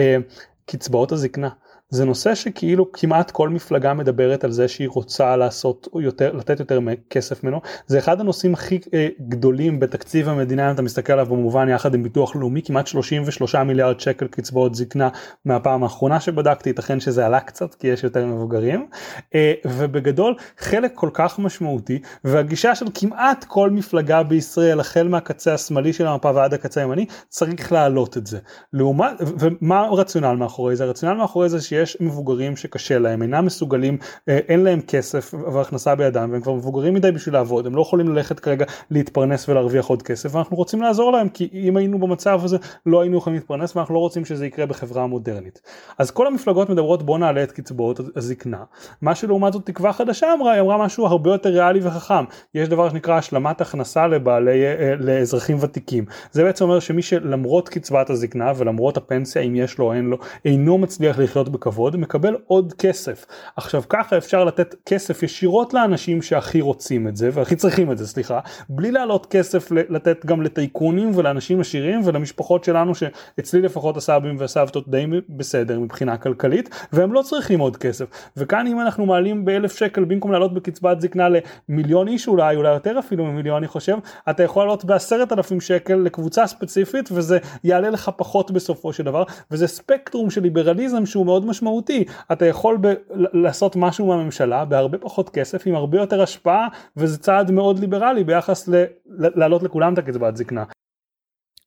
קצבאות 0.66 1.12
הזקנה. 1.12 1.50
זה 1.90 2.06
נושא 2.06 2.36
שכאילו 2.36 2.92
כמעט 2.92 3.32
כל 3.32 3.50
מפלגה 3.50 3.94
מדברת 3.94 4.44
על 4.44 4.52
זה 4.52 4.68
שהיא 4.68 4.90
רוצה 4.90 5.36
לעשות 5.36 5.88
יותר 6.00 6.34
לתת 6.34 6.60
יותר 6.60 6.80
כסף 7.10 7.44
ממנו. 7.44 7.62
זה 7.88 8.00
אחד 8.00 8.20
הנושאים 8.20 8.54
הכי 8.54 8.80
אה, 8.94 9.08
גדולים 9.30 9.80
בתקציב 9.80 10.30
המדינה 10.30 10.70
אם 10.70 10.74
אתה 10.74 10.82
מסתכל 10.82 11.14
עליו 11.14 11.26
במובן 11.26 11.70
יחד 11.70 11.94
עם 11.94 12.04
ביטוח 12.04 12.36
לאומי 12.36 12.62
כמעט 12.62 12.88
33 12.88 13.56
מיליארד 13.56 14.00
שקל 14.00 14.28
קצבאות 14.28 14.76
זקנה 14.76 15.10
מהפעם 15.46 15.84
האחרונה 15.84 16.20
שבדקתי. 16.20 16.70
ייתכן 16.70 17.00
שזה 17.00 17.26
עלה 17.26 17.40
קצת 17.40 17.76
כי 17.76 17.88
יש 17.88 18.04
יותר 18.04 18.26
מבוגרים. 18.26 18.88
אה, 19.36 19.54
ובגדול 19.66 20.36
חלק 20.58 20.92
כל 20.96 21.10
כך 21.14 21.40
משמעותי 21.40 22.00
והגישה 22.24 22.76
של 22.76 22.86
כמעט 22.94 23.44
כל 23.44 23.70
מפלגה 23.70 24.24
בישראל 24.24 24.80
החל 24.80 25.08
מהקצה 25.08 25.54
השמאלי 25.54 25.94
של 25.94 26.08
המפה 26.08 26.32
ועד 26.36 26.54
הקצה 26.54 26.82
הימני 26.82 27.06
צריך 27.30 27.72
להעלות 27.72 28.18
את 28.18 28.28
זה. 28.28 28.40
לעומת 28.74 29.12
ומה 29.20 29.80
הרציונל 29.80 30.36
מאחורי 30.36 30.76
זה? 30.76 30.84
הרציונל 30.84 31.18
מאחורי 31.18 31.50
זה 31.50 31.62
שיש 31.76 31.98
מבוגרים 32.00 32.56
שקשה 32.56 33.00
להם, 33.00 33.22
אינם 33.22 33.46
מסוגלים, 33.46 33.98
אה, 34.30 34.40
אין 34.48 34.64
להם 34.64 34.82
כסף 34.82 35.34
והכנסה 35.54 35.96
בידם, 35.96 36.30
והם 36.32 36.42
כבר 36.42 36.54
מבוגרים 36.54 36.94
מדי 36.94 37.12
בשביל 37.12 37.36
לעבוד, 37.36 37.66
הם 37.66 37.76
לא 37.76 37.82
יכולים 37.82 38.10
ללכת 38.10 38.40
כרגע 38.40 38.66
להתפרנס 38.92 39.50
ולהרוויח 39.50 39.86
עוד 39.86 40.02
כסף, 40.02 40.36
ואנחנו 40.36 40.58
רוצים 40.58 40.82
לעזור 40.82 41.12
להם, 41.12 41.30
כי 41.30 41.50
אם 41.54 41.78
היינו 41.78 42.00
במצב 42.00 42.40
הזה 42.44 42.58
לא 42.86 43.02
היינו 43.02 43.18
יכולים 43.18 43.40
להתפרנס, 43.40 43.76
ואנחנו 43.76 43.96
לא 43.96 44.00
רוצים 44.00 44.26
שזה 44.26 44.46
יקרה 44.46 44.66
בחברה 44.66 45.04
המודרנית. 45.04 45.62
אז 45.98 46.12
כל 46.12 46.28
המפלגות 46.28 46.70
מדברות 46.70 47.04
בוא 47.04 47.18
נעלה 47.18 47.44
את 47.44 47.52
קצבאות 47.52 48.00
הזקנה, 48.16 48.64
מה 49.02 49.16
שלעומת 49.16 49.54
זאת 49.54 49.66
תקווה 49.66 49.94
חדשה 49.94 50.34
אמרה, 50.34 50.52
היא 50.52 50.62
אמרה 50.62 50.78
משהו 50.78 51.06
הרבה 51.06 51.32
יותר 51.32 51.50
ריאלי 51.50 51.80
וחכם, 51.84 52.24
יש 52.54 52.70
דבר 52.70 52.90
שנקרא 52.90 53.18
השלמת 53.18 53.62
הכנסה 53.62 54.08
לבעלי, 54.08 54.66
אה, 54.66 54.96
לאזרחים 55.00 55.58
ותיקים, 55.62 56.06
זה 56.32 56.44
בעצם 56.44 56.66
אומר 56.66 56.80
שמי 56.80 57.02
שלמרות 57.02 57.70
קצבת 57.70 58.10
הזקנה 58.10 58.52
ולמרות 58.56 58.98
הפנסיה 58.98 59.42
אם 59.42 59.56
יש 59.56 59.78
לו 59.78 59.94
אין 59.94 60.06
לו, 60.06 60.18
אינו 60.46 60.78
מצליח 60.78 61.20
לחיות 61.20 61.50
בכבוד, 61.66 61.98
מקבל 61.98 62.38
עוד 62.48 62.74
כסף. 62.74 63.26
עכשיו 63.56 63.84
ככה 63.90 64.18
אפשר 64.18 64.44
לתת 64.44 64.76
כסף 64.86 65.24
ישירות 65.24 65.74
לאנשים 65.74 66.22
שהכי 66.22 66.62
רוצים 66.62 67.08
את 67.08 67.16
זה, 67.16 67.30
והכי 67.34 67.56
צריכים 67.56 67.92
את 67.92 67.98
זה, 67.98 68.08
סליחה, 68.08 68.40
בלי 68.70 68.92
להעלות 68.92 69.26
כסף 69.26 69.72
לתת 69.72 70.26
גם 70.26 70.42
לטייקונים 70.42 71.12
ולאנשים 71.16 71.60
עשירים 71.60 72.02
ולמשפחות 72.04 72.64
שלנו 72.64 72.96
שאצלי 72.96 73.62
לפחות 73.62 73.98
הסבים 73.98 74.36
והסבתות 74.40 74.88
די 74.88 75.06
בסדר 75.30 75.80
מבחינה 75.80 76.18
כלכלית, 76.18 76.70
והם 76.94 77.14
לא 77.14 77.22
צריכים 77.22 77.60
עוד 77.60 77.78
כסף. 77.78 78.06
וכאן 78.38 78.68
אם 78.68 78.82
אנחנו 78.82 79.06
מעלים 79.06 79.46
באלף 79.46 79.78
שקל 79.78 80.04
במקום 80.04 80.32
לעלות 80.32 80.54
בקצבת 80.54 81.02
זקנה 81.02 81.28
למיליון 81.70 82.08
איש 82.08 82.28
אולי, 82.28 82.56
אולי 82.56 82.74
יותר 82.74 83.00
אפילו 83.00 83.26
ממיליון 83.26 83.58
אני 83.58 83.68
חושב, 83.68 83.98
אתה 84.30 84.44
יכול 84.44 84.64
לעלות 84.64 84.86
בעשרת 84.86 85.32
אלפים 85.32 85.62
שקל 85.62 85.96
לקבוצה 85.96 86.48
ספציפית 86.48 87.10
וזה 87.12 87.38
יעלה 87.64 87.90
לך 87.90 88.12
פחות 88.18 88.52
בסופו 88.52 88.94
של 88.94 89.04
דבר, 89.04 89.24
וזה 89.52 89.68
ספקטרום 89.68 90.30
של 90.30 90.42
ליברליזם 90.42 91.06
שהוא 91.06 91.26
מאוד 91.26 91.46
משמעותי, 91.56 92.04
אתה 92.32 92.46
יכול 92.46 92.78
ב- 92.82 92.94
לעשות 93.34 93.76
משהו 93.76 94.08
מהממשלה 94.08 94.66
בהרבה 94.66 94.98
פחות 94.98 95.30
כסף 95.30 95.68
עם 95.68 95.76
הרבה 95.76 95.98
יותר 95.98 96.22
השפעה 96.22 96.68
וזה 96.98 97.18
צעד 97.18 97.52
מאוד 97.52 97.80
ליברלי 97.80 98.24
ביחס 98.24 98.68
ל- 98.68 98.86
להעלות 99.08 99.64
לכולם 99.64 99.94
את 99.94 99.98
הקצבת 99.98 100.36
זקנה. 100.36 100.64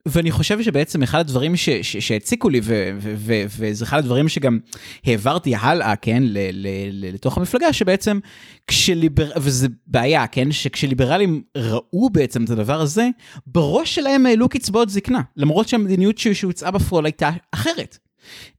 ואני 0.07 0.30
חושב 0.30 0.62
שבעצם 0.62 1.03
אחד 1.03 1.20
הדברים 1.20 1.57
ש, 1.57 1.68
ש, 1.68 1.97
שהציקו 1.97 2.49
לי, 2.49 2.61
ו, 2.62 2.91
ו, 2.99 3.14
ו, 3.16 3.43
וזה 3.59 3.84
אחד 3.84 3.99
הדברים 3.99 4.28
שגם 4.28 4.59
העברתי 5.05 5.55
הלאה, 5.57 5.97
כן, 5.97 6.22
ל, 6.22 6.39
ל, 6.53 6.68
ל, 6.91 7.14
לתוך 7.14 7.39
המפלגה, 7.39 7.72
שבעצם 7.72 8.18
כשליבר... 8.66 9.30
וזה 9.36 9.68
בעיה, 9.86 10.26
כן, 10.26 10.53
שכשליברלים 10.53 11.43
ראו 11.57 12.11
בעצם 12.11 12.45
את 12.45 12.51
הדבר 12.51 12.80
הזה, 12.80 13.09
בראש 13.47 13.95
שלהם 13.95 14.26
העלו 14.26 14.49
קצבאות 14.49 14.91
זקנה, 14.91 15.20
למרות 15.36 15.68
שהמדיניות 15.68 16.18
שהוצאה 16.18 16.70
בפועל 16.70 17.05
הייתה 17.05 17.30
אחרת. 17.53 17.99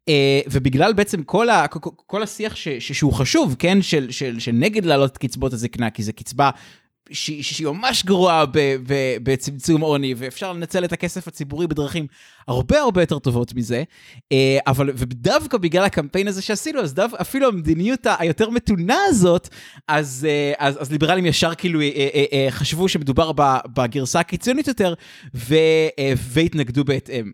Uh, 0.10 0.12
ובגלל 0.52 0.94
בעצם 0.94 1.24
כל, 1.24 1.50
ה, 1.50 1.66
כל 2.06 2.24
השיח 2.24 2.56
ש, 2.56 2.68
ש, 2.68 2.92
שהוא 2.92 3.14
חשוב, 3.14 3.56
כן, 3.60 3.82
של, 3.82 4.12
של, 4.12 4.40
של 4.40 4.52
נגד 4.52 4.86
להעלות 4.86 5.12
את 5.12 5.18
קצבאות 5.18 5.54
הזקנה, 5.54 5.90
כי 5.90 6.04
זו 6.04 6.12
קצבה 6.16 6.50
שהיא, 7.12 7.68
ממש 7.68 8.06
גרועה 8.06 8.46
בצמצום 9.24 9.82
עוני, 9.82 10.14
ואפשר 10.18 10.54
לנצל 10.54 10.86
את 10.86 10.94
הכסף 10.94 11.28
הציבורי 11.28 11.68
בדרכים 11.68 12.08
הרבה 12.48 12.80
הרבה 12.80 13.02
יותר 13.02 13.20
טובות 13.20 13.54
מזה, 13.54 13.84
אה, 14.32 14.58
אבל 14.68 14.90
ודווקא 14.96 15.58
בגלל 15.58 15.84
הקמפיין 15.84 16.28
הזה 16.28 16.42
שעשינו, 16.42 16.80
אז 16.82 16.94
דו, 16.94 17.04
אפילו 17.22 17.48
המדיניות 17.48 18.08
היותר 18.20 18.50
מתונה 18.50 18.98
הזאת, 19.08 19.50
אז, 19.88 20.28
אה, 20.30 20.54
אז, 20.68 20.82
אז 20.82 20.92
ליברלים 20.92 21.26
ישר 21.26 21.56
כאילו 21.56 21.82
אה, 21.82 22.48
חשבו 22.50 22.90
שמדובר 22.90 23.32
בגרסה 23.74 24.20
הקיצונית 24.20 24.68
יותר, 24.68 24.94
ו, 25.36 25.56
והתנגדו 26.18 26.84
בהתאם. 26.84 27.32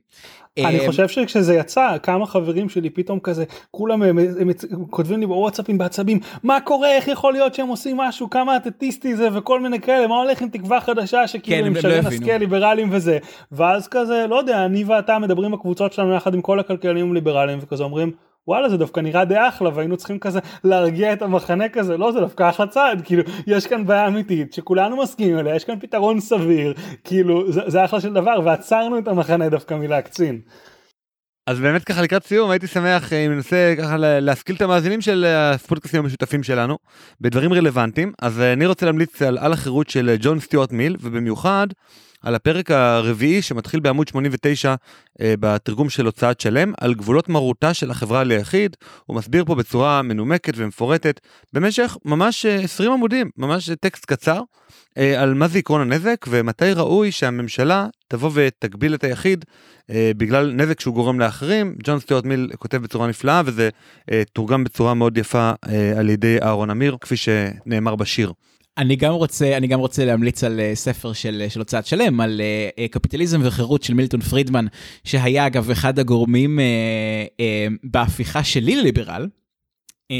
אני 0.60 0.80
אמ, 0.80 0.88
חושב 0.88 1.08
שכשזה 1.08 1.56
יצא 1.56 1.98
כמה 2.04 2.26
חברים 2.26 2.70
שלי 2.70 2.90
פתאום 2.90 3.20
כזה 3.20 3.44
כולם 3.72 4.02
הם, 4.02 4.20
הם, 4.20 4.50
הם, 4.72 4.86
כותבים 4.90 5.20
לי 5.20 5.26
בוואטסאפים 5.26 5.78
בעצבים 5.78 6.20
מה 6.44 6.62
קורה? 6.62 6.92
איך 6.92 7.08
יכול 7.08 7.34
להיות 7.34 7.56
שהם 7.56 7.68
עושים 7.68 7.98
משהו? 7.98 8.30
כמה 8.30 8.58
אטטיסטי 8.58 9.16
זה? 9.16 9.28
וכל 9.34 9.60
מיני 9.60 9.82
כאלה 9.82 10.08
מה 10.08 10.16
הולך 10.16 10.42
עם 10.42 10.50
תקווה 10.50 10.82
חדשה 10.82 11.28
שכאילו 11.28 11.62
כן, 11.62 11.68
עם 11.68 11.82
שרן 11.82 12.04
לא 12.04 12.08
השכל 12.08 12.38
ליברלים 12.38 12.90
וזה? 12.92 13.18
ואז 13.52 13.88
כזה 13.88 14.26
לא 14.30 14.36
יודע 14.36 14.66
אני 14.66 14.84
ואתה 14.84 15.20
מדברים 15.20 15.52
בקבוצות 15.52 15.94
שלנו 15.94 16.16
יחד 16.16 16.34
עם 16.34 16.42
כל 16.42 16.60
הכלכלנים 16.60 17.14
ליברלים 17.14 17.60
וכזה 17.62 17.84
אומרים 17.84 18.12
וואלה 18.48 18.70
זה 18.70 18.78
דווקא 18.78 19.00
נראה 19.00 19.26
די 19.26 19.36
אחלה 19.48 19.70
והיינו 19.74 19.98
צריכים 19.98 20.20
כזה 20.20 20.40
להרגיע 20.64 21.14
את 21.14 21.22
המחנה 21.22 21.70
כזה 21.70 21.98
לא 21.98 22.12
זה 22.12 22.20
דווקא 22.20 22.50
אחלה 22.50 22.68
צעד 22.68 23.02
כאילו 23.06 23.24
יש 23.48 23.68
כאן 23.68 23.86
בעיה 23.86 24.08
אמיתית 24.08 24.54
שכולנו 24.54 24.98
מסכימים 24.98 25.38
עליה 25.38 25.56
יש 25.56 25.64
כאן 25.64 25.80
פתרון 25.80 26.20
סביר 26.20 26.74
כאילו 27.04 27.52
זה, 27.52 27.62
זה 27.68 27.86
אחלה 27.86 28.02
של 28.02 28.14
דבר 28.14 28.40
ועצרנו 28.46 28.98
את 28.98 29.08
המחנה 29.08 29.50
דווקא 29.50 29.74
מלהקצין. 29.74 30.42
אז 31.50 31.60
באמת 31.60 31.84
ככה 31.84 32.02
לקראת 32.02 32.26
סיום 32.26 32.50
הייתי 32.50 32.68
שמח 32.68 33.14
אם 33.14 33.32
ננסה 33.32 33.74
ככה 33.78 33.98
להשכיל 33.98 34.56
את 34.56 34.62
המאזינים 34.62 35.02
של 35.02 35.26
הספודקאסטים 35.28 36.04
המשותפים 36.04 36.44
שלנו 36.44 36.78
בדברים 37.22 37.54
רלוונטיים 37.54 38.12
אז 38.22 38.40
אני 38.40 38.66
רוצה 38.66 38.86
להמליץ 38.86 39.22
על 39.22 39.38
על 39.38 39.54
החירות 39.54 39.90
של 39.90 40.16
ג'ון 40.20 40.40
סטיוארט 40.40 40.72
מיל 40.72 40.96
ובמיוחד 41.02 41.68
על 42.26 42.36
הפרק 42.36 42.72
הרביעי 42.72 43.42
שמתחיל 43.42 43.80
בעמוד 43.80 44.08
89 44.08 44.76
אה, 45.22 45.34
בתרגום 45.40 45.90
של 45.90 46.06
הוצאת 46.06 46.42
שלם, 46.42 46.74
על 46.82 46.94
גבולות 46.94 47.30
מרותה 47.30 47.74
של 47.74 47.92
החברה 47.92 48.24
ליחיד. 48.24 48.76
הוא 49.06 49.18
מסביר 49.18 49.46
פה 49.46 49.56
בצורה 49.56 50.02
מנומקת 50.02 50.54
ומפורטת 50.56 51.20
במשך 51.54 51.98
ממש 52.06 52.46
20 52.46 52.90
אה, 52.90 52.96
עמודים, 52.96 53.30
ממש 53.38 53.70
טקסט 53.70 54.06
קצר, 54.06 54.42
אה, 54.98 55.22
על 55.22 55.34
מה 55.34 55.48
זה 55.48 55.60
עקרון 55.60 55.82
הנזק 55.82 56.26
ומתי 56.30 56.72
ראוי 56.72 57.12
שהממשלה 57.12 57.88
תבוא 58.08 58.32
ותגביל 58.34 58.96
את 58.96 59.04
היחיד 59.04 59.46
אה, 59.90 60.12
בגלל 60.18 60.52
נזק 60.52 60.80
שהוא 60.80 60.94
גורם 60.94 61.20
לאחרים. 61.20 61.76
ג'ון 61.84 62.00
סטיוארט 62.00 62.26
מיל 62.26 62.50
כותב 62.60 62.78
בצורה 62.78 63.08
נפלאה 63.08 63.42
וזה 63.46 63.70
אה, 64.12 64.24
תורגם 64.34 64.64
בצורה 64.64 64.94
מאוד 64.94 65.18
יפה 65.18 65.52
אה, 65.70 65.94
על 66.00 66.10
ידי 66.10 66.38
אהרון 66.42 66.70
אמיר, 66.70 66.98
כפי 67.02 67.16
שנאמר 67.18 67.96
בשיר. 67.96 68.34
אני 68.78 68.96
גם 68.96 69.14
רוצה 69.14 69.58
אני 69.58 69.68
גם 69.68 69.80
רוצה 69.80 70.06
להמליץ 70.06 70.44
על 70.44 70.60
uh, 70.60 70.76
ספר 70.76 71.14
של, 71.14 71.46
של 71.50 71.60
הוצאת 71.60 71.86
שלם 71.86 72.22
על 72.22 72.42
uh, 72.42 72.88
קפיטליזם 72.92 73.42
וחירות 73.44 73.84
של 73.84 73.94
מילטון 73.94 74.22
פרידמן 74.22 74.66
שהיה 75.04 75.48
אגב 75.48 75.72
אחד 75.72 76.00
הגורמים 76.00 76.60
uh, 76.60 76.62
uh, 77.40 77.80
בהפיכה 77.84 78.44
שלי 78.44 78.76
לליברל. 78.76 79.28
Uh, 80.12 80.16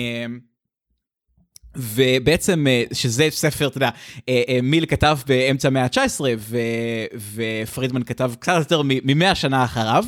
ובעצם 1.78 2.66
שזה 2.94 3.28
ספר 3.30 3.68
אתה 3.68 3.78
יודע 3.78 3.90
מיל 4.64 4.86
כתב 4.86 5.18
באמצע 5.28 5.68
המאה 5.68 5.84
ה-19 5.84 6.22
ופרידמן 7.36 8.04
כתב 8.04 8.34
קצת 8.40 8.54
יותר 8.60 8.82
מ-100 8.82 9.36
שנה 9.36 9.64
אחריו. 9.64 10.06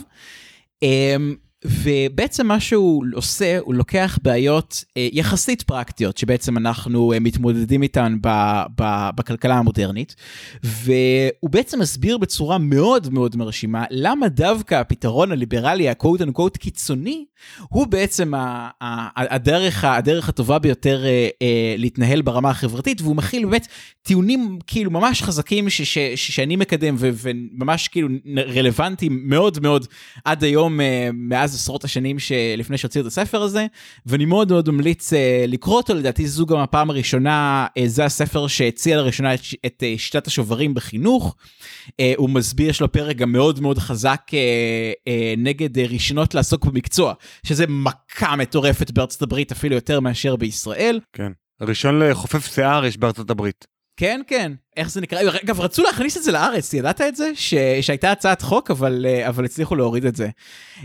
ובעצם 1.66 2.48
מה 2.48 2.60
שהוא 2.60 3.06
עושה, 3.14 3.60
הוא 3.60 3.74
לוקח 3.74 4.20
בעיות 4.24 4.84
אה, 4.98 5.10
יחסית 5.12 5.62
פרקטיות, 5.64 6.18
שבעצם 6.18 6.58
אנחנו 6.58 7.14
אה, 7.14 7.20
מתמודדים 7.20 7.84
איתן 7.84 8.18
ב, 8.22 8.28
ב, 8.82 9.10
בכלכלה 9.16 9.56
המודרנית, 9.56 10.16
והוא 10.64 11.50
בעצם 11.50 11.80
מסביר 11.80 12.18
בצורה 12.18 12.58
מאוד 12.58 13.14
מאוד 13.14 13.36
מרשימה, 13.36 13.86
למה 13.92 14.28
דווקא 14.28 14.76
הפתרון 14.76 15.32
הליברלי, 15.32 15.90
ה-quote 15.90 16.22
unquote 16.22 16.58
קיצוני, 16.60 17.26
הוא 17.70 17.88
בעצם 17.88 18.34
ה, 18.34 18.70
ה, 18.82 19.36
הדרך, 19.36 19.84
הדרך 19.84 20.30
הטובה 20.30 20.60
ביותר 20.60 21.06
אה, 21.06 21.30
אה, 21.42 21.76
להתנהל 21.78 22.22
ברמה 22.22 22.50
החברתית, 22.50 23.02
והוא 23.02 23.16
מכיל 23.16 23.46
באמת 23.46 23.68
טיעונים 24.02 24.60
כאילו 24.68 24.92
ממש 24.92 25.24
חזקים 25.24 25.70
ש, 25.70 25.82
ש, 25.82 25.98
ש, 25.98 26.32
שאני 26.36 26.56
מקדם, 26.56 26.96
ו, 26.98 27.10
וממש 27.14 27.88
כאילו 27.88 28.08
רלוונטיים 28.38 29.22
מאוד 29.24 29.60
מאוד 29.60 29.88
עד 30.26 30.44
היום, 30.44 30.82
אה, 30.82 31.10
מאז 31.14 31.47
עשרות 31.54 31.84
השנים 31.84 32.20
שלפני 32.20 32.78
שהוציאו 32.78 33.02
את 33.02 33.08
הספר 33.08 33.42
הזה, 33.42 33.66
ואני 34.06 34.26
מאוד 34.26 34.52
מאוד 34.52 34.70
ממליץ 34.70 35.14
אה, 35.14 35.46
לקרוא 35.48 35.78
אותו, 35.78 35.94
לדעתי 35.94 36.28
זו 36.28 36.46
גם 36.46 36.58
הפעם 36.58 36.90
הראשונה, 36.90 37.68
אה, 37.78 37.84
זה 37.88 38.06
הספר 38.06 38.48
שהציע 38.48 38.98
לראשונה 38.98 39.34
את, 39.34 39.40
את 39.66 39.84
אה, 39.84 39.94
שיטת 39.98 40.28
השוברים 40.28 40.74
בחינוך. 40.74 41.36
הוא 42.18 42.30
מסביר, 42.30 42.70
יש 42.70 42.82
לו 42.82 42.92
פרק 42.92 43.16
גם 43.16 43.32
מאוד 43.32 43.60
מאוד 43.60 43.78
חזק 43.78 44.22
נגד 45.38 45.78
רישיונות 45.80 46.36
לעסוק 46.36 46.66
במקצוע, 46.66 47.14
שזה 47.44 47.66
מכה 47.68 48.36
מטורפת 48.36 48.92
בארצות 48.92 49.22
הברית 49.22 49.52
אפילו 49.52 49.76
יותר 49.76 50.00
מאשר 50.00 50.36
בישראל. 50.36 51.00
כן, 51.14 51.32
ראשון 51.62 52.00
לחופף 52.00 52.54
שיער 52.54 52.86
יש 52.86 52.98
בארצות 52.98 53.30
הברית. 53.30 53.77
כן, 53.98 54.22
כן. 54.28 54.52
איך 54.78 54.90
זה 54.90 55.02
נקרא? 55.02 55.20
אגב, 55.44 55.60
רצו 55.60 55.84
להכניס 55.84 56.18
את 56.18 56.24
זה 56.24 56.32
לארץ, 56.32 56.74
ידעת 56.74 57.02
את 57.02 57.16
זה? 57.16 57.32
ש... 57.36 57.54
שהייתה 57.82 58.12
הצעת 58.12 58.42
חוק, 58.42 58.72
אבל, 58.72 59.06
אה, 59.10 59.28
אבל 59.30 59.46
הצליחו 59.46 59.76
להוריד 59.76 60.06
את 60.06 60.16
זה. 60.16 60.30
Uh, 60.82 60.84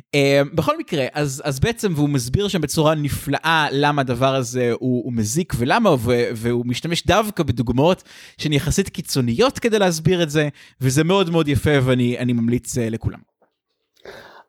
בכל 0.55 0.79
מקרה, 0.79 1.07
אז, 1.13 1.43
אז 1.45 1.61
בעצם, 1.61 1.93
והוא 1.97 2.09
מסביר 2.09 2.49
שם 2.49 2.61
בצורה 2.61 2.95
נפלאה 2.95 3.67
למה 3.71 4.01
הדבר 4.01 4.35
הזה 4.35 4.71
הוא, 4.73 5.05
הוא 5.05 5.13
מזיק 5.13 5.53
ולמה, 5.59 5.91
ו... 5.91 6.13
והוא 6.35 6.67
משתמש 6.67 7.07
דווקא 7.07 7.43
בדוגמאות 7.43 8.03
שהן 8.39 8.53
יחסית 8.53 8.89
קיצוניות 8.89 9.59
כדי 9.59 9.79
להסביר 9.79 10.23
את 10.23 10.31
זה, 10.31 10.49
וזה 10.81 11.05
מאוד 11.05 11.31
מאוד 11.31 11.49
יפה 11.49 11.79
ואני 11.83 12.33
ממליץ 12.33 12.79
uh, 12.79 12.81
לכולם. 12.91 13.19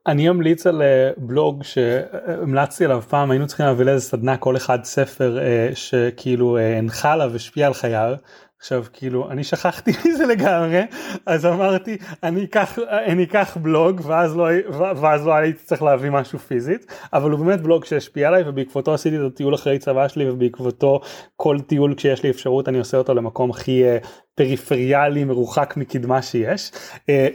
אני 0.07 0.29
אמליץ 0.29 0.67
על 0.67 0.81
בלוג 1.17 1.63
שהמלצתי 1.63 2.85
עליו 2.85 3.01
פעם 3.09 3.31
היינו 3.31 3.47
צריכים 3.47 3.65
להביא 3.65 3.85
לאיזה 3.85 4.05
סדנה 4.05 4.37
כל 4.37 4.57
אחד 4.57 4.83
ספר 4.83 5.39
שכאילו 5.73 6.57
הנחה 6.57 7.13
עליו 7.13 7.35
השפיע 7.35 7.67
על 7.67 7.73
חייו 7.73 8.15
עכשיו 8.63 8.83
כאילו 8.93 9.31
אני 9.31 9.43
שכחתי 9.43 9.91
מזה 10.05 10.25
לגמרי 10.25 10.81
אז 11.25 11.45
אמרתי 11.45 11.97
אני 12.23 12.43
אקח 12.43 12.79
אני 12.79 13.23
אקח 13.23 13.57
בלוג 13.61 14.01
ואז 14.03 14.37
לא 14.37 14.47
ואז 14.71 15.27
לא 15.27 15.33
הייתי 15.33 15.63
צריך 15.63 15.83
להביא 15.83 16.09
משהו 16.09 16.39
פיזית. 16.39 16.85
אבל 17.13 17.31
הוא 17.31 17.45
באמת 17.45 17.61
בלוג 17.61 17.85
שהשפיע 17.85 18.27
עליי 18.27 18.43
ובעקבותו 18.45 18.93
עשיתי 18.93 19.15
את 19.15 19.21
הטיול 19.33 19.55
אחרי 19.55 19.79
צבא 19.79 20.07
שלי 20.07 20.29
ובעקבותו 20.29 21.01
כל 21.35 21.59
טיול 21.59 21.95
כשיש 21.95 22.23
לי 22.23 22.29
אפשרות 22.29 22.69
אני 22.69 22.79
עושה 22.79 22.97
אותו 22.97 23.13
למקום 23.13 23.49
הכי 23.49 23.83
uh, 23.83 23.87
פריפריאלי 24.35 25.23
מרוחק 25.23 25.73
מקדמה 25.77 26.21
שיש. 26.21 26.71
uh, 26.71 26.75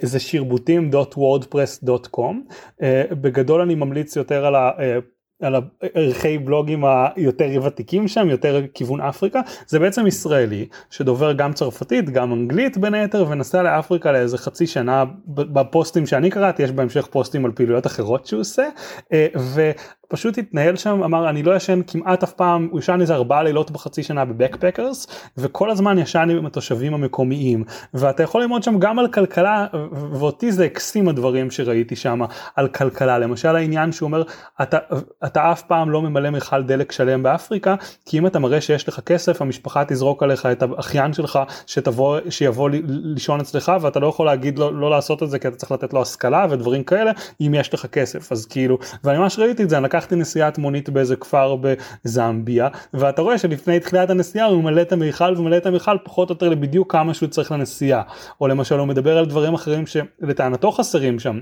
זה 0.03 0.21
שירבוטים.wordpress.com 0.21 2.53
uh, 2.81 2.85
בגדול 3.15 3.61
אני 3.61 3.75
ממליץ 3.75 4.17
יותר 4.17 4.47
על 4.47 4.55
ה... 4.55 4.71
על 5.43 5.55
ערכי 5.95 6.39
בלוגים 6.39 6.85
היותר 6.85 7.49
ותיקים 7.65 8.09
שם 8.09 8.29
יותר 8.31 8.61
כיוון 8.75 9.01
אפריקה 9.01 9.41
זה 9.67 9.79
בעצם 9.79 10.07
ישראלי 10.07 10.67
שדובר 10.91 11.33
גם 11.33 11.53
צרפתית 11.53 12.11
גם 12.11 12.33
אנגלית 12.33 12.79
בין 12.79 12.95
היתר 12.95 13.27
ונסע 13.29 13.63
לאפריקה 13.63 14.13
לאיזה 14.13 14.39
חצי 14.39 14.67
שנה 14.67 15.05
בפוסטים 15.27 16.07
שאני 16.07 16.31
קראתי 16.31 16.63
יש 16.63 16.73
בהמשך 16.73 17.07
פוסטים 17.07 17.45
על 17.45 17.53
פעילויות 17.53 17.87
אחרות 17.87 18.27
שהוא 18.27 18.41
עושה 18.41 18.69
אה, 19.13 19.27
פשוט 20.09 20.39
התנהל 20.39 20.77
שם 20.77 21.03
אמר 21.03 21.29
אני 21.31 21.43
לא 21.43 21.57
ישן 21.57 21.81
כמעט 21.87 22.23
אף 22.23 22.33
פעם 22.33 22.69
הוא 22.71 22.79
ישן 22.79 23.01
איזה 23.01 23.15
ארבעה 23.15 23.43
לילות 23.43 23.71
בחצי 23.71 24.03
שנה 24.03 24.25
בבקפקרס 24.25 25.07
וכל 25.39 25.71
הזמן 25.71 25.99
ישן 25.99 26.29
עם 26.31 26.47
התושבים 26.47 26.95
המקומיים. 26.95 27.65
ואתה 27.95 28.23
יכול 28.23 28.43
ללמוד 28.43 28.63
שם 28.63 28.79
גם 28.79 28.99
על 28.99 29.09
כלכלה 29.09 29.67
ואותי 29.93 30.53
זה 30.53 30.65
הקסים 30.65 31.09
הדברים 31.09 31.51
שראיתי 31.51 31.97
שם 31.97 32.21
על 32.57 32.69
כלכלה. 32.69 33.19
למשל 33.19 33.57
העניין 33.57 33.93
שהוא 33.93 34.07
אומר 34.07 34.23
אתה, 34.63 34.79
אתה 35.25 35.53
אף 35.53 35.63
פעם 35.63 35.91
לא 35.91 36.03
ממלא 36.03 36.31
מכל 36.31 36.63
דלק 36.63 36.93
שלם 36.93 37.23
באפריקה 37.23 37.75
כי 38.07 38.19
אם 38.19 38.27
אתה 38.27 38.39
מראה 38.39 38.61
שיש 38.61 38.89
לך 38.89 39.01
כסף 39.01 39.43
המשפחה 39.43 39.85
תזרוק 39.85 40.23
עליך 40.23 40.47
את 40.47 40.63
האחיין 40.63 41.13
שלך 41.13 41.39
שתבוא 41.67 42.19
שיבוא 42.31 42.71
לישון 42.85 43.41
אצלך 43.41 43.73
ואתה 43.81 44.01
לא 44.01 44.07
יכול 44.07 44.27
להגיד 44.27 44.59
לו 44.59 44.71
לא 44.71 44.91
לעשות 44.91 45.23
את 45.23 45.31
זה 45.31 45.39
כי 45.39 45.49
אתה 45.49 45.57
צריך 45.57 45.73
לתת 45.73 45.93
לו 45.93 46.03
השכלה 46.03 46.47
ודברים 46.51 46.85
כאלה 46.85 47.13
אם 47.41 47.55
יש 47.55 47.75
לך 47.75 47.87
כסף. 47.87 48.33
אז 48.33 48.47
כאילו 48.47 48.79
ואני 49.05 49.19
ממש 49.19 49.39
ראיתי 49.39 49.63
את 49.63 49.71
זה 49.71 49.79
אני 49.79 49.98
לקחתי 49.99 50.17
נסיעת 50.17 50.59
מונית 50.59 50.89
באיזה 50.89 51.17
כפר 51.17 51.57
בזמביה 51.57 52.69
ואתה 52.95 53.23
רואה 53.23 53.39
שלפני 53.39 53.81
תחילת 53.81 54.11
הנסיעה 54.11 54.47
הוא 54.47 54.63
ממלא 54.63 54.83
את 54.83 54.93
המיכל 54.93 55.35
וממלא 55.37 55.57
את 55.57 55.67
המיכל 55.67 55.97
פחות 56.05 56.31
או 56.31 56.35
יותר 56.35 56.49
לבדיוק 56.49 56.93
כמה 56.93 57.15
שהוא 57.15 57.29
צריך 57.29 57.53
לנסיעה 57.53 58.03
או 58.41 58.49
למשל 58.49 58.79
הוא 58.79 58.87
מדבר 58.87 59.19
על 59.19 59.27
דברים 59.27 59.55
אחרים 59.55 59.85
שלטענתו 59.87 60.71
חסרים 60.73 61.19
שם. 61.19 61.41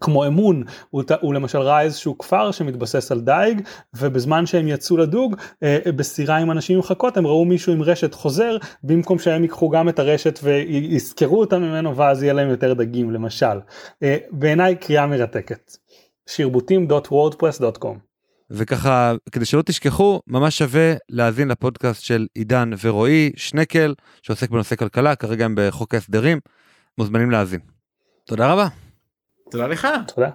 כמו 0.00 0.26
אמון 0.26 0.62
הוא, 0.90 1.02
הוא 1.20 1.34
למשל 1.34 1.58
ראה 1.58 1.82
איזשהו 1.82 2.18
כפר 2.18 2.50
שמתבסס 2.50 3.12
על 3.12 3.20
דייג 3.20 3.60
ובזמן 3.94 4.46
שהם 4.46 4.68
יצאו 4.68 4.96
לדוג 4.96 5.36
אה, 5.62 5.78
בסירה 5.96 6.36
עם 6.36 6.50
אנשים 6.50 6.76
עם 6.76 6.82
חכות 6.82 7.16
הם 7.16 7.26
ראו 7.26 7.44
מישהו 7.44 7.72
עם 7.72 7.82
רשת 7.82 8.14
חוזר 8.14 8.56
במקום 8.82 9.18
שהם 9.18 9.42
ייקחו 9.42 9.68
גם 9.68 9.88
את 9.88 9.98
הרשת 9.98 10.38
ויזכרו 10.42 11.40
אותה 11.40 11.58
ממנו 11.58 11.96
ואז 11.96 12.22
יהיה 12.22 12.32
להם 12.32 12.50
יותר 12.50 12.74
דגים 12.74 13.10
למשל. 13.10 13.60
אה, 14.02 14.16
בעיניי 14.30 14.76
קריאה 14.76 15.06
מרתקת. 15.06 15.85
שירבוטים.wordpress.com 16.28 17.98
וככה 18.50 19.12
כדי 19.32 19.44
שלא 19.44 19.62
תשכחו 19.62 20.20
ממש 20.26 20.58
שווה 20.58 20.94
להאזין 21.08 21.48
לפודקאסט 21.48 22.02
של 22.02 22.26
עידן 22.34 22.70
ורועי 22.82 23.32
שנקל 23.36 23.94
שעוסק 24.22 24.50
בנושא 24.50 24.76
כלכלה 24.76 25.16
כרגע 25.16 25.44
הם 25.44 25.54
בחוק 25.56 25.94
ההסדרים 25.94 26.40
מוזמנים 26.98 27.30
להאזין. 27.30 27.60
תודה 28.24 28.52
רבה. 28.52 28.68
תודה 29.50 29.66
לך. 29.66 29.88
תודה. 30.14 30.30